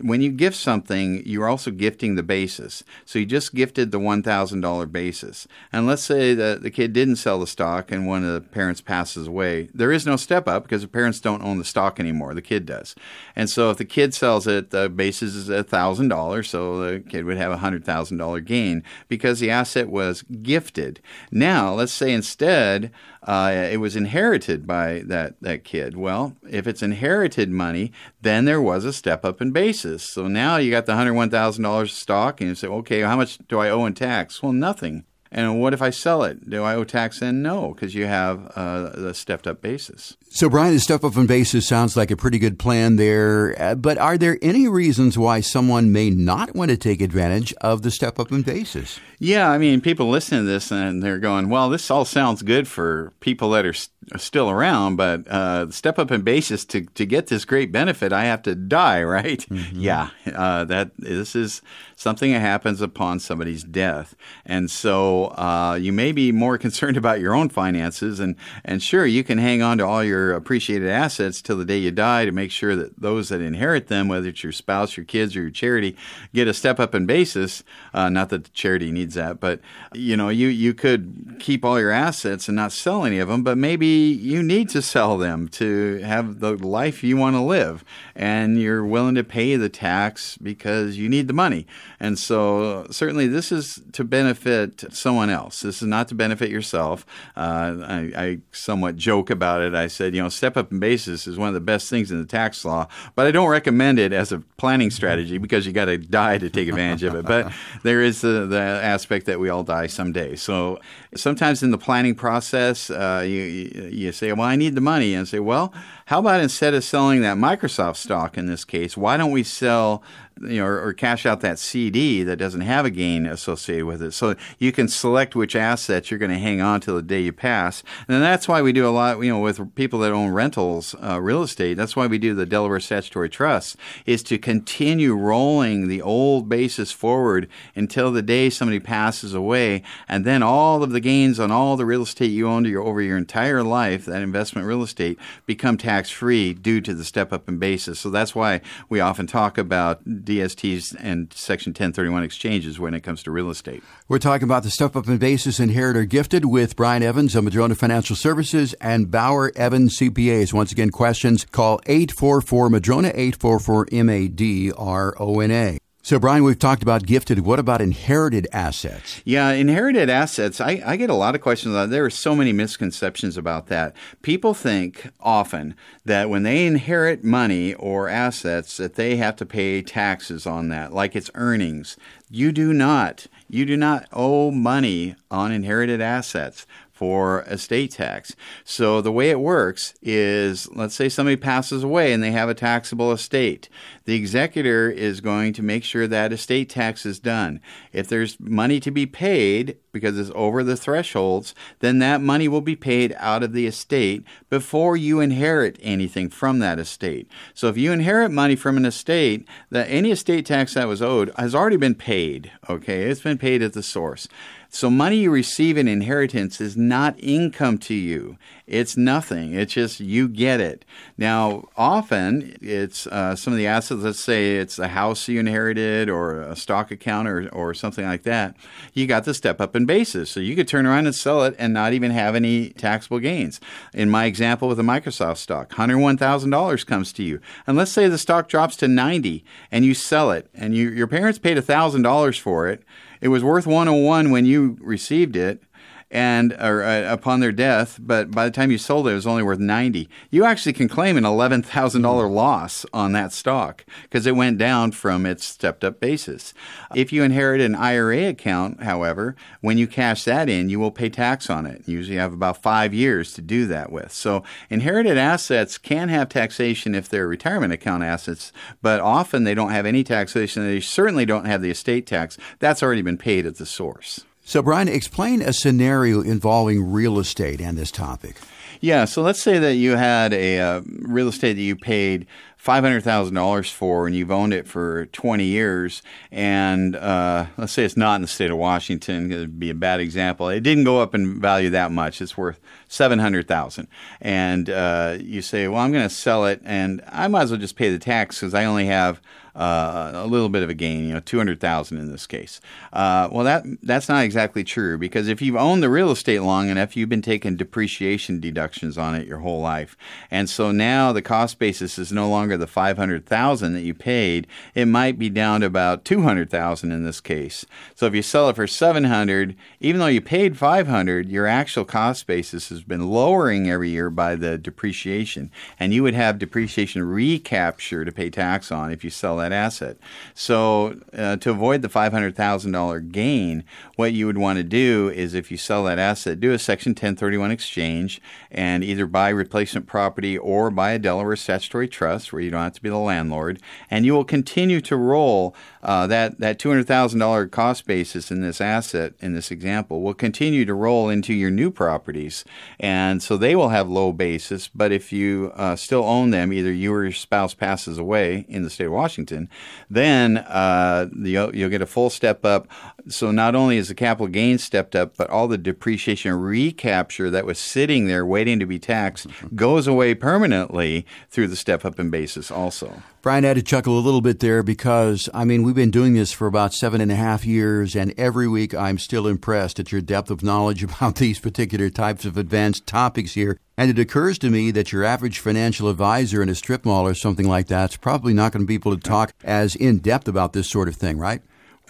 when 0.00 0.22
you 0.22 0.30
gift 0.30 0.56
something, 0.56 1.22
you're 1.26 1.48
also 1.48 1.70
gifting 1.70 2.14
the 2.14 2.22
basis. 2.22 2.82
So 3.04 3.18
you 3.18 3.26
just 3.26 3.54
gifted 3.54 3.90
the 3.90 4.00
$1,000 4.00 4.92
basis. 4.92 5.46
And 5.72 5.86
let's 5.86 6.02
say 6.02 6.34
that 6.34 6.62
the 6.62 6.70
kid 6.70 6.94
didn't 6.94 7.16
sell 7.16 7.38
the 7.38 7.46
stock 7.46 7.92
and 7.92 8.06
one 8.06 8.24
of 8.24 8.32
the 8.32 8.40
parents 8.40 8.80
passes 8.80 9.26
away. 9.26 9.68
There 9.74 9.92
is 9.92 10.06
no 10.06 10.16
step 10.16 10.48
up 10.48 10.62
because 10.62 10.80
the 10.80 10.88
parents 10.88 11.20
don't 11.20 11.42
own 11.42 11.58
the 11.58 11.64
stock 11.64 12.00
anymore. 12.00 12.32
The 12.32 12.40
kid 12.42 12.64
does. 12.64 12.94
And 13.36 13.50
so 13.50 13.70
if 13.70 13.76
the 13.76 13.84
kid 13.84 14.14
sells 14.14 14.46
it, 14.46 14.70
the 14.70 14.88
basis 14.88 15.34
is 15.34 15.50
$1,000. 15.50 16.46
So 16.46 16.78
the 16.78 17.00
kid 17.00 17.26
would 17.26 17.36
have 17.36 17.52
a 17.52 17.58
$100,000 17.58 18.44
gain 18.44 18.82
because 19.08 19.40
the 19.40 19.50
asset 19.50 19.90
was 19.90 20.22
gifted. 20.22 21.00
Now, 21.30 21.74
let's 21.74 21.92
say 21.92 22.12
instead, 22.12 22.90
uh, 23.24 23.68
it 23.72 23.78
was 23.78 23.96
inherited 23.96 24.66
by 24.66 25.02
that, 25.06 25.34
that 25.40 25.64
kid. 25.64 25.96
Well, 25.96 26.36
if 26.48 26.66
it's 26.66 26.82
inherited 26.82 27.50
money, 27.50 27.92
then 28.20 28.44
there 28.44 28.60
was 28.60 28.84
a 28.84 28.92
step 28.92 29.24
up 29.24 29.40
in 29.40 29.50
basis. 29.50 30.02
So 30.02 30.28
now 30.28 30.56
you 30.56 30.70
got 30.70 30.86
the 30.86 30.92
$101,000 30.92 31.90
stock 31.90 32.40
and 32.40 32.50
you 32.50 32.54
say, 32.54 32.68
okay, 32.68 33.00
how 33.00 33.16
much 33.16 33.38
do 33.48 33.58
I 33.58 33.70
owe 33.70 33.86
in 33.86 33.94
tax? 33.94 34.42
Well, 34.42 34.52
nothing. 34.52 35.04
And 35.36 35.60
what 35.60 35.74
if 35.74 35.82
I 35.82 35.90
sell 35.90 36.22
it? 36.22 36.48
Do 36.48 36.62
I 36.62 36.76
owe 36.76 36.84
tax 36.84 37.18
then? 37.18 37.42
No, 37.42 37.74
because 37.74 37.92
you 37.92 38.06
have 38.06 38.52
uh, 38.54 38.90
the 38.90 39.12
stepped 39.12 39.48
up 39.48 39.60
basis. 39.60 40.16
So, 40.30 40.48
Brian, 40.48 40.72
the 40.72 40.78
step 40.78 41.02
up 41.02 41.16
in 41.16 41.26
basis 41.26 41.66
sounds 41.66 41.96
like 41.96 42.12
a 42.12 42.16
pretty 42.16 42.38
good 42.38 42.56
plan 42.56 42.94
there. 42.94 43.56
Uh, 43.60 43.74
but 43.74 43.98
are 43.98 44.16
there 44.16 44.38
any 44.40 44.68
reasons 44.68 45.18
why 45.18 45.40
someone 45.40 45.90
may 45.90 46.08
not 46.08 46.54
want 46.54 46.70
to 46.70 46.76
take 46.76 47.00
advantage 47.00 47.52
of 47.54 47.82
the 47.82 47.90
step 47.90 48.20
up 48.20 48.30
in 48.30 48.42
basis? 48.42 49.00
Yeah, 49.18 49.50
I 49.50 49.58
mean, 49.58 49.80
people 49.80 50.08
listen 50.08 50.38
to 50.38 50.44
this 50.44 50.70
and 50.70 51.02
they're 51.02 51.18
going, 51.18 51.48
well, 51.48 51.68
this 51.68 51.90
all 51.90 52.04
sounds 52.04 52.42
good 52.42 52.68
for 52.68 53.12
people 53.18 53.50
that 53.50 53.66
are 53.66 53.72
st- 53.72 53.90
still 54.16 54.50
around, 54.50 54.96
but 54.96 55.26
uh, 55.28 55.70
step 55.70 55.98
up 55.98 56.10
in 56.10 56.22
basis 56.22 56.64
to, 56.66 56.82
to 56.82 57.06
get 57.06 57.28
this 57.28 57.44
great 57.44 57.72
benefit, 57.72 58.12
I 58.12 58.24
have 58.24 58.42
to 58.42 58.54
die, 58.54 59.02
right? 59.02 59.40
Mm-hmm. 59.40 59.80
Yeah, 59.80 60.10
uh, 60.34 60.64
that 60.64 60.92
this 60.98 61.34
is 61.36 61.62
something 61.96 62.32
that 62.32 62.40
happens 62.40 62.80
upon 62.80 63.20
somebody's 63.20 63.64
death. 63.64 64.14
And 64.44 64.70
so 64.70 65.26
uh, 65.26 65.78
you 65.80 65.92
may 65.92 66.12
be 66.12 66.32
more 66.32 66.58
concerned 66.64 66.96
about 66.96 67.20
your 67.20 67.34
own 67.34 67.48
finances. 67.48 68.20
And, 68.20 68.36
and 68.64 68.82
sure, 68.82 69.06
you 69.06 69.24
can 69.24 69.38
hang 69.38 69.62
on 69.62 69.78
to 69.78 69.86
all 69.86 70.04
your 70.04 70.32
appreciated 70.32 70.88
assets 70.88 71.40
till 71.40 71.56
the 71.56 71.64
day 71.64 71.78
you 71.78 71.90
die 71.90 72.24
to 72.24 72.32
make 72.32 72.50
sure 72.50 72.76
that 72.76 73.00
those 73.00 73.28
that 73.28 73.40
inherit 73.40 73.88
them, 73.88 74.08
whether 74.08 74.28
it's 74.28 74.42
your 74.42 74.52
spouse, 74.52 74.96
your 74.96 75.06
kids, 75.06 75.36
or 75.36 75.42
your 75.42 75.50
charity, 75.50 75.96
get 76.32 76.48
a 76.48 76.54
step 76.54 76.80
up 76.80 76.94
in 76.94 77.06
basis. 77.06 77.62
Uh, 77.92 78.08
not 78.08 78.28
that 78.30 78.44
the 78.44 78.50
charity 78.50 78.90
needs 78.90 79.14
that, 79.14 79.40
but 79.40 79.60
you 79.92 80.16
know, 80.16 80.28
you, 80.28 80.48
you 80.48 80.74
could 80.74 81.36
keep 81.38 81.64
all 81.64 81.78
your 81.78 81.90
assets 81.90 82.48
and 82.48 82.56
not 82.56 82.72
sell 82.72 83.04
any 83.04 83.18
of 83.18 83.28
them, 83.28 83.42
but 83.42 83.56
maybe 83.56 83.93
you 83.94 84.42
need 84.42 84.68
to 84.70 84.82
sell 84.82 85.18
them 85.18 85.48
to 85.48 85.98
have 85.98 86.40
the 86.40 86.52
life 86.52 87.02
you 87.04 87.16
want 87.16 87.36
to 87.36 87.40
live. 87.40 87.84
And 88.14 88.60
you're 88.60 88.84
willing 88.84 89.14
to 89.16 89.24
pay 89.24 89.56
the 89.56 89.68
tax 89.68 90.38
because 90.38 90.96
you 90.96 91.08
need 91.08 91.26
the 91.26 91.34
money. 91.34 91.66
And 91.98 92.18
so, 92.18 92.86
certainly, 92.90 93.26
this 93.26 93.50
is 93.50 93.82
to 93.92 94.04
benefit 94.04 94.84
someone 94.94 95.30
else. 95.30 95.60
This 95.60 95.82
is 95.82 95.88
not 95.88 96.08
to 96.08 96.14
benefit 96.14 96.50
yourself. 96.50 97.04
Uh, 97.36 97.76
I, 97.82 98.12
I, 98.16 98.38
somewhat 98.52 98.96
joke 98.96 99.30
about 99.30 99.62
it. 99.62 99.74
I 99.74 99.88
said, 99.88 100.14
you 100.14 100.22
know, 100.22 100.28
step 100.28 100.56
up 100.56 100.70
in 100.70 100.78
basis 100.78 101.26
is 101.26 101.36
one 101.36 101.48
of 101.48 101.54
the 101.54 101.60
best 101.60 101.90
things 101.90 102.10
in 102.10 102.18
the 102.18 102.26
tax 102.26 102.64
law, 102.64 102.86
but 103.14 103.26
I 103.26 103.30
don't 103.30 103.48
recommend 103.48 103.98
it 103.98 104.12
as 104.12 104.32
a 104.32 104.38
planning 104.56 104.90
strategy 104.90 105.38
because 105.38 105.66
you 105.66 105.72
got 105.72 105.86
to 105.86 105.98
die 105.98 106.38
to 106.38 106.50
take 106.50 106.68
advantage 106.68 107.02
of 107.02 107.14
it. 107.14 107.24
But 107.24 107.52
there 107.82 108.02
is 108.02 108.20
the, 108.20 108.46
the, 108.46 108.74
aspect 108.84 109.26
that 109.26 109.38
we 109.38 109.48
all 109.48 109.62
die 109.62 109.86
someday. 109.86 110.36
So 110.36 110.78
sometimes 111.14 111.62
in 111.62 111.70
the 111.70 111.78
planning 111.78 112.14
process, 112.14 112.90
uh, 112.90 113.24
you, 113.26 113.42
you 113.42 113.83
say, 114.12 114.32
well, 114.32 114.46
I 114.46 114.56
need 114.56 114.74
the 114.74 114.80
money. 114.80 115.14
And 115.14 115.26
say, 115.26 115.40
well, 115.40 115.72
how 116.06 116.20
about 116.20 116.40
instead 116.40 116.74
of 116.74 116.84
selling 116.84 117.22
that 117.22 117.36
Microsoft 117.36 117.96
stock 117.96 118.36
in 118.36 118.46
this 118.46 118.64
case, 118.64 118.96
why 118.96 119.16
don't 119.16 119.30
we 119.30 119.42
sell 119.42 120.02
you 120.40 120.60
know, 120.60 120.66
or, 120.66 120.88
or, 120.88 120.92
cash 120.92 121.26
out 121.26 121.40
that 121.42 121.58
CD 121.58 122.22
that 122.24 122.36
doesn't 122.36 122.62
have 122.62 122.84
a 122.84 122.90
gain 122.90 123.24
associated 123.24 123.84
with 123.84 124.02
it. 124.02 124.12
So 124.12 124.34
you 124.58 124.72
can 124.72 124.88
select 124.88 125.36
which 125.36 125.54
assets 125.54 126.10
you're 126.10 126.18
going 126.18 126.32
to 126.32 126.38
hang 126.38 126.60
on 126.60 126.80
till 126.80 126.96
the 126.96 127.02
day 127.02 127.20
you 127.20 127.32
pass. 127.32 127.82
And 128.08 128.22
that's 128.22 128.48
why 128.48 128.60
we 128.60 128.72
do 128.72 128.86
a 128.86 128.90
lot, 128.90 129.20
you 129.20 129.30
know, 129.30 129.38
with 129.38 129.74
people 129.76 130.00
that 130.00 130.12
own 130.12 130.30
rentals, 130.30 130.94
uh, 131.02 131.20
real 131.20 131.42
estate. 131.42 131.76
That's 131.76 131.94
why 131.94 132.06
we 132.06 132.18
do 132.18 132.34
the 132.34 132.46
Delaware 132.46 132.80
Statutory 132.80 133.28
Trust 133.28 133.76
is 134.06 134.22
to 134.24 134.38
continue 134.38 135.14
rolling 135.14 135.86
the 135.86 136.02
old 136.02 136.48
basis 136.48 136.90
forward 136.90 137.48
until 137.76 138.10
the 138.10 138.22
day 138.22 138.50
somebody 138.50 138.80
passes 138.80 139.34
away. 139.34 139.82
And 140.08 140.24
then 140.24 140.42
all 140.42 140.82
of 140.82 140.90
the 140.90 141.00
gains 141.00 141.38
on 141.38 141.52
all 141.52 141.76
the 141.76 141.86
real 141.86 142.02
estate 142.02 142.32
you 142.32 142.48
owned 142.48 142.66
your, 142.66 142.82
over 142.82 143.00
your 143.00 143.16
entire 143.16 143.62
life, 143.62 144.04
that 144.06 144.22
investment 144.22 144.66
real 144.66 144.82
estate, 144.82 145.18
become 145.46 145.76
tax 145.76 145.93
free 146.02 146.54
due 146.54 146.80
to 146.80 146.94
the 146.94 147.04
step 147.04 147.32
up 147.32 147.48
in 147.48 147.58
basis. 147.58 148.00
So 148.00 148.10
that's 148.10 148.34
why 148.34 148.60
we 148.88 149.00
often 149.00 149.26
talk 149.26 149.58
about 149.58 150.04
DSTs 150.04 150.96
and 150.98 151.32
Section 151.32 151.70
1031 151.70 152.22
exchanges 152.22 152.78
when 152.78 152.94
it 152.94 153.00
comes 153.00 153.22
to 153.22 153.30
real 153.30 153.50
estate. 153.50 153.82
We're 154.08 154.18
talking 154.18 154.44
about 154.44 154.62
the 154.62 154.70
step 154.70 154.96
up 154.96 155.06
in 155.08 155.18
basis 155.18 155.60
inheritor 155.60 156.04
gifted 156.04 156.44
with 156.44 156.76
Brian 156.76 157.02
Evans 157.02 157.34
of 157.34 157.44
Madrona 157.44 157.74
Financial 157.74 158.16
Services 158.16 158.74
and 158.80 159.10
Bauer 159.10 159.52
Evans 159.56 159.98
CPAs. 159.98 160.52
Once 160.52 160.72
again, 160.72 160.90
questions 160.90 161.44
call 161.44 161.80
844 161.86 162.70
Madrona 162.70 163.08
844 163.08 163.88
M 163.92 164.08
A 164.08 164.28
D 164.28 164.72
R 164.72 165.14
O 165.18 165.40
N 165.40 165.50
A. 165.50 165.83
So, 166.06 166.18
Brian, 166.18 166.44
we've 166.44 166.58
talked 166.58 166.82
about 166.82 167.06
gifted. 167.06 167.46
What 167.46 167.58
about 167.58 167.80
inherited 167.80 168.46
assets? 168.52 169.22
Yeah, 169.24 169.52
inherited 169.52 170.10
assets. 170.10 170.60
I, 170.60 170.82
I 170.84 170.96
get 170.96 171.08
a 171.08 171.14
lot 171.14 171.34
of 171.34 171.40
questions 171.40 171.74
on 171.74 171.88
There 171.88 172.04
are 172.04 172.10
so 172.10 172.36
many 172.36 172.52
misconceptions 172.52 173.38
about 173.38 173.68
that. 173.68 173.96
People 174.20 174.52
think 174.52 175.08
often 175.18 175.74
that 176.04 176.28
when 176.28 176.42
they 176.42 176.66
inherit 176.66 177.24
money 177.24 177.72
or 177.72 178.10
assets, 178.10 178.76
that 178.76 178.96
they 178.96 179.16
have 179.16 179.36
to 179.36 179.46
pay 179.46 179.80
taxes 179.80 180.46
on 180.46 180.68
that, 180.68 180.92
like 180.92 181.16
it's 181.16 181.30
earnings. 181.34 181.96
You 182.30 182.52
do 182.52 182.74
not. 182.74 183.26
You 183.48 183.64
do 183.64 183.78
not 183.78 184.06
owe 184.12 184.50
money 184.50 185.16
on 185.30 185.52
inherited 185.52 186.02
assets 186.02 186.66
for 186.94 187.42
estate 187.42 187.90
tax. 187.90 188.36
So 188.64 189.00
the 189.00 189.10
way 189.10 189.30
it 189.30 189.40
works 189.40 189.94
is 190.00 190.70
let's 190.76 190.94
say 190.94 191.08
somebody 191.08 191.34
passes 191.36 191.82
away 191.82 192.12
and 192.12 192.22
they 192.22 192.30
have 192.30 192.48
a 192.48 192.54
taxable 192.54 193.10
estate. 193.10 193.68
The 194.04 194.14
executor 194.14 194.90
is 194.90 195.20
going 195.20 195.54
to 195.54 195.62
make 195.62 195.82
sure 195.82 196.06
that 196.06 196.32
estate 196.32 196.70
tax 196.70 197.04
is 197.04 197.18
done. 197.18 197.60
If 197.92 198.08
there's 198.08 198.38
money 198.38 198.78
to 198.78 198.92
be 198.92 199.06
paid 199.06 199.76
because 199.90 200.16
it's 200.16 200.30
over 200.36 200.62
the 200.62 200.76
thresholds, 200.76 201.52
then 201.80 201.98
that 201.98 202.20
money 202.20 202.46
will 202.46 202.60
be 202.60 202.76
paid 202.76 203.14
out 203.18 203.42
of 203.42 203.52
the 203.52 203.66
estate 203.66 204.24
before 204.48 204.96
you 204.96 205.18
inherit 205.18 205.78
anything 205.82 206.30
from 206.30 206.60
that 206.60 206.78
estate. 206.78 207.28
So 207.54 207.66
if 207.68 207.76
you 207.76 207.90
inherit 207.90 208.30
money 208.30 208.54
from 208.54 208.76
an 208.76 208.84
estate, 208.84 209.48
that 209.70 209.88
any 209.90 210.12
estate 210.12 210.46
tax 210.46 210.74
that 210.74 210.86
was 210.86 211.02
owed 211.02 211.32
has 211.36 211.54
already 211.54 211.76
been 211.76 211.96
paid, 211.96 212.52
okay? 212.68 213.02
It's 213.10 213.22
been 213.22 213.38
paid 213.38 213.62
at 213.62 213.72
the 213.72 213.82
source. 213.82 214.28
So 214.74 214.90
money 214.90 215.18
you 215.18 215.30
receive 215.30 215.76
in 215.76 215.86
inheritance 215.86 216.60
is 216.60 216.76
not 216.76 217.14
income 217.20 217.78
to 217.78 217.94
you. 217.94 218.38
It's 218.66 218.96
nothing. 218.96 219.54
It's 219.54 219.74
just 219.74 220.00
you 220.00 220.26
get 220.26 220.58
it. 220.58 220.84
Now, 221.16 221.68
often 221.76 222.56
it's 222.60 223.06
uh, 223.06 223.36
some 223.36 223.52
of 223.52 223.56
the 223.56 223.68
assets. 223.68 224.02
Let's 224.02 224.24
say 224.24 224.56
it's 224.56 224.80
a 224.80 224.88
house 224.88 225.28
you 225.28 225.38
inherited, 225.38 226.08
or 226.08 226.40
a 226.40 226.56
stock 226.56 226.90
account, 226.90 227.28
or 227.28 227.48
or 227.50 227.72
something 227.72 228.04
like 228.04 228.24
that. 228.24 228.56
You 228.94 229.06
got 229.06 229.22
the 229.22 229.32
step 229.32 229.60
up 229.60 229.76
in 229.76 229.86
basis, 229.86 230.28
so 230.28 230.40
you 230.40 230.56
could 230.56 230.66
turn 230.66 230.86
around 230.86 231.06
and 231.06 231.14
sell 231.14 231.44
it 231.44 231.54
and 231.56 231.72
not 231.72 231.92
even 231.92 232.10
have 232.10 232.34
any 232.34 232.70
taxable 232.70 233.20
gains. 233.20 233.60
In 233.92 234.10
my 234.10 234.24
example 234.24 234.66
with 234.66 234.78
the 234.78 234.82
Microsoft 234.82 235.36
stock, 235.36 235.72
hundred 235.74 235.98
one 235.98 236.16
thousand 236.16 236.50
dollars 236.50 236.82
comes 236.82 237.12
to 237.12 237.22
you, 237.22 237.38
and 237.64 237.76
let's 237.76 237.92
say 237.92 238.08
the 238.08 238.18
stock 238.18 238.48
drops 238.48 238.74
to 238.78 238.88
ninety, 238.88 239.44
and 239.70 239.84
you 239.84 239.94
sell 239.94 240.32
it, 240.32 240.50
and 240.52 240.74
you, 240.74 240.90
your 240.90 241.06
parents 241.06 241.38
paid 241.38 241.62
thousand 241.64 242.02
dollars 242.02 242.36
for 242.36 242.66
it 242.66 242.82
it 243.24 243.28
was 243.28 243.42
worth 243.42 243.66
101 243.66 244.30
when 244.30 244.44
you 244.44 244.76
received 244.82 245.34
it 245.34 245.62
and 246.10 246.52
or, 246.54 246.82
uh, 246.82 247.12
upon 247.12 247.40
their 247.40 247.52
death, 247.52 247.98
but 248.00 248.30
by 248.30 248.44
the 248.44 248.50
time 248.50 248.70
you 248.70 248.78
sold 248.78 249.08
it, 249.08 249.10
it 249.10 249.14
was 249.14 249.26
only 249.26 249.42
worth 249.42 249.58
90. 249.58 250.08
You 250.30 250.44
actually 250.44 250.72
can 250.72 250.88
claim 250.88 251.16
an 251.16 251.24
$11,000 251.24 251.64
mm. 251.64 252.34
loss 252.34 252.86
on 252.92 253.12
that 253.12 253.32
stock 253.32 253.84
because 254.04 254.26
it 254.26 254.36
went 254.36 254.58
down 254.58 254.92
from 254.92 255.26
its 255.26 255.44
stepped 255.44 255.84
up 255.84 256.00
basis. 256.00 256.54
If 256.94 257.12
you 257.12 257.22
inherit 257.22 257.60
an 257.60 257.74
IRA 257.74 258.28
account, 258.28 258.82
however, 258.82 259.34
when 259.60 259.78
you 259.78 259.86
cash 259.86 260.24
that 260.24 260.48
in, 260.48 260.68
you 260.68 260.78
will 260.78 260.90
pay 260.90 261.08
tax 261.08 261.50
on 261.50 261.66
it. 261.66 261.82
You 261.86 261.98
usually 261.98 262.18
have 262.18 262.32
about 262.32 262.62
five 262.62 262.94
years 262.94 263.32
to 263.34 263.42
do 263.42 263.66
that 263.66 263.90
with. 263.90 264.12
So 264.12 264.44
inherited 264.70 265.18
assets 265.18 265.78
can 265.78 266.08
have 266.08 266.28
taxation 266.28 266.94
if 266.94 267.08
they're 267.08 267.26
retirement 267.26 267.72
account 267.72 268.04
assets, 268.04 268.52
but 268.82 269.00
often 269.00 269.44
they 269.44 269.54
don't 269.54 269.70
have 269.70 269.86
any 269.86 270.04
taxation. 270.04 270.64
They 270.64 270.80
certainly 270.80 271.26
don't 271.26 271.46
have 271.46 271.62
the 271.62 271.70
estate 271.70 272.06
tax. 272.06 272.38
That's 272.58 272.82
already 272.82 273.02
been 273.02 273.18
paid 273.18 273.46
at 273.46 273.56
the 273.56 273.66
source. 273.66 274.24
So, 274.46 274.60
Brian, 274.60 274.88
explain 274.88 275.40
a 275.40 275.54
scenario 275.54 276.20
involving 276.20 276.92
real 276.92 277.18
estate 277.18 277.62
and 277.62 277.78
this 277.78 277.90
topic. 277.90 278.36
Yeah, 278.82 279.06
so 279.06 279.22
let's 279.22 279.40
say 279.40 279.58
that 279.58 279.76
you 279.76 279.96
had 279.96 280.34
a 280.34 280.60
uh, 280.60 280.82
real 280.84 281.28
estate 281.28 281.54
that 281.54 281.62
you 281.62 281.74
paid 281.74 282.26
$500,000 282.62 283.72
for 283.72 284.06
and 284.06 284.14
you've 284.14 284.30
owned 284.30 284.52
it 284.52 284.68
for 284.68 285.06
20 285.06 285.44
years, 285.44 286.02
and 286.30 286.94
uh, 286.94 287.46
let's 287.56 287.72
say 287.72 287.84
it's 287.84 287.96
not 287.96 288.16
in 288.16 288.22
the 288.22 288.28
state 288.28 288.50
of 288.50 288.58
Washington, 288.58 289.32
it 289.32 289.38
would 289.38 289.58
be 289.58 289.70
a 289.70 289.74
bad 289.74 290.00
example. 290.00 290.50
It 290.50 290.60
didn't 290.60 290.84
go 290.84 291.00
up 291.00 291.14
in 291.14 291.40
value 291.40 291.70
that 291.70 291.90
much. 291.90 292.20
It's 292.20 292.36
worth 292.36 292.60
700000 292.88 293.88
And 294.20 294.68
uh, 294.68 295.16
you 295.20 295.40
say, 295.40 295.68
well, 295.68 295.80
I'm 295.80 295.90
going 295.90 296.06
to 296.06 296.14
sell 296.14 296.44
it, 296.44 296.60
and 296.66 297.02
I 297.08 297.28
might 297.28 297.44
as 297.44 297.50
well 297.50 297.60
just 297.60 297.76
pay 297.76 297.90
the 297.90 297.98
tax 297.98 298.40
because 298.40 298.52
I 298.52 298.66
only 298.66 298.84
have 298.84 299.22
uh, 299.54 300.10
a 300.14 300.26
little 300.26 300.48
bit 300.48 300.62
of 300.62 300.70
a 300.70 300.74
gain, 300.74 301.06
you 301.06 301.14
know, 301.14 301.20
200,000 301.20 301.98
in 301.98 302.10
this 302.10 302.26
case. 302.26 302.60
Uh, 302.92 303.28
well, 303.30 303.44
that 303.44 303.64
that's 303.82 304.08
not 304.08 304.24
exactly 304.24 304.64
true 304.64 304.98
because 304.98 305.28
if 305.28 305.40
you've 305.40 305.56
owned 305.56 305.82
the 305.82 305.88
real 305.88 306.10
estate 306.10 306.40
long 306.40 306.68
enough, 306.68 306.96
you've 306.96 307.08
been 307.08 307.22
taking 307.22 307.56
depreciation 307.56 308.40
deductions 308.40 308.98
on 308.98 309.14
it 309.14 309.26
your 309.26 309.38
whole 309.38 309.60
life. 309.60 309.96
And 310.30 310.50
so 310.50 310.72
now 310.72 311.12
the 311.12 311.22
cost 311.22 311.58
basis 311.58 311.98
is 311.98 312.12
no 312.12 312.28
longer 312.28 312.56
the 312.56 312.66
500,000 312.66 313.72
that 313.74 313.82
you 313.82 313.94
paid. 313.94 314.46
It 314.74 314.86
might 314.86 315.18
be 315.18 315.30
down 315.30 315.60
to 315.60 315.66
about 315.66 316.04
200,000 316.04 316.90
in 316.90 317.04
this 317.04 317.20
case. 317.20 317.64
So 317.94 318.06
if 318.06 318.14
you 318.14 318.22
sell 318.22 318.48
it 318.48 318.56
for 318.56 318.66
700, 318.66 319.54
even 319.80 320.00
though 320.00 320.06
you 320.06 320.20
paid 320.20 320.58
500, 320.58 321.28
your 321.28 321.46
actual 321.46 321.84
cost 321.84 322.26
basis 322.26 322.68
has 322.70 322.82
been 322.82 323.08
lowering 323.08 323.70
every 323.70 323.90
year 323.90 324.10
by 324.10 324.34
the 324.34 324.58
depreciation. 324.58 325.50
And 325.78 325.94
you 325.94 326.02
would 326.02 326.14
have 326.14 326.38
depreciation 326.38 327.02
recapture 327.02 328.04
to 328.04 328.12
pay 328.12 328.30
tax 328.30 328.72
on 328.72 328.90
if 328.90 329.04
you 329.04 329.10
sell 329.10 329.36
that 329.38 329.43
that 329.44 329.52
asset. 329.52 329.96
So, 330.34 331.00
uh, 331.16 331.36
to 331.36 331.50
avoid 331.50 331.82
the 331.82 331.88
$500,000 331.88 333.12
gain, 333.12 333.64
what 333.96 334.12
you 334.12 334.26
would 334.26 334.38
want 334.38 334.56
to 334.56 334.64
do 334.64 335.10
is 335.14 335.34
if 335.34 335.50
you 335.50 335.56
sell 335.56 335.84
that 335.84 335.98
asset, 335.98 336.40
do 336.40 336.52
a 336.52 336.58
Section 336.58 336.90
1031 336.90 337.50
exchange 337.50 338.20
and 338.50 338.82
either 338.82 339.06
buy 339.06 339.28
replacement 339.28 339.86
property 339.86 340.36
or 340.38 340.70
buy 340.70 340.92
a 340.92 340.98
Delaware 340.98 341.36
statutory 341.36 341.88
trust 341.88 342.32
where 342.32 342.42
you 342.42 342.50
don't 342.50 342.62
have 342.62 342.72
to 342.74 342.82
be 342.82 342.88
the 342.88 342.96
landlord, 342.96 343.60
and 343.90 344.06
you 344.06 344.14
will 344.14 344.24
continue 344.24 344.80
to 344.80 344.96
roll 344.96 345.54
uh, 345.84 346.06
that, 346.06 346.40
that 346.40 346.58
$200,000 346.58 347.50
cost 347.50 347.86
basis 347.86 348.30
in 348.30 348.40
this 348.40 348.60
asset, 348.60 349.14
in 349.20 349.34
this 349.34 349.50
example, 349.50 350.02
will 350.02 350.14
continue 350.14 350.64
to 350.64 350.74
roll 350.74 351.08
into 351.08 351.32
your 351.32 351.50
new 351.50 351.70
properties. 351.70 352.44
And 352.80 353.22
so 353.22 353.36
they 353.36 353.54
will 353.54 353.70
have 353.70 353.88
low 353.88 354.12
basis, 354.12 354.68
but 354.68 354.92
if 354.92 355.12
you 355.12 355.52
uh, 355.54 355.76
still 355.76 356.04
own 356.04 356.30
them, 356.30 356.52
either 356.52 356.72
you 356.72 356.92
or 356.92 357.04
your 357.04 357.12
spouse 357.12 357.54
passes 357.54 357.98
away 357.98 358.44
in 358.48 358.62
the 358.62 358.70
state 358.70 358.86
of 358.86 358.92
Washington, 358.92 359.04
Washington, 359.04 359.48
then 359.90 360.38
uh, 360.38 361.08
you'll, 361.14 361.54
you'll, 361.54 361.68
get 361.68 361.82
a 361.82 361.86
full 361.86 362.10
step 362.10 362.44
up. 362.44 362.66
So 363.08 363.30
not 363.30 363.54
only 363.54 363.76
is 363.76 363.88
the 363.88 363.94
capital 363.94 364.28
gain 364.28 364.58
stepped 364.58 364.96
up, 364.96 365.16
but 365.16 365.30
all 365.30 365.48
the 365.48 365.58
depreciation 365.58 366.32
recapture 366.34 367.30
that 367.30 367.44
was 367.44 367.58
sitting 367.58 368.06
there 368.06 368.24
waiting 368.24 368.58
to 368.60 368.66
be 368.66 368.78
taxed 368.78 369.28
mm-hmm. 369.28 369.54
goes 369.54 369.86
away 369.86 370.14
permanently 370.14 371.06
through 371.30 371.48
the 371.48 371.56
step 371.56 371.84
up 371.84 371.98
in 372.00 372.10
basis 372.10 372.50
also. 372.50 373.02
Brian 373.24 373.42
had 373.42 373.56
to 373.56 373.62
chuckle 373.62 373.98
a 373.98 374.04
little 374.04 374.20
bit 374.20 374.40
there 374.40 374.62
because, 374.62 375.30
I 375.32 375.46
mean, 375.46 375.62
we've 375.62 375.74
been 375.74 375.90
doing 375.90 376.12
this 376.12 376.30
for 376.30 376.46
about 376.46 376.74
seven 376.74 377.00
and 377.00 377.10
a 377.10 377.14
half 377.14 377.46
years, 377.46 377.96
and 377.96 378.12
every 378.18 378.46
week 378.46 378.74
I'm 378.74 378.98
still 378.98 379.26
impressed 379.26 379.80
at 379.80 379.90
your 379.90 380.02
depth 380.02 380.30
of 380.30 380.42
knowledge 380.42 380.82
about 380.84 381.16
these 381.16 381.38
particular 381.38 381.88
types 381.88 382.26
of 382.26 382.36
advanced 382.36 382.86
topics 382.86 383.32
here. 383.32 383.58
And 383.78 383.90
it 383.90 383.98
occurs 383.98 384.38
to 384.40 384.50
me 384.50 384.70
that 384.72 384.92
your 384.92 385.04
average 385.04 385.38
financial 385.38 385.88
advisor 385.88 386.42
in 386.42 386.50
a 386.50 386.54
strip 386.54 386.84
mall 386.84 387.06
or 387.06 387.14
something 387.14 387.48
like 387.48 387.68
that 387.68 387.92
is 387.92 387.96
probably 387.96 388.34
not 388.34 388.52
going 388.52 388.64
to 388.64 388.68
be 388.68 388.74
able 388.74 388.94
to 388.94 389.00
talk 389.00 389.32
as 389.42 389.74
in 389.74 390.00
depth 390.00 390.28
about 390.28 390.52
this 390.52 390.68
sort 390.68 390.88
of 390.88 390.96
thing, 390.96 391.16
right? 391.16 391.40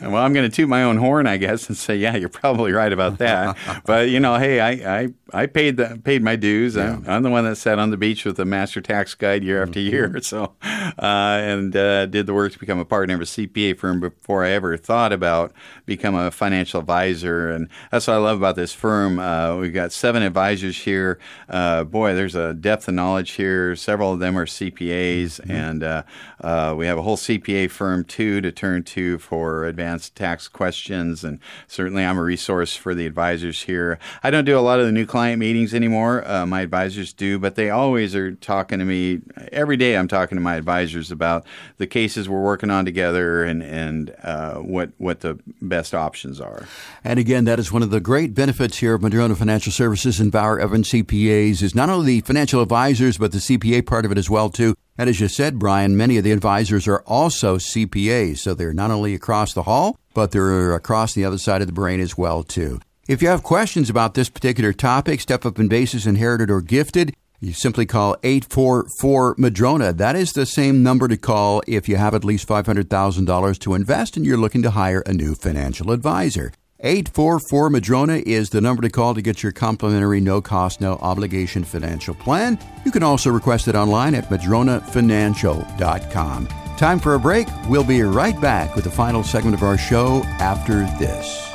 Well, 0.01 0.17
I'm 0.17 0.33
going 0.33 0.51
to 0.51 0.55
toot 0.55 0.69
my 0.69 0.83
own 0.83 0.97
horn, 0.97 1.29
I 1.29 1.37
guess, 1.37 1.69
and 1.69 1.77
say, 1.77 1.97
yeah, 1.97 2.17
you're 2.17 2.29
probably 2.29 2.73
right 2.73 2.93
about 2.93 3.19
that. 3.19 3.57
but 3.85 4.09
you 4.09 4.19
know, 4.19 4.37
hey, 4.37 4.59
I, 4.59 5.03
I, 5.03 5.09
I 5.33 5.47
paid 5.47 5.77
the 5.77 6.01
paid 6.03 6.21
my 6.21 6.35
dues. 6.35 6.75
Yeah. 6.75 6.95
I'm, 6.95 7.09
I'm, 7.09 7.23
the 7.23 7.31
one 7.31 7.45
that 7.45 7.57
sat 7.57 7.79
on 7.79 7.91
the 7.91 7.97
beach 7.97 8.25
with 8.25 8.37
the 8.37 8.45
master 8.45 8.81
tax 8.81 9.15
guide 9.15 9.45
year 9.45 9.63
after 9.63 9.79
year. 9.79 10.09
Mm-hmm. 10.09 10.19
So, 10.25 10.55
uh, 10.63 11.39
and 11.43 11.77
uh, 11.77 12.07
did 12.07 12.27
the 12.27 12.33
work 12.33 12.53
to 12.53 12.59
become 12.59 12.79
a 12.79 12.85
partner 12.85 13.15
of 13.15 13.21
a 13.21 13.25
CPA 13.25 13.79
firm 13.79 14.01
before 14.01 14.43
I 14.43 14.51
ever 14.51 14.77
thought 14.79 15.13
about 15.13 15.53
become 15.85 16.15
a 16.15 16.31
financial 16.31 16.81
advisor. 16.81 17.51
And 17.51 17.69
that's 17.91 18.07
what 18.07 18.15
I 18.15 18.17
love 18.17 18.39
about 18.39 18.57
this 18.57 18.73
firm. 18.73 19.19
Uh, 19.19 19.57
we've 19.59 19.75
got 19.75 19.93
seven 19.93 20.23
advisors 20.23 20.79
here. 20.79 21.19
Uh, 21.49 21.85
boy, 21.85 22.15
there's 22.15 22.35
a 22.35 22.55
depth 22.55 22.89
of 22.89 22.95
knowledge 22.95 23.33
here. 23.33 23.77
Several 23.77 24.15
of 24.15 24.19
them 24.19 24.39
are 24.39 24.47
CPAs, 24.47 25.41
mm-hmm. 25.41 25.51
and 25.51 25.85
uh, 25.85 26.03
uh, 26.41 26.75
we 26.77 26.87
have 26.87 26.97
a 26.97 27.03
whole 27.03 27.19
CPA 27.19 27.71
firm 27.71 28.03
too 28.03 28.41
to 28.41 28.51
turn 28.51 28.83
to 28.85 29.19
for 29.19 29.67
advanced 29.67 29.84
advanced 29.85 30.17
tax 30.17 30.49
questions. 30.49 31.25
And 31.25 31.39
certainly 31.69 32.05
I'm 32.05 32.17
a 32.17 32.23
resource 32.23 32.75
for 32.75 32.95
the 32.95 33.05
advisors 33.07 33.63
here. 33.63 33.99
I 34.23 34.31
don't 34.31 34.47
do 34.47 34.59
a 34.59 34.61
lot 34.61 34.81
of 34.81 34.87
the 34.87 34.93
new 34.93 35.05
client 35.05 35.39
meetings 35.39 35.75
anymore. 35.75 36.27
Uh, 36.27 36.47
my 36.47 36.63
advisors 36.63 37.13
do, 37.13 37.39
but 37.39 37.55
they 37.55 37.69
always 37.69 38.15
are 38.15 38.33
talking 38.33 38.79
to 38.79 38.85
me. 38.87 39.21
Every 39.53 39.77
day 39.77 39.97
I'm 39.97 40.09
talking 40.09 40.37
to 40.37 40.43
my 40.43 40.57
advisors 40.57 41.11
about 41.11 41.45
the 41.77 41.87
cases 41.87 42.29
we're 42.29 42.43
working 42.43 42.71
on 42.71 42.87
together 42.87 43.45
and, 43.45 43.63
and 43.63 44.15
uh, 44.23 44.55
what, 44.55 44.93
what 44.97 45.21
the 45.21 45.39
best 45.61 45.95
options 45.95 46.41
are. 46.41 46.67
And 47.03 47.19
again, 47.19 47.45
that 47.45 47.59
is 47.59 47.71
one 47.71 47.83
of 47.83 47.91
the 47.91 48.01
great 48.01 48.33
benefits 48.35 48.79
here 48.79 48.95
of 48.95 49.03
Madrona 49.03 49.35
Financial 49.35 49.73
Services 49.73 50.19
and 50.19 50.33
Bauer 50.33 50.59
Evans 50.59 50.91
CPAs 50.91 51.63
is 51.63 51.75
not 51.75 51.91
only 51.91 52.07
the 52.07 52.21
financial 52.23 52.63
advisors, 52.63 53.19
but 53.19 53.33
the 53.33 53.39
CPA 53.39 53.85
part 53.85 54.07
of 54.07 54.13
it 54.13 54.19
as 54.19 54.31
well, 54.31 54.49
too. 54.49 54.75
And 54.97 55.11
as 55.11 55.21
you 55.21 55.29
said, 55.29 55.59
Brian, 55.59 55.97
many 55.97 56.19
of 56.19 56.25
the 56.25 56.31
advisors 56.33 56.87
are 56.87 57.03
also 57.07 57.59
CPAs, 57.59 58.39
so 58.39 58.55
they're 58.55 58.73
not 58.73 58.93
only 58.93 59.15
across 59.15 59.53
the 59.53 59.65
hall, 59.65 59.99
but 60.15 60.31
they're 60.31 60.75
across 60.75 61.15
the 61.15 61.25
other 61.25 61.39
side 61.39 61.61
of 61.61 61.67
the 61.67 61.73
brain 61.73 62.01
as 62.01 62.17
well, 62.17 62.45
too. 62.45 62.81
If 63.09 63.21
you 63.21 63.29
have 63.29 63.43
questions 63.43 63.91
about 63.91 64.15
this 64.15 64.31
particular 64.31 64.73
topic, 64.73 65.21
step 65.21 65.45
up 65.45 65.59
in 65.59 65.69
basis, 65.69 66.07
inherited 66.07 66.51
or 66.51 66.61
gifted, 66.61 67.15
You 67.45 67.53
simply 67.53 67.85
call 67.85 68.17
844 68.23 69.35
Madrona. 69.37 69.93
That 69.93 70.17
is 70.17 70.33
the 70.33 70.47
same 70.47 70.83
number 70.83 71.09
to 71.09 71.19
call 71.19 71.63
if 71.67 71.91
you 71.91 71.97
have 71.97 72.15
at 72.15 72.25
least 72.25 72.49
$500,000 72.49 73.59
to 73.59 73.75
invest 73.75 74.17
and 74.17 74.25
you're 74.25 74.39
looking 74.39 74.63
to 74.63 74.71
hire 74.71 75.03
a 75.05 75.13
new 75.13 75.35
financial 75.35 75.91
advisor. 75.91 76.53
844 76.85 77.71
Madrona 77.71 78.23
is 78.27 78.51
the 78.51 78.61
number 78.61 78.83
to 78.83 78.91
call 78.91 79.15
to 79.15 79.23
get 79.23 79.43
your 79.43 79.53
complimentary 79.53 80.21
no 80.21 80.43
cost, 80.43 80.83
no 80.83 80.97
obligation 80.97 81.65
financial 81.65 82.15
plan. 82.15 82.59
You 82.85 82.93
can 82.93 83.03
also 83.03 83.31
request 83.31 83.69
it 83.69 83.75
online 83.75 84.15
at 84.15 84.29
madronafinancial.com. 84.29 86.49
Time 86.77 87.01
for 87.01 87.15
a 87.15 87.19
break. 87.19 87.49
We'll 87.69 87.85
be 87.85 88.03
right 88.03 88.39
back 88.39 88.75
with 88.75 88.85
the 88.85 88.91
final 88.91 89.23
segment 89.23 89.57
of 89.57 89.63
our 89.63 89.79
show 89.79 90.21
after 90.39 90.81
this. 90.99 91.51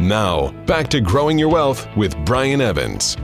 Now, 0.00 0.52
back 0.64 0.88
to 0.88 1.02
growing 1.02 1.38
your 1.38 1.50
wealth 1.50 1.86
with 1.94 2.16
Brian 2.24 2.62
Evans. 2.62 3.18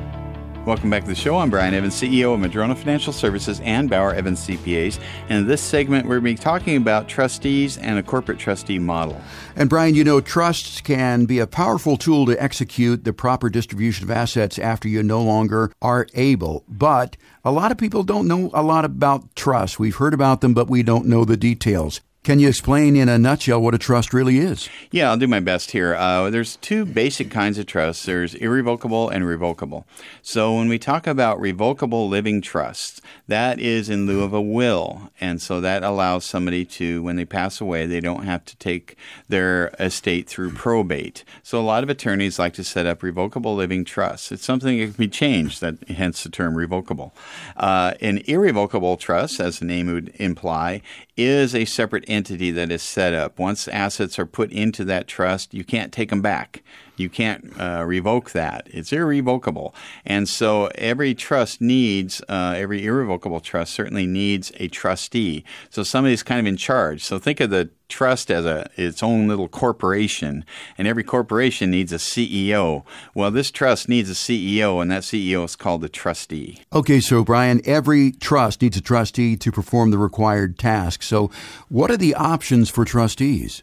Welcome 0.69 0.91
back 0.91 1.05
to 1.05 1.09
the 1.09 1.15
show. 1.15 1.39
I'm 1.39 1.49
Brian 1.49 1.73
Evans, 1.73 1.95
CEO 1.95 2.35
of 2.35 2.41
Madrona 2.41 2.77
Financial 2.77 3.11
Services 3.11 3.59
and 3.61 3.89
Bauer 3.89 4.13
Evans 4.13 4.47
CPAs. 4.47 5.01
And 5.31 5.39
in 5.39 5.47
this 5.47 5.63
segment, 5.63 6.05
we're 6.05 6.21
going 6.21 6.37
to 6.37 6.43
be 6.43 6.45
talking 6.45 6.77
about 6.77 7.09
trustees 7.09 7.79
and 7.79 7.99
a 7.99 8.03
corporate 8.03 8.39
trustee 8.39 8.79
model. 8.79 9.19
And 9.57 9.71
Brian, 9.71 9.95
you 9.95 10.05
know, 10.05 10.21
trusts 10.21 10.83
can 10.83 11.25
be 11.25 11.39
a 11.39 11.47
powerful 11.47 11.97
tool 11.97 12.27
to 12.27 12.43
execute 12.43 13.05
the 13.05 13.15
proper 13.15 13.49
distribution 13.49 14.05
of 14.05 14.11
assets 14.11 14.59
after 14.59 14.89
you 14.89 15.03
no 15.03 15.23
longer 15.23 15.73
are 15.81 16.07
able. 16.13 16.65
But 16.69 17.17
a 17.47 17.51
lot 17.51 17.73
of 17.73 17.79
people 17.79 18.03
don't 18.03 18.29
know 18.29 18.51
a 18.53 18.63
lot 18.63 18.85
about 18.85 19.35
trusts. 19.35 19.79
We've 19.79 19.97
heard 19.97 20.13
about 20.13 20.43
them, 20.43 20.53
but 20.53 20.69
we 20.69 20.83
don't 20.83 21.07
know 21.07 21.25
the 21.25 21.39
details. 21.39 22.03
Can 22.29 22.41
you 22.41 22.49
explain 22.49 22.95
in 22.95 23.09
a 23.09 23.19
nutshell 23.19 23.63
what 23.63 23.75
a 23.75 23.79
trust 23.79 24.13
really 24.13 24.37
is? 24.37 24.69
Yeah, 24.91 25.09
I'll 25.09 25.17
do 25.17 25.27
my 25.27 25.41
best 25.41 25.71
here. 25.71 25.95
Uh, 25.95 26.29
there's 26.29 26.57
two 26.57 26.85
basic 26.85 27.31
kinds 27.31 27.57
of 27.57 27.65
trusts 27.65 28.05
there's 28.05 28.35
irrevocable 28.35 29.09
and 29.09 29.27
revocable. 29.27 29.87
So, 30.21 30.55
when 30.55 30.69
we 30.69 30.79
talk 30.79 31.07
about 31.07 31.41
revocable 31.41 32.07
living 32.07 32.43
trusts, 32.43 33.01
that 33.29 33.59
is 33.59 33.89
in 33.89 34.07
lieu 34.07 34.23
of 34.23 34.35
a 34.35 34.43
will. 34.43 35.11
And 35.19 35.41
so 35.41 35.63
that 35.63 35.83
allows 35.83 36.27
somebody 36.27 36.67
to, 36.67 37.03
when 37.03 37.17
they 37.17 37.25
pass 37.25 37.63
away, 37.63 37.87
they 37.87 38.01
don't 38.01 38.25
have 38.25 38.45
to 38.45 38.57
take 38.59 38.99
their 39.31 39.69
estate 39.81 40.29
through 40.29 40.51
probate. 40.51 41.25
So, 41.43 41.59
a 41.59 41.63
lot 41.65 41.83
of 41.83 41.89
attorneys 41.89 42.39
like 42.39 42.53
to 42.55 42.65
set 42.65 42.85
up 42.85 43.03
revocable 43.03 43.55
living 43.55 43.87
trusts. 43.87 44.31
It's 44.31 44.45
something 44.45 44.79
that 44.79 44.85
can 44.85 44.93
be 44.93 45.09
changed, 45.09 45.63
that, 45.63 45.83
hence 45.89 46.25
the 46.25 46.29
term 46.29 46.59
revocable. 46.59 47.15
Uh, 47.57 47.95
an 48.03 48.19
irrevocable 48.27 48.99
trust, 48.99 49.41
as 49.41 49.61
the 49.61 49.65
name 49.65 49.87
would 49.87 50.13
imply, 50.17 50.83
is 51.17 51.55
a 51.55 51.65
separate 51.65 52.05
entity 52.07 52.18
that 52.51 52.71
is 52.71 52.83
set 52.83 53.15
up. 53.15 53.39
Once 53.39 53.69
assets 53.69 54.19
are 54.19 54.27
put 54.27 54.51
into 54.53 54.85
that 54.85 55.07
trust, 55.07 55.55
you 55.55 55.65
can't 55.65 55.93
take 55.93 56.11
them 56.11 56.23
back. 56.23 56.63
You 56.99 57.09
can't 57.09 57.53
uh, 57.59 57.85
revoke 57.87 58.33
that. 58.33 58.69
It's 58.71 58.93
irrevocable. 58.93 59.75
And 60.05 60.29
so 60.29 60.67
every 60.75 61.15
trust 61.15 61.61
needs, 61.61 62.23
uh, 62.29 62.55
every 62.57 62.85
irrevocable 62.85 63.41
trust 63.41 63.75
certainly 63.75 64.07
needs 64.07 64.53
a 64.57 64.69
trustee. 64.69 65.45
So 65.71 65.83
somebody's 65.83 66.23
kind 66.23 66.41
of 66.41 66.47
in 66.47 66.57
charge. 66.57 67.05
So 67.05 67.19
think 67.19 67.41
of 67.41 67.51
the 67.51 67.71
trust 67.89 68.31
as 68.31 68.45
a 68.45 68.71
its 68.77 69.03
own 69.03 69.29
little 69.29 69.49
corporation, 69.49 70.45
and 70.77 70.87
every 70.87 71.03
corporation 71.03 71.71
needs 71.71 71.93
a 71.93 71.97
CEO. 71.97 72.85
Well, 73.15 73.31
this 73.31 73.51
trust 73.51 73.89
needs 73.89 74.11
a 74.11 74.15
CEO, 74.15 74.81
and 74.81 74.91
that 74.91 75.03
CEO 75.03 75.45
is 75.45 75.57
called 75.57 75.81
the 75.81 75.89
trustee. 75.89 76.61
Okay, 76.73 77.01
so 77.01 77.25
Brian, 77.25 77.61
every 77.65 78.13
trust 78.13 78.63
needs 78.63 78.77
a 78.77 78.81
trustee 78.81 79.37
to 79.37 79.51
perform 79.51 79.91
the 79.91 79.99
required 79.99 80.59
task. 80.59 81.03
So, 81.03 81.31
what 81.69 81.91
are 81.91 81.97
the 81.97 82.15
options 82.15 82.71
for 82.71 82.85
trustees? 82.85 83.63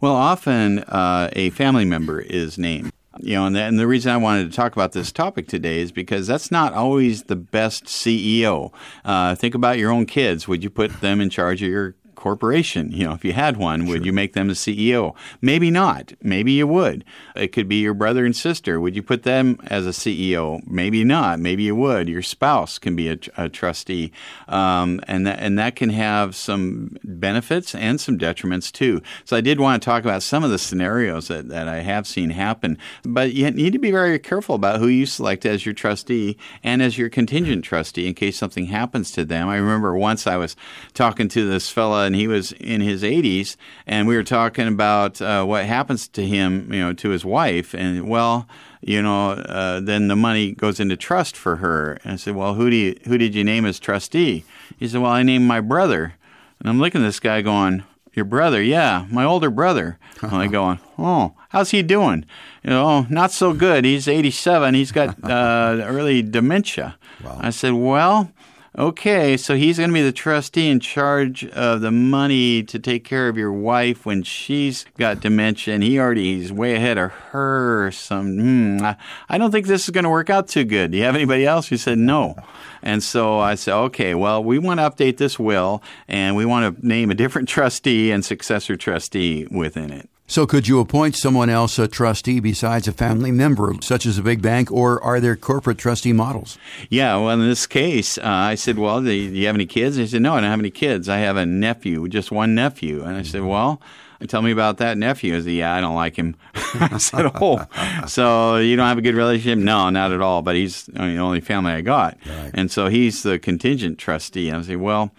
Well, 0.00 0.14
often 0.14 0.80
uh, 0.80 1.30
a 1.32 1.50
family 1.50 1.84
member 1.84 2.20
is 2.20 2.58
named. 2.58 2.92
You 3.20 3.34
know, 3.34 3.46
and 3.46 3.54
the, 3.54 3.60
and 3.60 3.78
the, 3.78 3.86
reason 3.86 4.10
I 4.10 4.16
wanted 4.16 4.50
to 4.50 4.56
talk 4.56 4.72
about 4.72 4.90
this 4.90 5.12
topic 5.12 5.46
today 5.46 5.80
is 5.80 5.92
because 5.92 6.26
that's 6.26 6.50
not 6.50 6.72
always 6.72 7.22
the 7.22 7.36
best 7.36 7.84
CEO. 7.84 8.72
Uh, 9.04 9.36
think 9.36 9.54
about 9.54 9.78
your 9.78 9.92
own 9.92 10.04
kids. 10.04 10.48
Would 10.48 10.64
you 10.64 10.70
put 10.70 11.00
them 11.00 11.20
in 11.20 11.30
charge 11.30 11.62
of 11.62 11.68
your 11.68 11.94
corporation. 12.24 12.90
You 12.90 13.04
know, 13.04 13.12
if 13.12 13.22
you 13.22 13.34
had 13.34 13.58
one, 13.58 13.84
would 13.84 14.06
you 14.06 14.12
make 14.14 14.32
them 14.32 14.48
the 14.48 14.54
CEO? 14.54 15.14
Maybe 15.42 15.70
not. 15.70 16.14
Maybe 16.22 16.52
you 16.52 16.66
would. 16.66 17.04
It 17.36 17.48
could 17.48 17.68
be 17.68 17.82
your 17.82 17.92
brother 17.92 18.24
and 18.24 18.34
sister. 18.34 18.80
Would 18.80 18.96
you 18.96 19.02
put 19.02 19.24
them 19.24 19.58
as 19.66 19.86
a 19.86 19.90
CEO? 19.90 20.66
Maybe 20.66 21.04
not. 21.04 21.38
Maybe 21.38 21.64
you 21.64 21.76
would. 21.76 22.08
Your 22.08 22.22
spouse 22.22 22.78
can 22.78 22.96
be 22.96 23.10
a, 23.10 23.18
a 23.36 23.50
trustee, 23.50 24.10
um, 24.48 25.02
and 25.06 25.26
that 25.26 25.38
and 25.38 25.58
that 25.58 25.76
can 25.76 25.90
have 25.90 26.34
some 26.34 26.96
benefits 27.04 27.74
and 27.74 28.00
some 28.00 28.18
detriments 28.18 28.72
too. 28.72 29.02
So 29.26 29.36
I 29.36 29.42
did 29.42 29.60
want 29.60 29.82
to 29.82 29.84
talk 29.84 30.02
about 30.02 30.22
some 30.22 30.44
of 30.44 30.50
the 30.50 30.58
scenarios 30.58 31.28
that, 31.28 31.48
that 31.50 31.68
I 31.68 31.80
have 31.80 32.06
seen 32.06 32.30
happen, 32.30 32.78
but 33.02 33.34
you 33.34 33.50
need 33.50 33.74
to 33.74 33.78
be 33.78 33.90
very 33.90 34.18
careful 34.18 34.54
about 34.54 34.80
who 34.80 34.88
you 34.88 35.04
select 35.04 35.44
as 35.44 35.66
your 35.66 35.74
trustee 35.74 36.38
and 36.62 36.80
as 36.80 36.96
your 36.96 37.10
contingent 37.10 37.66
trustee 37.66 38.08
in 38.08 38.14
case 38.14 38.38
something 38.38 38.64
happens 38.64 39.12
to 39.12 39.26
them. 39.26 39.46
I 39.46 39.56
remember 39.56 39.94
once 39.94 40.26
I 40.26 40.38
was 40.38 40.56
talking 40.94 41.28
to 41.28 41.46
this 41.46 41.68
fella 41.68 42.13
and 42.14 42.20
he 42.20 42.28
was 42.28 42.52
in 42.52 42.80
his 42.80 43.02
80s, 43.02 43.56
and 43.88 44.06
we 44.06 44.14
were 44.14 44.22
talking 44.22 44.68
about 44.68 45.20
uh, 45.20 45.44
what 45.44 45.64
happens 45.64 46.06
to 46.06 46.24
him, 46.24 46.72
you 46.72 46.78
know, 46.78 46.92
to 46.92 47.08
his 47.08 47.24
wife, 47.24 47.74
and 47.74 48.08
well, 48.08 48.46
you 48.80 49.02
know, 49.02 49.30
uh, 49.30 49.80
then 49.80 50.06
the 50.06 50.14
money 50.14 50.52
goes 50.52 50.78
into 50.78 50.96
trust 50.96 51.36
for 51.36 51.56
her. 51.56 51.98
And 52.04 52.12
I 52.12 52.16
said, 52.16 52.36
well, 52.36 52.54
who 52.54 52.70
do 52.70 52.76
you, 52.76 52.96
who 53.06 53.18
did 53.18 53.34
you 53.34 53.42
name 53.42 53.66
as 53.66 53.80
trustee? 53.80 54.44
He 54.78 54.86
said, 54.86 55.00
well, 55.00 55.10
I 55.10 55.24
named 55.24 55.46
my 55.46 55.60
brother, 55.60 56.14
and 56.60 56.68
I'm 56.68 56.78
looking 56.78 57.00
at 57.02 57.06
this 57.06 57.20
guy 57.20 57.42
going. 57.42 57.82
Your 58.12 58.24
brother, 58.24 58.62
yeah, 58.62 59.06
my 59.10 59.24
older 59.24 59.50
brother. 59.50 59.98
I'm 60.22 60.30
like 60.30 60.52
going, 60.52 60.78
oh, 60.96 61.34
how's 61.48 61.72
he 61.72 61.82
doing? 61.82 62.24
You 62.62 62.70
know, 62.70 62.86
oh, 62.86 63.06
not 63.10 63.32
so 63.32 63.52
good. 63.52 63.84
He's 63.84 64.06
87. 64.06 64.74
He's 64.74 64.92
got 64.92 65.16
uh, 65.24 65.80
early 65.82 66.22
dementia. 66.22 66.96
Wow. 67.24 67.38
I 67.40 67.50
said, 67.50 67.72
well, 67.72 68.30
Okay, 68.76 69.36
so 69.36 69.54
he's 69.54 69.78
going 69.78 69.90
to 69.90 69.94
be 69.94 70.02
the 70.02 70.10
trustee 70.10 70.68
in 70.68 70.80
charge 70.80 71.44
of 71.44 71.80
the 71.80 71.92
money 71.92 72.64
to 72.64 72.76
take 72.80 73.04
care 73.04 73.28
of 73.28 73.38
your 73.38 73.52
wife 73.52 74.04
when 74.04 74.24
she's 74.24 74.84
got 74.98 75.20
dementia, 75.20 75.74
and 75.74 75.84
he 75.84 75.96
already 75.96 76.34
he's 76.34 76.52
way 76.52 76.74
ahead 76.74 76.98
of 76.98 77.12
her. 77.12 77.92
Some, 77.92 78.36
hmm, 78.36 78.78
I, 78.82 78.96
I 79.28 79.38
don't 79.38 79.52
think 79.52 79.68
this 79.68 79.84
is 79.84 79.90
going 79.90 80.02
to 80.02 80.10
work 80.10 80.28
out 80.28 80.48
too 80.48 80.64
good. 80.64 80.90
Do 80.90 80.98
you 80.98 81.04
have 81.04 81.14
anybody 81.14 81.46
else? 81.46 81.68
He 81.68 81.76
said 81.76 81.98
no, 81.98 82.34
and 82.82 83.00
so 83.00 83.38
I 83.38 83.54
said, 83.54 83.76
okay, 83.76 84.12
well, 84.16 84.42
we 84.42 84.58
want 84.58 84.80
to 84.80 84.90
update 84.90 85.18
this 85.18 85.38
will, 85.38 85.80
and 86.08 86.34
we 86.34 86.44
want 86.44 86.76
to 86.76 86.84
name 86.84 87.12
a 87.12 87.14
different 87.14 87.48
trustee 87.48 88.10
and 88.10 88.24
successor 88.24 88.74
trustee 88.74 89.46
within 89.52 89.92
it. 89.92 90.10
So, 90.26 90.46
could 90.46 90.66
you 90.66 90.80
appoint 90.80 91.16
someone 91.16 91.50
else 91.50 91.78
a 91.78 91.86
trustee 91.86 92.40
besides 92.40 92.88
a 92.88 92.92
family 92.92 93.30
member, 93.30 93.74
such 93.82 94.06
as 94.06 94.16
a 94.16 94.22
big 94.22 94.40
bank, 94.40 94.72
or 94.72 95.02
are 95.04 95.20
there 95.20 95.36
corporate 95.36 95.76
trustee 95.76 96.14
models? 96.14 96.56
Yeah, 96.88 97.16
well, 97.16 97.30
in 97.30 97.40
this 97.40 97.66
case, 97.66 98.16
uh, 98.16 98.22
I 98.24 98.54
said, 98.54 98.78
Well, 98.78 99.02
do 99.02 99.12
you 99.12 99.46
have 99.46 99.54
any 99.54 99.66
kids? 99.66 99.96
He 99.96 100.06
said, 100.06 100.22
No, 100.22 100.32
I 100.32 100.40
don't 100.40 100.50
have 100.50 100.58
any 100.60 100.70
kids. 100.70 101.10
I 101.10 101.18
have 101.18 101.36
a 101.36 101.44
nephew, 101.44 102.08
just 102.08 102.32
one 102.32 102.54
nephew. 102.54 103.02
And 103.02 103.16
I 103.18 103.22
said, 103.22 103.42
Well, 103.42 103.82
tell 104.26 104.40
me 104.40 104.50
about 104.50 104.78
that 104.78 104.96
nephew. 104.96 105.34
He 105.34 105.42
said, 105.42 105.52
Yeah, 105.52 105.74
I 105.74 105.82
don't 105.82 105.94
like 105.94 106.16
him. 106.16 106.36
I 106.54 106.96
said, 106.96 107.30
Oh, 107.34 107.66
so 108.06 108.56
you 108.56 108.76
don't 108.76 108.88
have 108.88 108.98
a 108.98 109.02
good 109.02 109.14
relationship? 109.16 109.58
No, 109.58 109.90
not 109.90 110.10
at 110.10 110.22
all. 110.22 110.40
But 110.40 110.56
he's 110.56 110.86
the 110.86 111.18
only 111.18 111.42
family 111.42 111.72
I 111.72 111.82
got. 111.82 112.16
Right. 112.26 112.50
And 112.54 112.70
so 112.70 112.88
he's 112.88 113.22
the 113.22 113.38
contingent 113.38 113.98
trustee. 113.98 114.48
And 114.48 114.56
I 114.56 114.62
said, 114.62 114.78
Well, 114.78 115.12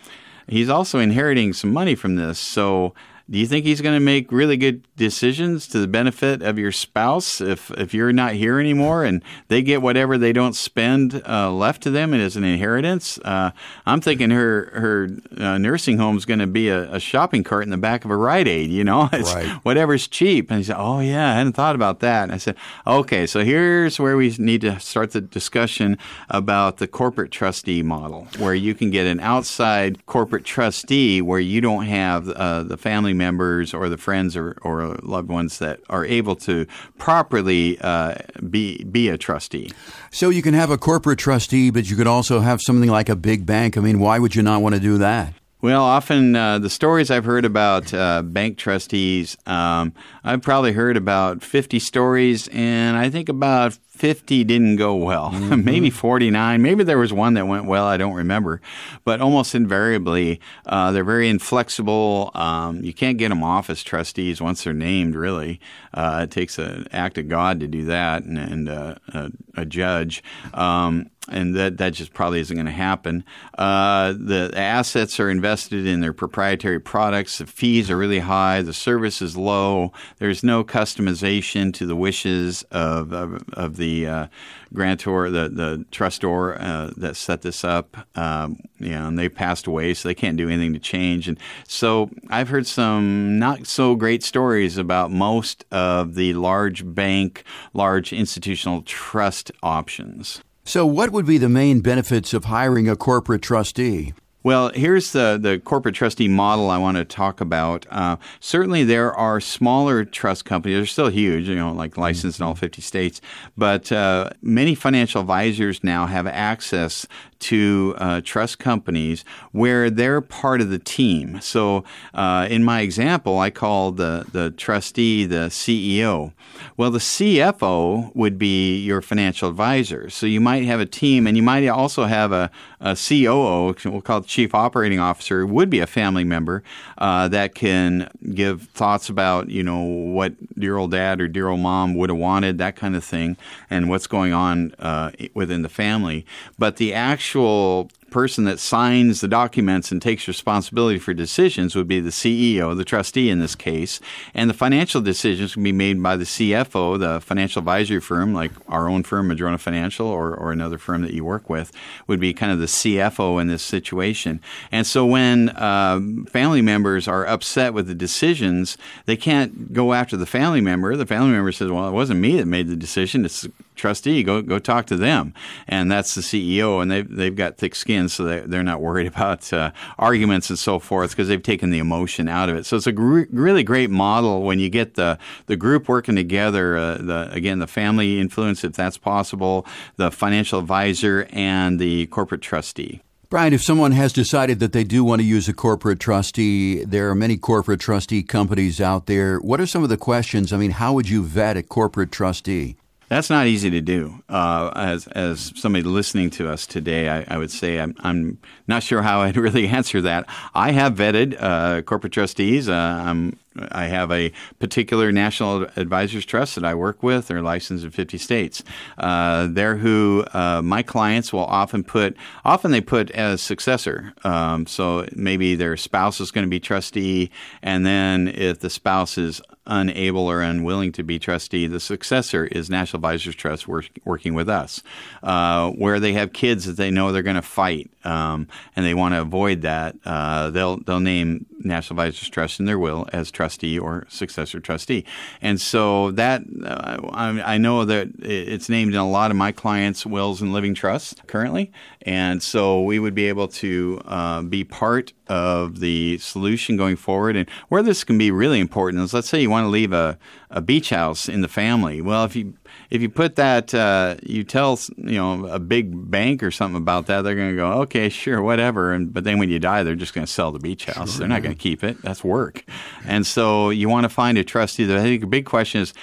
he's 0.48 0.68
also 0.70 0.98
inheriting 0.98 1.54
some 1.54 1.72
money 1.72 1.94
from 1.94 2.16
this. 2.16 2.40
So, 2.40 2.96
do 3.28 3.40
you 3.40 3.48
think 3.48 3.66
he's 3.66 3.82
going 3.82 3.96
to 3.96 4.04
make 4.04 4.32
really 4.32 4.56
good 4.56 4.88
decisions 4.96 5.68
to 5.70 5.80
the 5.80 5.88
benefit 5.88 6.44
of 6.44 6.60
your 6.60 6.72
spouse 6.72 7.42
if 7.42 7.72
if 7.72 7.92
you're 7.92 8.14
not 8.14 8.34
here 8.34 8.60
anymore 8.60 9.04
and 9.04 9.24
they 9.48 9.64
get 9.64 9.82
whatever 9.82 10.16
they 10.16 10.32
don't 10.32 10.56
spend 10.56 11.24
uh, 11.28 11.52
left 11.52 11.82
to 11.84 11.90
them 11.90 12.14
as 12.14 12.36
an 12.36 12.44
inheritance? 12.44 13.18
Uh, 13.20 13.50
I'm 13.88 14.00
thinking 14.00 14.30
her 14.30 14.70
her 14.74 15.10
uh, 15.44 15.58
nursing 15.58 15.98
home 15.98 16.18
is 16.18 16.26
going 16.26 16.40
to 16.40 16.48
be 16.48 16.70
a, 16.70 16.94
a, 16.94 17.00
shopping 17.00 17.44
cart 17.44 17.64
in 17.64 17.72
the 17.72 17.78
back 17.78 18.06
of 18.06 18.12
a 18.12 18.16
Rite 18.16 18.48
Aid. 18.48 18.70
You 18.70 18.84
know, 18.84 19.10
it's 19.14 19.34
right. 19.34 19.50
whatever's 19.64 20.08
cheap. 20.08 20.52
And 20.52 20.60
he 20.60 20.64
said, 20.64 20.78
"Oh 20.78 21.00
yeah, 21.00 21.32
I 21.32 21.34
hadn't 21.34 21.54
thought 21.54 21.76
about 21.76 22.02
that." 22.02 22.24
And 22.24 22.32
I 22.32 22.38
said, 22.38 22.56
"Okay, 22.86 23.26
so 23.26 23.44
here's 23.44 24.00
where 24.00 24.18
we 24.18 24.36
need 24.38 24.62
to 24.62 24.80
start 24.80 25.12
the 25.12 25.22
discussion 25.22 25.98
about 26.30 26.78
the 26.78 26.88
corporate 26.88 27.32
trustee 27.32 27.82
model, 27.82 28.28
where 28.38 28.54
you 28.54 28.76
can 28.76 28.92
get 28.92 29.08
an 29.08 29.20
outside 29.20 30.06
corporate 30.06 30.46
trustee 30.46 31.24
where 31.24 31.40
you 31.40 31.60
don't 31.60 31.86
have 31.86 32.30
uh, 32.30 32.62
the 32.62 32.78
family 32.78 33.15
members 33.18 33.74
or 33.74 33.90
the 33.90 33.98
friends 33.98 34.36
or, 34.36 34.58
or 34.62 34.98
loved 35.02 35.30
ones 35.30 35.60
that 35.60 35.80
are 35.90 36.06
able 36.06 36.36
to 36.38 36.66
properly 36.98 37.78
uh, 37.82 38.16
be 38.50 38.84
be 38.84 39.10
a 39.10 39.18
trustee. 39.18 39.72
So 40.12 40.30
you 40.30 40.42
can 40.42 40.54
have 40.54 40.70
a 40.70 40.78
corporate 40.78 41.20
trustee, 41.20 41.70
but 41.70 41.90
you 41.90 41.96
could 41.96 42.08
also 42.08 42.40
have 42.40 42.62
something 42.62 42.90
like 42.90 43.10
a 43.10 43.16
big 43.16 43.46
bank. 43.46 43.78
I 43.78 43.82
mean, 43.82 44.00
why 44.00 44.20
would 44.20 44.36
you 44.36 44.42
not 44.42 44.62
want 44.62 44.76
to 44.76 44.82
do 44.82 44.98
that? 44.98 45.34
Well, 45.62 45.82
often 45.82 46.36
uh, 46.36 46.60
the 46.60 46.70
stories 46.70 47.10
I've 47.10 47.26
heard 47.26 47.44
about 47.44 47.92
uh, 47.92 48.22
bank 48.22 48.60
trustees, 48.60 49.36
um, 49.48 49.94
I've 50.24 50.44
probably 50.44 50.74
heard 50.74 50.96
about 50.96 51.42
50 51.42 51.80
stories, 51.80 52.48
and 52.50 52.96
I 52.96 53.10
think 53.10 53.30
about 53.30 53.80
50 53.96 54.44
didn't 54.44 54.76
go 54.76 54.96
well, 54.96 55.32
mm-hmm. 55.34 55.64
maybe 55.64 55.90
49. 55.90 56.62
Maybe 56.62 56.84
there 56.84 56.98
was 56.98 57.14
one 57.14 57.34
that 57.36 57.48
went 57.48 57.66
well. 57.66 57.86
I 57.86 57.98
don't 57.98 58.14
remember. 58.14 58.62
But 59.04 59.22
almost 59.22 59.56
invariably, 59.56 60.40
uh, 60.66 60.92
they're 60.92 61.04
very 61.04 61.30
inflexible. 61.30 62.32
Um, 62.36 62.84
you 62.84 62.94
can't 62.94 63.18
get 63.18 63.30
them 63.30 63.44
off 63.44 63.70
as 63.70 63.84
trustees 63.84 64.42
once 64.42 64.64
they're 64.64 64.74
named, 64.74 65.16
really. 65.16 65.60
Uh, 65.94 66.22
it 66.24 66.32
takes 66.32 66.60
an 66.60 66.88
act 66.92 67.18
of 67.18 67.30
God 67.30 67.60
to 67.62 67.68
do 67.68 67.86
that 67.86 68.24
and, 68.24 68.38
and 68.38 68.70
uh, 68.70 68.96
a, 69.14 69.32
a, 69.56 69.66
judge. 69.66 70.22
Um, 70.54 71.10
and 71.30 71.56
that, 71.56 71.78
that 71.78 71.94
just 71.94 72.14
probably 72.14 72.40
isn't 72.40 72.56
going 72.56 72.66
to 72.66 72.72
happen. 72.72 73.24
Uh, 73.58 74.14
the 74.14 74.52
assets 74.56 75.20
are 75.20 75.30
invested 75.30 75.88
in 75.88 76.02
their 76.02 76.14
proprietary 76.14 76.80
products. 76.80 77.40
The 77.40 77.46
fees 77.46 77.90
are 77.90 77.98
really 77.98 78.20
high. 78.20 78.62
The 78.62 78.74
service 78.74 79.22
is 79.22 79.36
low. 79.36 79.92
There's 80.20 80.44
no 80.44 80.64
customization 80.64 81.74
to 81.76 81.86
the 81.86 81.96
wishes 81.96 82.64
of, 82.72 83.14
of, 83.14 83.44
of 83.54 83.78
the 83.78 83.85
uh, 83.86 84.28
grantor, 84.74 85.30
the, 85.30 85.50
the 85.50 85.86
trustor 85.92 86.60
uh, 86.60 86.92
that 86.98 87.16
set 87.16 87.42
this 87.42 87.64
up. 87.64 87.98
Um, 88.18 88.60
you 88.80 88.92
know, 88.92 89.08
and 89.08 89.18
they 89.18 89.30
passed 89.30 89.68
away, 89.68 89.94
so 89.94 90.08
they 90.08 90.16
can't 90.16 90.38
do 90.38 90.50
anything 90.50 90.74
to 90.74 90.80
change. 90.80 91.28
And 91.28 91.40
so 91.68 92.10
I've 92.30 92.50
heard 92.50 92.68
some 92.68 93.40
not 93.40 93.68
so 93.68 93.96
great 93.96 94.24
stories 94.24 94.78
about 94.78 95.12
most 95.12 95.66
of 95.72 96.16
the 96.16 96.34
large 96.34 96.84
bank, 96.94 97.44
large 97.74 98.12
institutional 98.12 98.82
trust 98.82 99.52
options. 99.64 100.42
So, 100.68 100.86
what 100.86 101.12
would 101.12 101.28
be 101.28 101.38
the 101.38 101.50
main 101.50 101.82
benefits 101.82 102.34
of 102.34 102.46
hiring 102.46 102.90
a 102.90 102.96
corporate 102.96 103.44
trustee? 103.44 104.14
Well, 104.46 104.70
here's 104.76 105.12
the, 105.12 105.40
the 105.42 105.58
corporate 105.58 105.96
trustee 105.96 106.28
model 106.28 106.70
I 106.70 106.78
want 106.78 106.98
to 106.98 107.04
talk 107.04 107.42
about. 107.42 107.88
Uh, 107.90 108.18
certainly, 108.40 108.84
there 108.84 109.12
are 109.12 109.42
smaller 109.42 110.06
trust 110.06 110.46
companies. 110.46 110.78
They're 110.78 110.86
still 110.86 111.08
huge, 111.08 111.50
you 111.50 111.56
know, 111.56 111.72
like 111.72 111.98
licensed 111.98 112.40
in 112.40 112.46
all 112.46 112.54
50 112.54 112.80
states. 112.80 113.22
But 113.58 113.92
uh, 113.92 114.30
many 114.44 114.76
financial 114.76 115.22
advisors 115.22 115.84
now 115.84 116.06
have 116.06 116.28
access 116.28 117.08
to 117.40 117.96
uh, 117.98 118.22
trust 118.24 118.60
companies 118.60 119.26
where 119.52 119.90
they're 119.90 120.22
part 120.22 120.62
of 120.62 120.70
the 120.70 120.80
team. 120.80 121.42
So, 121.42 121.84
uh, 122.14 122.48
in 122.50 122.64
my 122.64 122.82
example, 122.82 123.40
I 123.40 123.50
call 123.50 123.92
the, 123.92 124.26
the 124.32 124.52
trustee 124.52 125.26
the 125.26 125.48
CEO. 125.50 126.34
Well, 126.78 126.92
the 126.92 127.00
CFO 127.00 128.16
would 128.16 128.38
be 128.38 128.78
your 128.80 129.02
financial 129.02 129.50
advisor. 129.50 130.10
So, 130.10 130.26
you 130.26 130.40
might 130.40 130.66
have 130.66 130.80
a 130.80 130.86
team, 130.86 131.28
and 131.28 131.36
you 131.36 131.44
might 131.44 131.68
also 131.68 132.06
have 132.06 132.32
a, 132.32 132.52
a 132.86 132.96
COO, 132.96 133.76
we'll 133.84 134.02
call 134.02 134.20
it 134.20 134.28
Chief 134.28 134.56
Operating 134.56 135.00
Officer, 135.00 135.46
would 135.46 135.70
be 135.70 135.80
a 135.80 135.88
family 135.88 136.24
member 136.24 136.64
uh, 136.98 137.28
that 137.28 137.56
can 137.56 138.10
give 138.34 138.64
thoughts 138.70 139.10
about, 139.10 139.50
you 139.50 139.64
know, 139.64 139.82
what 139.82 140.34
dear 140.58 140.78
old 140.78 140.92
dad 140.92 141.20
or 141.20 141.28
dear 141.28 141.50
old 141.50 141.60
mom 141.60 141.96
would 141.96 142.10
have 142.10 142.20
wanted, 142.20 142.60
that 142.60 142.76
kind 142.76 142.96
of 142.96 143.04
thing, 143.04 143.36
and 143.70 143.90
what's 143.90 144.08
going 144.08 144.32
on 144.32 144.74
uh, 144.80 145.12
within 145.34 145.64
the 145.64 145.70
family. 145.70 146.26
But 146.58 146.78
the 146.78 146.94
actual 146.94 147.26
actual 147.26 147.90
person 148.16 148.46
that 148.46 148.62
signs 148.62 149.20
the 149.20 149.28
documents 149.28 149.92
and 149.92 150.02
takes 150.02 150.26
responsibility 150.26 150.98
for 150.98 151.14
decisions 151.14 151.76
would 151.76 151.86
be 151.86 152.00
the 152.00 152.12
CEO, 152.12 152.74
the 152.74 152.86
trustee 152.86 153.30
in 153.30 153.40
this 153.40 153.56
case, 153.56 154.00
and 154.34 154.50
the 154.50 154.54
financial 154.54 155.02
decisions 155.02 155.56
can 155.56 155.64
be 155.64 155.74
made 155.74 156.02
by 156.02 156.16
the 156.16 156.24
CFO, 156.24 156.98
the 156.98 157.20
financial 157.20 157.60
advisory 157.60 158.00
firm, 158.00 158.34
like 158.34 158.52
our 158.70 158.88
own 158.88 159.04
firm, 159.04 159.28
Madrona 159.28 159.58
Financial, 159.58 160.08
or, 160.08 160.34
or 160.34 160.54
another 160.54 160.78
firm 160.78 161.02
that 161.02 161.12
you 161.12 161.26
work 161.26 161.50
with, 161.50 161.74
would 162.08 162.22
be 162.22 162.34
kind 162.34 162.54
of 162.54 162.60
the 162.60 162.68
CFO 162.68 163.42
in 163.42 163.48
this 163.48 163.62
situation. 163.62 164.40
And 164.72 164.88
so 164.88 165.06
when 165.06 165.50
uh, 165.50 166.00
family 166.30 166.62
members 166.62 167.10
are 167.10 167.26
upset 167.26 167.74
with 167.74 167.88
the 167.88 167.96
decisions, 167.96 168.78
they 169.08 169.18
can't 169.18 169.74
go 169.74 169.92
after 169.92 170.16
the 170.16 170.26
family 170.26 170.62
member. 170.62 170.96
The 170.96 171.06
family 171.06 171.32
member 171.32 171.52
says, 171.52 171.70
"Well, 171.70 171.90
it 171.90 171.92
wasn't 171.92 172.22
me 172.22 172.38
that 172.38 172.46
made 172.46 172.70
the 172.70 172.78
decision. 172.78 173.26
It's 173.26 173.46
trustee, 173.76 174.24
go 174.24 174.42
go 174.42 174.60
talk 174.60 174.86
to 174.88 174.98
them, 174.98 175.34
and 175.68 175.92
that's 175.92 176.16
the 176.16 176.22
CEO, 176.22 176.82
and 176.82 176.90
they've 176.90 177.10
they've 177.10 177.36
got 177.36 177.58
thick 177.58 177.76
skin, 177.76 178.10
so 178.10 178.24
they, 178.24 178.40
they're 178.42 178.64
not 178.64 178.82
worried 178.82 179.08
about 179.16 179.52
uh, 179.54 179.72
arguments 179.98 180.50
and 180.50 180.60
so 180.60 180.80
forth 180.80 181.12
because 181.12 181.28
they've 181.28 181.44
taken 181.44 181.70
the 181.70 181.80
emotion 181.80 182.28
out 182.28 182.50
of 182.50 182.56
it. 182.56 182.66
So 182.66 182.78
it's 182.78 182.88
a 182.88 182.92
gr- 182.92 183.24
really 183.32 183.64
great 183.64 183.90
model 183.90 184.44
when 184.44 184.60
you 184.60 184.70
get 184.70 184.96
the 184.96 185.18
the 185.48 185.56
group 185.56 185.88
working 185.88 186.16
together. 186.16 186.78
Uh, 186.78 186.98
the 186.98 187.30
again 187.32 187.60
the 187.60 187.68
family 187.68 188.20
influence, 188.20 188.64
if 188.64 188.74
that's 188.74 188.98
possible, 188.98 189.66
the 189.98 190.12
financial 190.12 190.60
advisor 190.60 191.28
and 191.32 191.80
the 191.80 192.08
corporate 192.08 192.42
trustee. 192.42 193.02
Brian, 193.30 193.54
if 193.54 193.64
someone 193.64 193.92
has 193.92 194.14
decided 194.14 194.60
that 194.60 194.72
they 194.72 194.84
do 194.84 195.04
want 195.04 195.20
to 195.20 195.26
use 195.26 195.50
a 195.50 195.54
corporate 195.54 196.00
trustee, 196.00 196.86
there 196.86 197.10
are 197.10 197.16
many 197.16 197.38
corporate 197.38 197.80
trustee 197.80 198.22
companies 198.22 198.80
out 198.80 199.08
there. 199.08 199.40
What 199.40 199.60
are 199.60 199.66
some 199.66 199.84
of 199.84 199.90
the 199.90 199.98
questions? 199.98 200.54
I 200.54 200.58
mean, 200.58 200.72
how 200.72 200.94
would 200.94 201.10
you 201.10 201.24
vet 201.24 201.58
a 201.58 201.64
corporate 201.64 202.12
trustee? 202.12 202.78
That's 203.08 203.30
not 203.30 203.48
easy 203.48 203.70
to 203.70 203.82
do. 203.82 204.24
Uh, 204.28 204.72
as 204.76 205.08
as 205.08 205.54
somebody 205.56 205.84
listening 205.84 206.32
to 206.32 206.50
us 206.50 206.66
today, 206.66 207.10
I, 207.10 207.36
I, 207.36 207.38
would 207.38 207.52
say 207.52 207.80
I'm, 207.80 207.96
I'm 208.00 208.40
not 208.68 208.82
sure 208.82 209.02
how 209.02 209.22
I'd 209.22 209.38
really 209.48 209.68
answer 209.68 210.02
that. 210.02 210.28
I 210.54 210.72
have 210.72 210.96
vetted 210.96 211.36
uh, 211.40 211.84
corporate 211.84 212.14
trustees. 212.14 212.68
Uh, 212.68 212.74
I'm 212.74 213.38
I 213.72 213.86
have 213.86 214.12
a 214.12 214.32
particular 214.60 215.12
national 215.12 215.68
advisors 215.76 216.26
trust 216.26 216.56
that 216.56 216.66
I 216.66 216.74
work 216.76 217.04
with. 217.04 217.28
They're 217.28 217.42
licensed 217.42 217.86
in 217.86 217.92
50 217.92 218.18
states. 218.18 218.64
Uh, 218.98 219.48
they're 219.50 219.78
who 219.78 220.26
uh, 220.34 220.62
my 220.62 220.84
clients 220.84 221.32
will 221.32 221.46
often 221.46 221.84
put, 221.84 222.18
often 222.44 222.72
they 222.72 222.82
put 222.82 223.12
as 223.12 223.42
successor. 223.42 224.14
Um, 224.24 224.68
so 224.68 225.06
maybe 225.14 225.56
their 225.56 225.78
spouse 225.78 226.20
is 226.20 226.32
going 226.32 226.46
to 226.46 226.50
be 226.50 226.60
trustee, 226.60 227.32
and 227.62 227.86
then 227.86 228.28
if 228.28 228.60
the 228.60 228.70
spouse 228.70 229.18
is 229.18 229.42
unable 229.68 230.28
or 230.28 230.42
unwilling 230.42 230.92
to 230.94 231.04
be 231.04 231.20
trustee, 231.20 231.68
the 231.68 231.80
successor 231.80 232.46
is 232.46 232.70
National 232.70 233.00
Advisors 233.00 233.36
Trust 233.36 233.68
work, 233.68 233.90
working 234.04 234.34
with 234.34 234.50
us. 234.50 234.82
Uh, 235.24 235.72
where 235.72 236.00
they 236.00 236.14
have 236.14 236.34
kids 236.34 236.66
that 236.66 236.78
they 236.78 236.92
know 236.92 237.12
they're 237.12 237.24
going 237.24 237.36
to 237.36 237.42
fight 237.42 237.90
um, 238.04 238.48
and 238.76 238.86
they 238.86 238.94
want 238.94 239.14
to 239.14 239.22
avoid 239.22 239.62
that, 239.62 239.96
uh, 240.06 240.50
they'll 240.52 240.78
they'll 240.78 241.00
name 241.00 241.46
National 241.60 242.00
Advisors 242.00 242.30
Trust 242.30 242.60
in 242.60 242.66
their 242.66 242.78
will 242.78 243.08
as 243.12 243.32
trustee 243.32 243.80
or 243.80 244.06
successor 244.10 244.60
trustee. 244.60 245.06
And 245.42 245.60
so 245.60 246.12
that 246.12 246.44
uh, 246.64 246.98
I, 247.12 247.56
I, 247.56 247.58
know 247.58 247.86
that 247.86 248.10
it's 248.20 248.70
named 248.70 248.94
in 248.94 249.00
a 249.00 249.10
lot 249.10 249.32
of 249.32 249.38
my 249.38 249.52
clients' 249.52 250.06
wills 250.06 250.42
and 250.42 250.54
living 250.54 250.76
trusts 250.76 251.16
currently, 251.28 251.72
and 252.06 252.42
so 252.42 252.82
we 252.82 253.00
would 253.00 253.16
be 253.16 253.28
able 253.28 253.48
to 253.48 254.00
uh, 254.06 254.44
be 254.44 254.64
part 254.64 255.12
of 255.28 255.80
the 255.80 256.20
solution 256.20 256.78
going 256.78 256.96
forward. 256.96 257.36
And 257.36 257.50
where 257.70 257.82
this 257.82 258.04
can 258.04 258.18
be 258.20 258.30
really 258.30 258.60
important 258.60 259.04
is, 259.04 259.12
let's 259.12 259.28
say 259.28 259.42
you 259.42 259.50
want 259.50 259.66
to 259.66 259.70
leave 259.70 259.92
a, 259.92 260.20
a 260.52 260.62
beach 260.62 260.92
house 260.92 261.28
in 261.28 261.42
the 261.42 261.48
family. 261.48 262.02
Well, 262.02 262.24
if 262.24 262.36
you 262.36 262.54
if 262.92 263.02
you 263.02 263.10
put 263.10 263.36
that, 263.38 263.74
uh, 263.74 264.18
you 264.22 264.44
tell 264.44 264.80
you 264.98 265.18
know 265.18 265.48
a 265.48 265.60
big 265.60 266.12
bank 266.12 266.44
or 266.44 266.52
something 266.52 266.78
about 266.78 267.08
that, 267.08 267.24
they're 267.24 267.36
going 267.36 267.50
to 267.50 267.56
go, 267.56 267.72
okay, 267.82 268.10
sure, 268.10 268.42
whatever. 268.42 268.94
And 268.94 269.12
but 269.12 269.24
then 269.24 269.40
when 269.40 269.50
you 269.50 269.58
die, 269.58 269.82
they're 269.82 269.96
just 269.96 270.14
going 270.14 270.28
to 270.28 270.32
sell 270.32 270.52
the 270.52 270.60
beach 270.60 270.86
house. 270.86 271.14
Sure. 271.14 271.20
They're 271.20 271.28
not 271.28 271.42
going 271.42 271.56
to 271.56 271.62
keep 271.62 271.84
it. 271.84 272.02
That's 272.04 272.24
work. 272.24 272.64
And 273.06 273.26
so 273.26 273.72
you 273.72 273.90
want 273.90 274.04
to 274.04 274.10
find 274.10 274.38
a 274.38 274.44
trustee. 274.44 274.84
I 274.94 275.02
think 275.02 275.24
a 275.24 275.28
big 275.28 275.46
question 275.46 275.82
is 275.82 275.94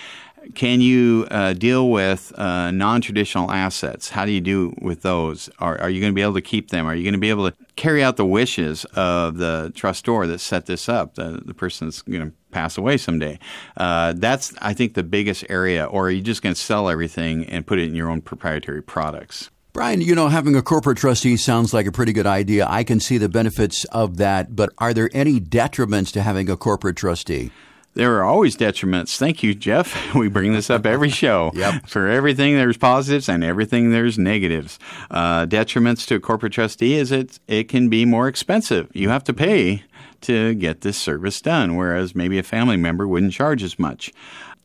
can 0.55 0.80
you 0.80 1.26
uh, 1.30 1.53
deal 1.53 1.90
with 1.90 2.32
uh, 2.38 2.70
non-traditional 2.70 3.51
assets? 3.51 4.11
How 4.11 4.24
do 4.24 4.32
you 4.32 4.40
do 4.40 4.74
with 4.80 5.03
those? 5.03 5.49
Are, 5.59 5.80
are 5.80 5.90
you 5.90 6.01
going 6.01 6.12
to 6.12 6.14
be 6.14 6.22
able 6.22 6.34
to 6.34 6.43
keep 6.43 6.70
them? 6.70 6.86
Are 6.86 6.95
you 6.95 7.03
going 7.03 7.14
to 7.14 7.18
be 7.18 7.30
able 7.30 7.51
to 7.51 7.57
carry 7.76 8.03
out 8.03 8.16
the 8.16 8.26
wishes 8.26 8.84
of 8.95 9.36
the 9.36 9.72
trustor 9.74 10.26
that 10.26 10.38
set 10.38 10.66
this 10.66 10.88
up, 10.88 11.14
the, 11.14 11.43
the 11.45 11.55
person 11.55 11.86
that's 11.86 12.03
going 12.03 12.30
to 12.30 12.32
pass 12.51 12.76
away 12.76 12.97
someday? 12.97 13.38
Uh, 13.76 14.12
that's, 14.16 14.55
I 14.61 14.74
think, 14.74 14.95
the 14.95 15.03
biggest 15.03 15.45
area. 15.49 15.84
Or 15.84 16.09
are 16.09 16.11
you 16.11 16.22
just 16.22 16.43
going 16.43 16.55
to 16.55 16.61
sell 16.61 16.88
everything 16.88 17.45
and 17.47 17.66
put 17.66 17.78
it 17.78 17.88
in 17.88 17.95
your 17.95 18.11
own 18.11 18.20
proprietary 18.20 18.82
products? 18.82 19.51
Brian, 19.72 20.03
you 20.03 20.14
know, 20.14 20.28
having 20.28 20.55
a 20.55 20.61
corporate 20.61 20.99
trustee 20.99 21.36
sounds 21.38 21.72
like 21.72 21.86
a 21.86 21.93
pretty 21.93 22.12
good 22.12 22.26
idea. 22.26 22.66
I 22.68 22.84
can 22.84 23.01
see 23.01 23.16
the 23.16 23.30
benefits 23.30 23.86
of 23.86 24.18
that, 24.18 24.55
but 24.55 24.70
are 24.76 24.93
there 24.93 25.09
any 25.14 25.40
detriments 25.40 26.12
to 26.12 26.22
having 26.22 26.51
a 26.51 26.59
corporate 26.59 26.97
trustee? 26.97 27.51
There 27.95 28.16
are 28.16 28.24
always 28.24 28.57
detriments. 28.57 29.18
Thank 29.18 29.43
you, 29.43 29.55
Jeff. 29.55 30.14
We 30.22 30.28
bring 30.28 30.53
this 30.53 30.70
up 30.70 30.86
every 30.86 31.09
show. 31.09 31.51
yep. 31.55 31.88
For 31.88 32.09
everything, 32.09 32.55
there's 32.55 32.76
positives, 32.76 33.28
and 33.28 33.43
everything, 33.43 33.90
there's 33.90 34.18
negatives. 34.18 34.78
Uh, 35.11 35.47
detriments 35.47 36.07
to 36.09 36.16
a 36.16 36.20
corporate 36.20 36.53
trustee 36.53 36.95
is 36.95 37.11
it 37.11 37.40
it 37.49 37.68
can 37.68 37.88
be 37.88 38.05
more 38.05 38.28
expensive. 38.28 38.88
You 38.93 39.09
have 39.09 39.24
to 39.24 39.34
pay 39.34 39.84
to 40.22 40.55
get 40.55 40.82
this 40.82 40.97
service 40.97 41.40
done, 41.40 41.76
whereas 41.76 42.14
maybe 42.14 42.38
a 42.38 42.43
family 42.43 42.76
member 42.76 43.09
wouldn't 43.09 43.32
charge 43.32 43.62
as 43.62 43.78
much 43.78 44.12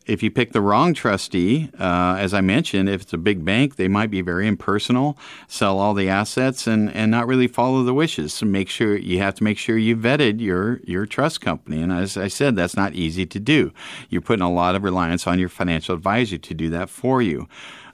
if 0.08 0.24
you 0.24 0.32
pick 0.32 0.54
the 0.54 0.62
wrong 0.62 0.94
trustee, 0.94 1.70
uh, 1.80 2.16
as 2.18 2.34
I 2.34 2.42
mentioned, 2.42 2.88
if 2.88 3.02
it's 3.02 3.14
a 3.14 3.18
big 3.18 3.44
bank, 3.44 3.76
they 3.76 3.90
might 3.90 4.10
be 4.10 4.22
very 4.22 4.48
impersonal, 4.48 5.18
sell 5.48 5.80
all 5.80 5.94
the 5.94 6.08
assets, 6.08 6.66
and, 6.66 6.90
and 6.96 7.12
not 7.12 7.28
really 7.28 7.48
follow 7.48 7.84
the 7.84 7.94
wishes. 7.94 8.34
So 8.34 8.46
make 8.46 8.70
sure 8.70 8.96
you 8.96 9.20
have 9.20 9.36
to 9.36 9.44
make 9.44 9.58
sure 9.58 9.78
you 9.78 9.98
vetted 9.98 10.40
your 10.40 10.80
your 10.84 11.06
trust 11.06 11.42
company. 11.42 11.82
And 11.82 11.92
as 11.92 12.16
I 12.18 12.30
said, 12.30 12.56
that's 12.56 12.78
not 12.78 12.96
easy 12.96 13.26
to 13.26 13.40
do. 13.40 13.74
You're 14.10 14.22
putting 14.22 14.46
a 14.46 14.52
lot 14.52 14.76
of 14.76 14.84
reliance 14.84 15.28
on 15.28 15.40
your 15.40 15.50
financial 15.50 15.94
advisor 15.94 16.38
to 16.38 16.54
do 16.54 16.70
that 16.70 16.90
for 16.90 17.22
you. 17.22 17.48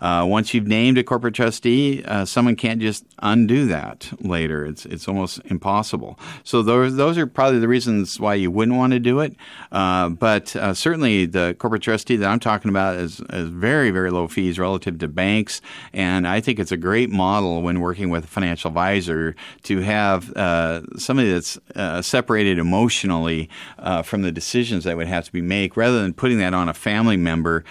Uh, 0.03 0.25
once 0.25 0.53
you've 0.53 0.67
named 0.67 0.97
a 0.97 1.03
corporate 1.03 1.33
trustee, 1.33 2.03
uh, 2.03 2.25
someone 2.25 2.57
can't 2.57 2.81
just 2.81 3.05
undo 3.19 3.65
that 3.67 4.11
later. 4.19 4.65
It's 4.65 4.85
it's 4.85 5.07
almost 5.07 5.39
impossible. 5.45 6.19
So 6.43 6.61
those 6.61 6.97
those 6.97 7.17
are 7.17 7.25
probably 7.25 7.59
the 7.59 7.69
reasons 7.69 8.19
why 8.19 8.33
you 8.33 8.51
wouldn't 8.51 8.77
want 8.77 8.91
to 8.91 8.99
do 8.99 9.21
it. 9.21 9.33
Uh, 9.71 10.09
but 10.09 10.53
uh, 10.57 10.73
certainly 10.73 11.25
the 11.25 11.55
corporate 11.57 11.83
trustee 11.83 12.17
that 12.17 12.29
I'm 12.29 12.41
talking 12.41 12.67
about 12.67 12.97
is, 12.97 13.21
is 13.29 13.47
very 13.47 13.91
very 13.91 14.11
low 14.11 14.27
fees 14.27 14.59
relative 14.59 14.99
to 14.99 15.07
banks, 15.07 15.61
and 15.93 16.27
I 16.27 16.41
think 16.41 16.59
it's 16.59 16.73
a 16.73 16.77
great 16.77 17.09
model 17.09 17.61
when 17.61 17.79
working 17.79 18.09
with 18.09 18.25
a 18.25 18.27
financial 18.27 18.67
advisor 18.67 19.37
to 19.63 19.79
have 19.79 20.33
uh, 20.35 20.81
somebody 20.97 21.31
that's 21.31 21.57
uh, 21.77 22.01
separated 22.01 22.59
emotionally 22.59 23.49
from 24.03 24.21
the 24.23 24.33
decisions 24.33 24.83
that 24.83 24.97
would 24.97 25.07
have 25.07 25.23
to 25.23 25.31
be 25.31 25.41
made, 25.41 25.77
rather 25.77 26.01
than 26.01 26.13
putting 26.13 26.39
that 26.39 26.53
on 26.53 26.67
a 26.67 26.73
family 26.73 27.15
member. 27.15 27.63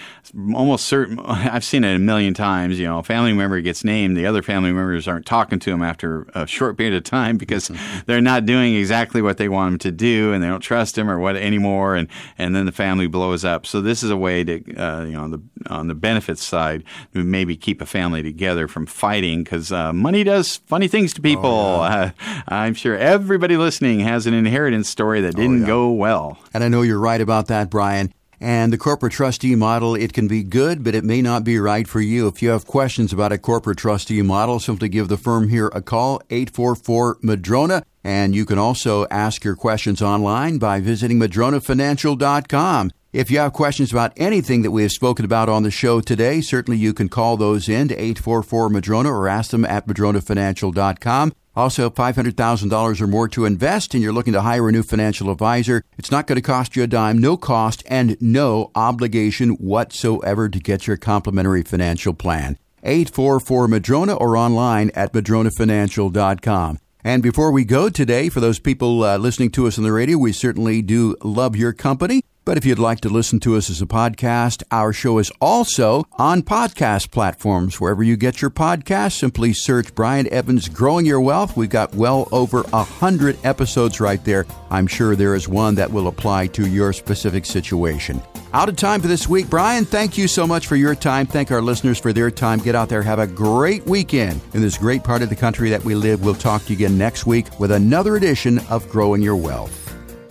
Almost 0.55 0.85
certain, 0.85 1.19
I've 1.25 1.63
seen 1.63 1.83
it 1.83 1.95
a 1.95 1.99
million 1.99 2.22
million 2.23 2.33
times. 2.33 2.79
You 2.79 2.87
know, 2.87 2.99
a 2.99 3.03
family 3.03 3.33
member 3.33 3.59
gets 3.61 3.83
named, 3.83 4.15
the 4.15 4.25
other 4.25 4.41
family 4.41 4.71
members 4.71 5.07
aren't 5.07 5.25
talking 5.25 5.59
to 5.59 5.71
him 5.71 5.81
after 5.81 6.23
a 6.33 6.47
short 6.47 6.77
period 6.77 6.95
of 6.95 7.03
time 7.03 7.37
because 7.43 7.69
mm-hmm. 7.69 7.99
they're 8.05 8.21
not 8.21 8.45
doing 8.45 8.75
exactly 8.75 9.21
what 9.21 9.37
they 9.37 9.49
want 9.49 9.73
him 9.73 9.79
to 9.79 9.91
do, 9.91 10.33
and 10.33 10.43
they 10.43 10.47
don't 10.47 10.61
trust 10.61 10.97
him 10.97 11.09
or 11.09 11.19
what 11.19 11.35
anymore, 11.35 11.95
and 11.95 12.07
and 12.37 12.55
then 12.55 12.65
the 12.65 12.71
family 12.71 13.07
blows 13.07 13.43
up. 13.43 13.65
So 13.65 13.81
this 13.81 14.03
is 14.03 14.09
a 14.09 14.17
way 14.17 14.43
to, 14.43 14.75
uh, 14.75 15.03
you 15.03 15.13
know, 15.13 15.27
the 15.29 15.41
on 15.69 15.87
the 15.87 15.95
benefits 15.95 16.43
side, 16.43 16.83
maybe 17.13 17.55
keep 17.55 17.81
a 17.81 17.85
family 17.85 18.23
together 18.23 18.67
from 18.67 18.85
fighting 18.85 19.43
because 19.43 19.71
uh, 19.71 19.93
money 19.93 20.23
does 20.23 20.57
funny 20.67 20.87
things 20.87 21.13
to 21.13 21.21
people. 21.21 21.49
Oh, 21.49 21.83
yeah. 21.83 22.11
uh, 22.27 22.41
I'm 22.47 22.73
sure 22.73 22.97
everybody 22.97 23.57
listening 23.57 23.99
has 24.01 24.27
an 24.27 24.33
inheritance 24.33 24.89
story 24.89 25.21
that 25.21 25.35
didn't 25.35 25.57
oh, 25.57 25.61
yeah. 25.61 25.67
go 25.67 25.91
well. 25.91 26.37
And 26.53 26.63
I 26.63 26.67
know 26.67 26.81
you're 26.81 26.99
right 26.99 27.21
about 27.21 27.47
that, 27.47 27.69
Brian. 27.69 28.13
And 28.43 28.73
the 28.73 28.77
corporate 28.77 29.13
trustee 29.13 29.55
model, 29.55 29.95
it 29.95 30.11
can 30.11 30.27
be 30.27 30.43
good, 30.43 30.83
but 30.83 30.93
it 30.93 31.05
may 31.05 31.21
not 31.21 31.45
be 31.45 31.57
right 31.59 31.87
for 31.87 32.01
you. 32.01 32.27
If 32.27 32.41
you 32.41 32.49
have 32.49 32.67
questions 32.67 33.13
about 33.13 33.31
a 33.31 33.37
corporate 33.37 33.77
trustee 33.77 34.21
model, 34.21 34.59
simply 34.59 34.89
give 34.89 35.07
the 35.07 35.15
firm 35.15 35.47
here 35.47 35.71
a 35.73 35.81
call, 35.81 36.21
844 36.29 37.19
Madrona. 37.21 37.83
And 38.03 38.35
you 38.35 38.45
can 38.45 38.57
also 38.59 39.07
ask 39.09 39.45
your 39.45 39.55
questions 39.55 40.01
online 40.01 40.57
by 40.57 40.81
visiting 40.81 41.19
madronafinancial.com. 41.19 42.91
If 43.13 43.29
you 43.29 43.37
have 43.37 43.53
questions 43.53 43.91
about 43.91 44.11
anything 44.17 44.63
that 44.63 44.71
we 44.71 44.81
have 44.81 44.91
spoken 44.91 45.23
about 45.23 45.47
on 45.47 45.61
the 45.61 45.69
show 45.69 46.01
today, 46.01 46.41
certainly 46.41 46.79
you 46.79 46.95
can 46.95 47.09
call 47.09 47.37
those 47.37 47.69
in 47.69 47.87
to 47.89 47.93
844 47.93 48.69
Madrona 48.69 49.11
or 49.11 49.27
ask 49.27 49.51
them 49.51 49.63
at 49.65 49.85
madronafinancial.com. 49.85 51.33
Also, 51.55 51.91
$500,000 51.91 53.01
or 53.01 53.07
more 53.07 53.27
to 53.27 53.45
invest, 53.45 53.93
and 53.93 54.01
you're 54.01 54.11
looking 54.11 54.33
to 54.33 54.41
hire 54.41 54.67
a 54.67 54.71
new 54.71 54.81
financial 54.81 55.29
advisor. 55.29 55.83
It's 55.95 56.09
not 56.09 56.25
going 56.25 56.37
to 56.37 56.41
cost 56.41 56.75
you 56.75 56.81
a 56.81 56.87
dime, 56.87 57.19
no 57.19 57.37
cost, 57.37 57.83
and 57.85 58.17
no 58.19 58.71
obligation 58.73 59.51
whatsoever 59.57 60.49
to 60.49 60.59
get 60.59 60.87
your 60.87 60.97
complimentary 60.97 61.61
financial 61.61 62.15
plan. 62.15 62.57
844 62.81 63.67
Madrona 63.67 64.15
or 64.15 64.35
online 64.35 64.89
at 64.95 65.13
madronafinancial.com. 65.13 66.79
And 67.03 67.21
before 67.21 67.51
we 67.51 67.63
go 67.63 67.89
today, 67.89 68.29
for 68.29 68.39
those 68.39 68.57
people 68.57 69.03
uh, 69.03 69.17
listening 69.17 69.51
to 69.51 69.67
us 69.67 69.77
on 69.77 69.83
the 69.83 69.91
radio, 69.91 70.17
we 70.17 70.31
certainly 70.31 70.81
do 70.81 71.15
love 71.21 71.55
your 71.55 71.73
company. 71.73 72.23
But 72.45 72.57
if 72.57 72.65
you'd 72.65 72.79
like 72.79 72.99
to 73.01 73.09
listen 73.09 73.39
to 73.41 73.55
us 73.55 73.69
as 73.69 73.81
a 73.81 73.85
podcast, 73.85 74.63
our 74.69 74.91
show 74.91 75.17
is 75.17 75.31
also 75.39 76.05
on 76.13 76.41
podcast 76.41 77.09
platforms. 77.11 77.79
Wherever 77.79 78.03
you 78.03 78.17
get 78.17 78.41
your 78.41 78.51
podcast, 78.51 79.17
simply 79.17 79.53
search 79.53 79.95
Brian 79.95 80.31
Evans 80.31 80.67
Growing 80.67 81.05
Your 81.05 81.21
Wealth. 81.21 81.55
We've 81.55 81.69
got 81.69 81.95
well 81.95 82.27
over 82.33 82.65
a 82.73 82.83
hundred 82.83 83.37
episodes 83.45 84.01
right 84.01 84.23
there. 84.25 84.45
I'm 84.69 84.87
sure 84.87 85.15
there 85.15 85.35
is 85.35 85.47
one 85.47 85.75
that 85.75 85.91
will 85.91 86.07
apply 86.07 86.47
to 86.47 86.67
your 86.67 86.91
specific 86.91 87.45
situation. 87.45 88.21
Out 88.53 88.69
of 88.69 88.75
time 88.75 89.01
for 89.01 89.07
this 89.07 89.27
week. 89.27 89.49
Brian, 89.49 89.83
thank 89.85 90.17
you 90.17 90.27
so 90.27 90.45
much 90.45 90.67
for 90.67 90.75
your 90.75 90.93
time. 90.93 91.25
Thank 91.25 91.49
our 91.49 91.61
listeners 91.61 91.97
for 91.97 92.13
their 92.13 92.29
time. 92.29 92.59
Get 92.59 92.75
out 92.75 92.87
there, 92.89 93.01
have 93.01 93.19
a 93.19 93.25
great 93.25 93.85
weekend 93.87 94.41
in 94.53 94.61
this 94.61 94.77
great 94.77 95.03
part 95.03 95.21
of 95.23 95.29
the 95.29 95.35
country 95.35 95.69
that 95.71 95.83
we 95.83 95.95
live. 95.95 96.23
We'll 96.23 96.35
talk 96.35 96.63
to 96.65 96.69
you 96.69 96.75
again 96.75 96.97
next 96.97 97.25
week 97.25 97.59
with 97.59 97.71
another 97.71 98.15
edition 98.15 98.59
of 98.69 98.87
Growing 98.89 99.21
Your 99.21 99.37
Wealth. 99.37 99.82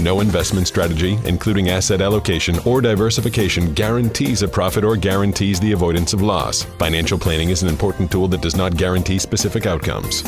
No 0.00 0.20
investment 0.20 0.68
strategy, 0.68 1.18
including 1.24 1.70
asset 1.70 2.00
allocation 2.00 2.58
or 2.64 2.80
diversification, 2.80 3.74
guarantees 3.74 4.42
a 4.42 4.48
profit 4.48 4.84
or 4.84 4.96
guarantees 4.96 5.58
the 5.58 5.72
avoidance 5.72 6.12
of 6.12 6.22
loss. 6.22 6.62
Financial 6.78 7.18
planning 7.18 7.50
is 7.50 7.62
an 7.62 7.68
important 7.68 8.10
tool 8.10 8.28
that 8.28 8.40
does 8.40 8.56
not 8.56 8.76
guarantee 8.76 9.18
specific 9.18 9.66
outcomes. 9.66 10.22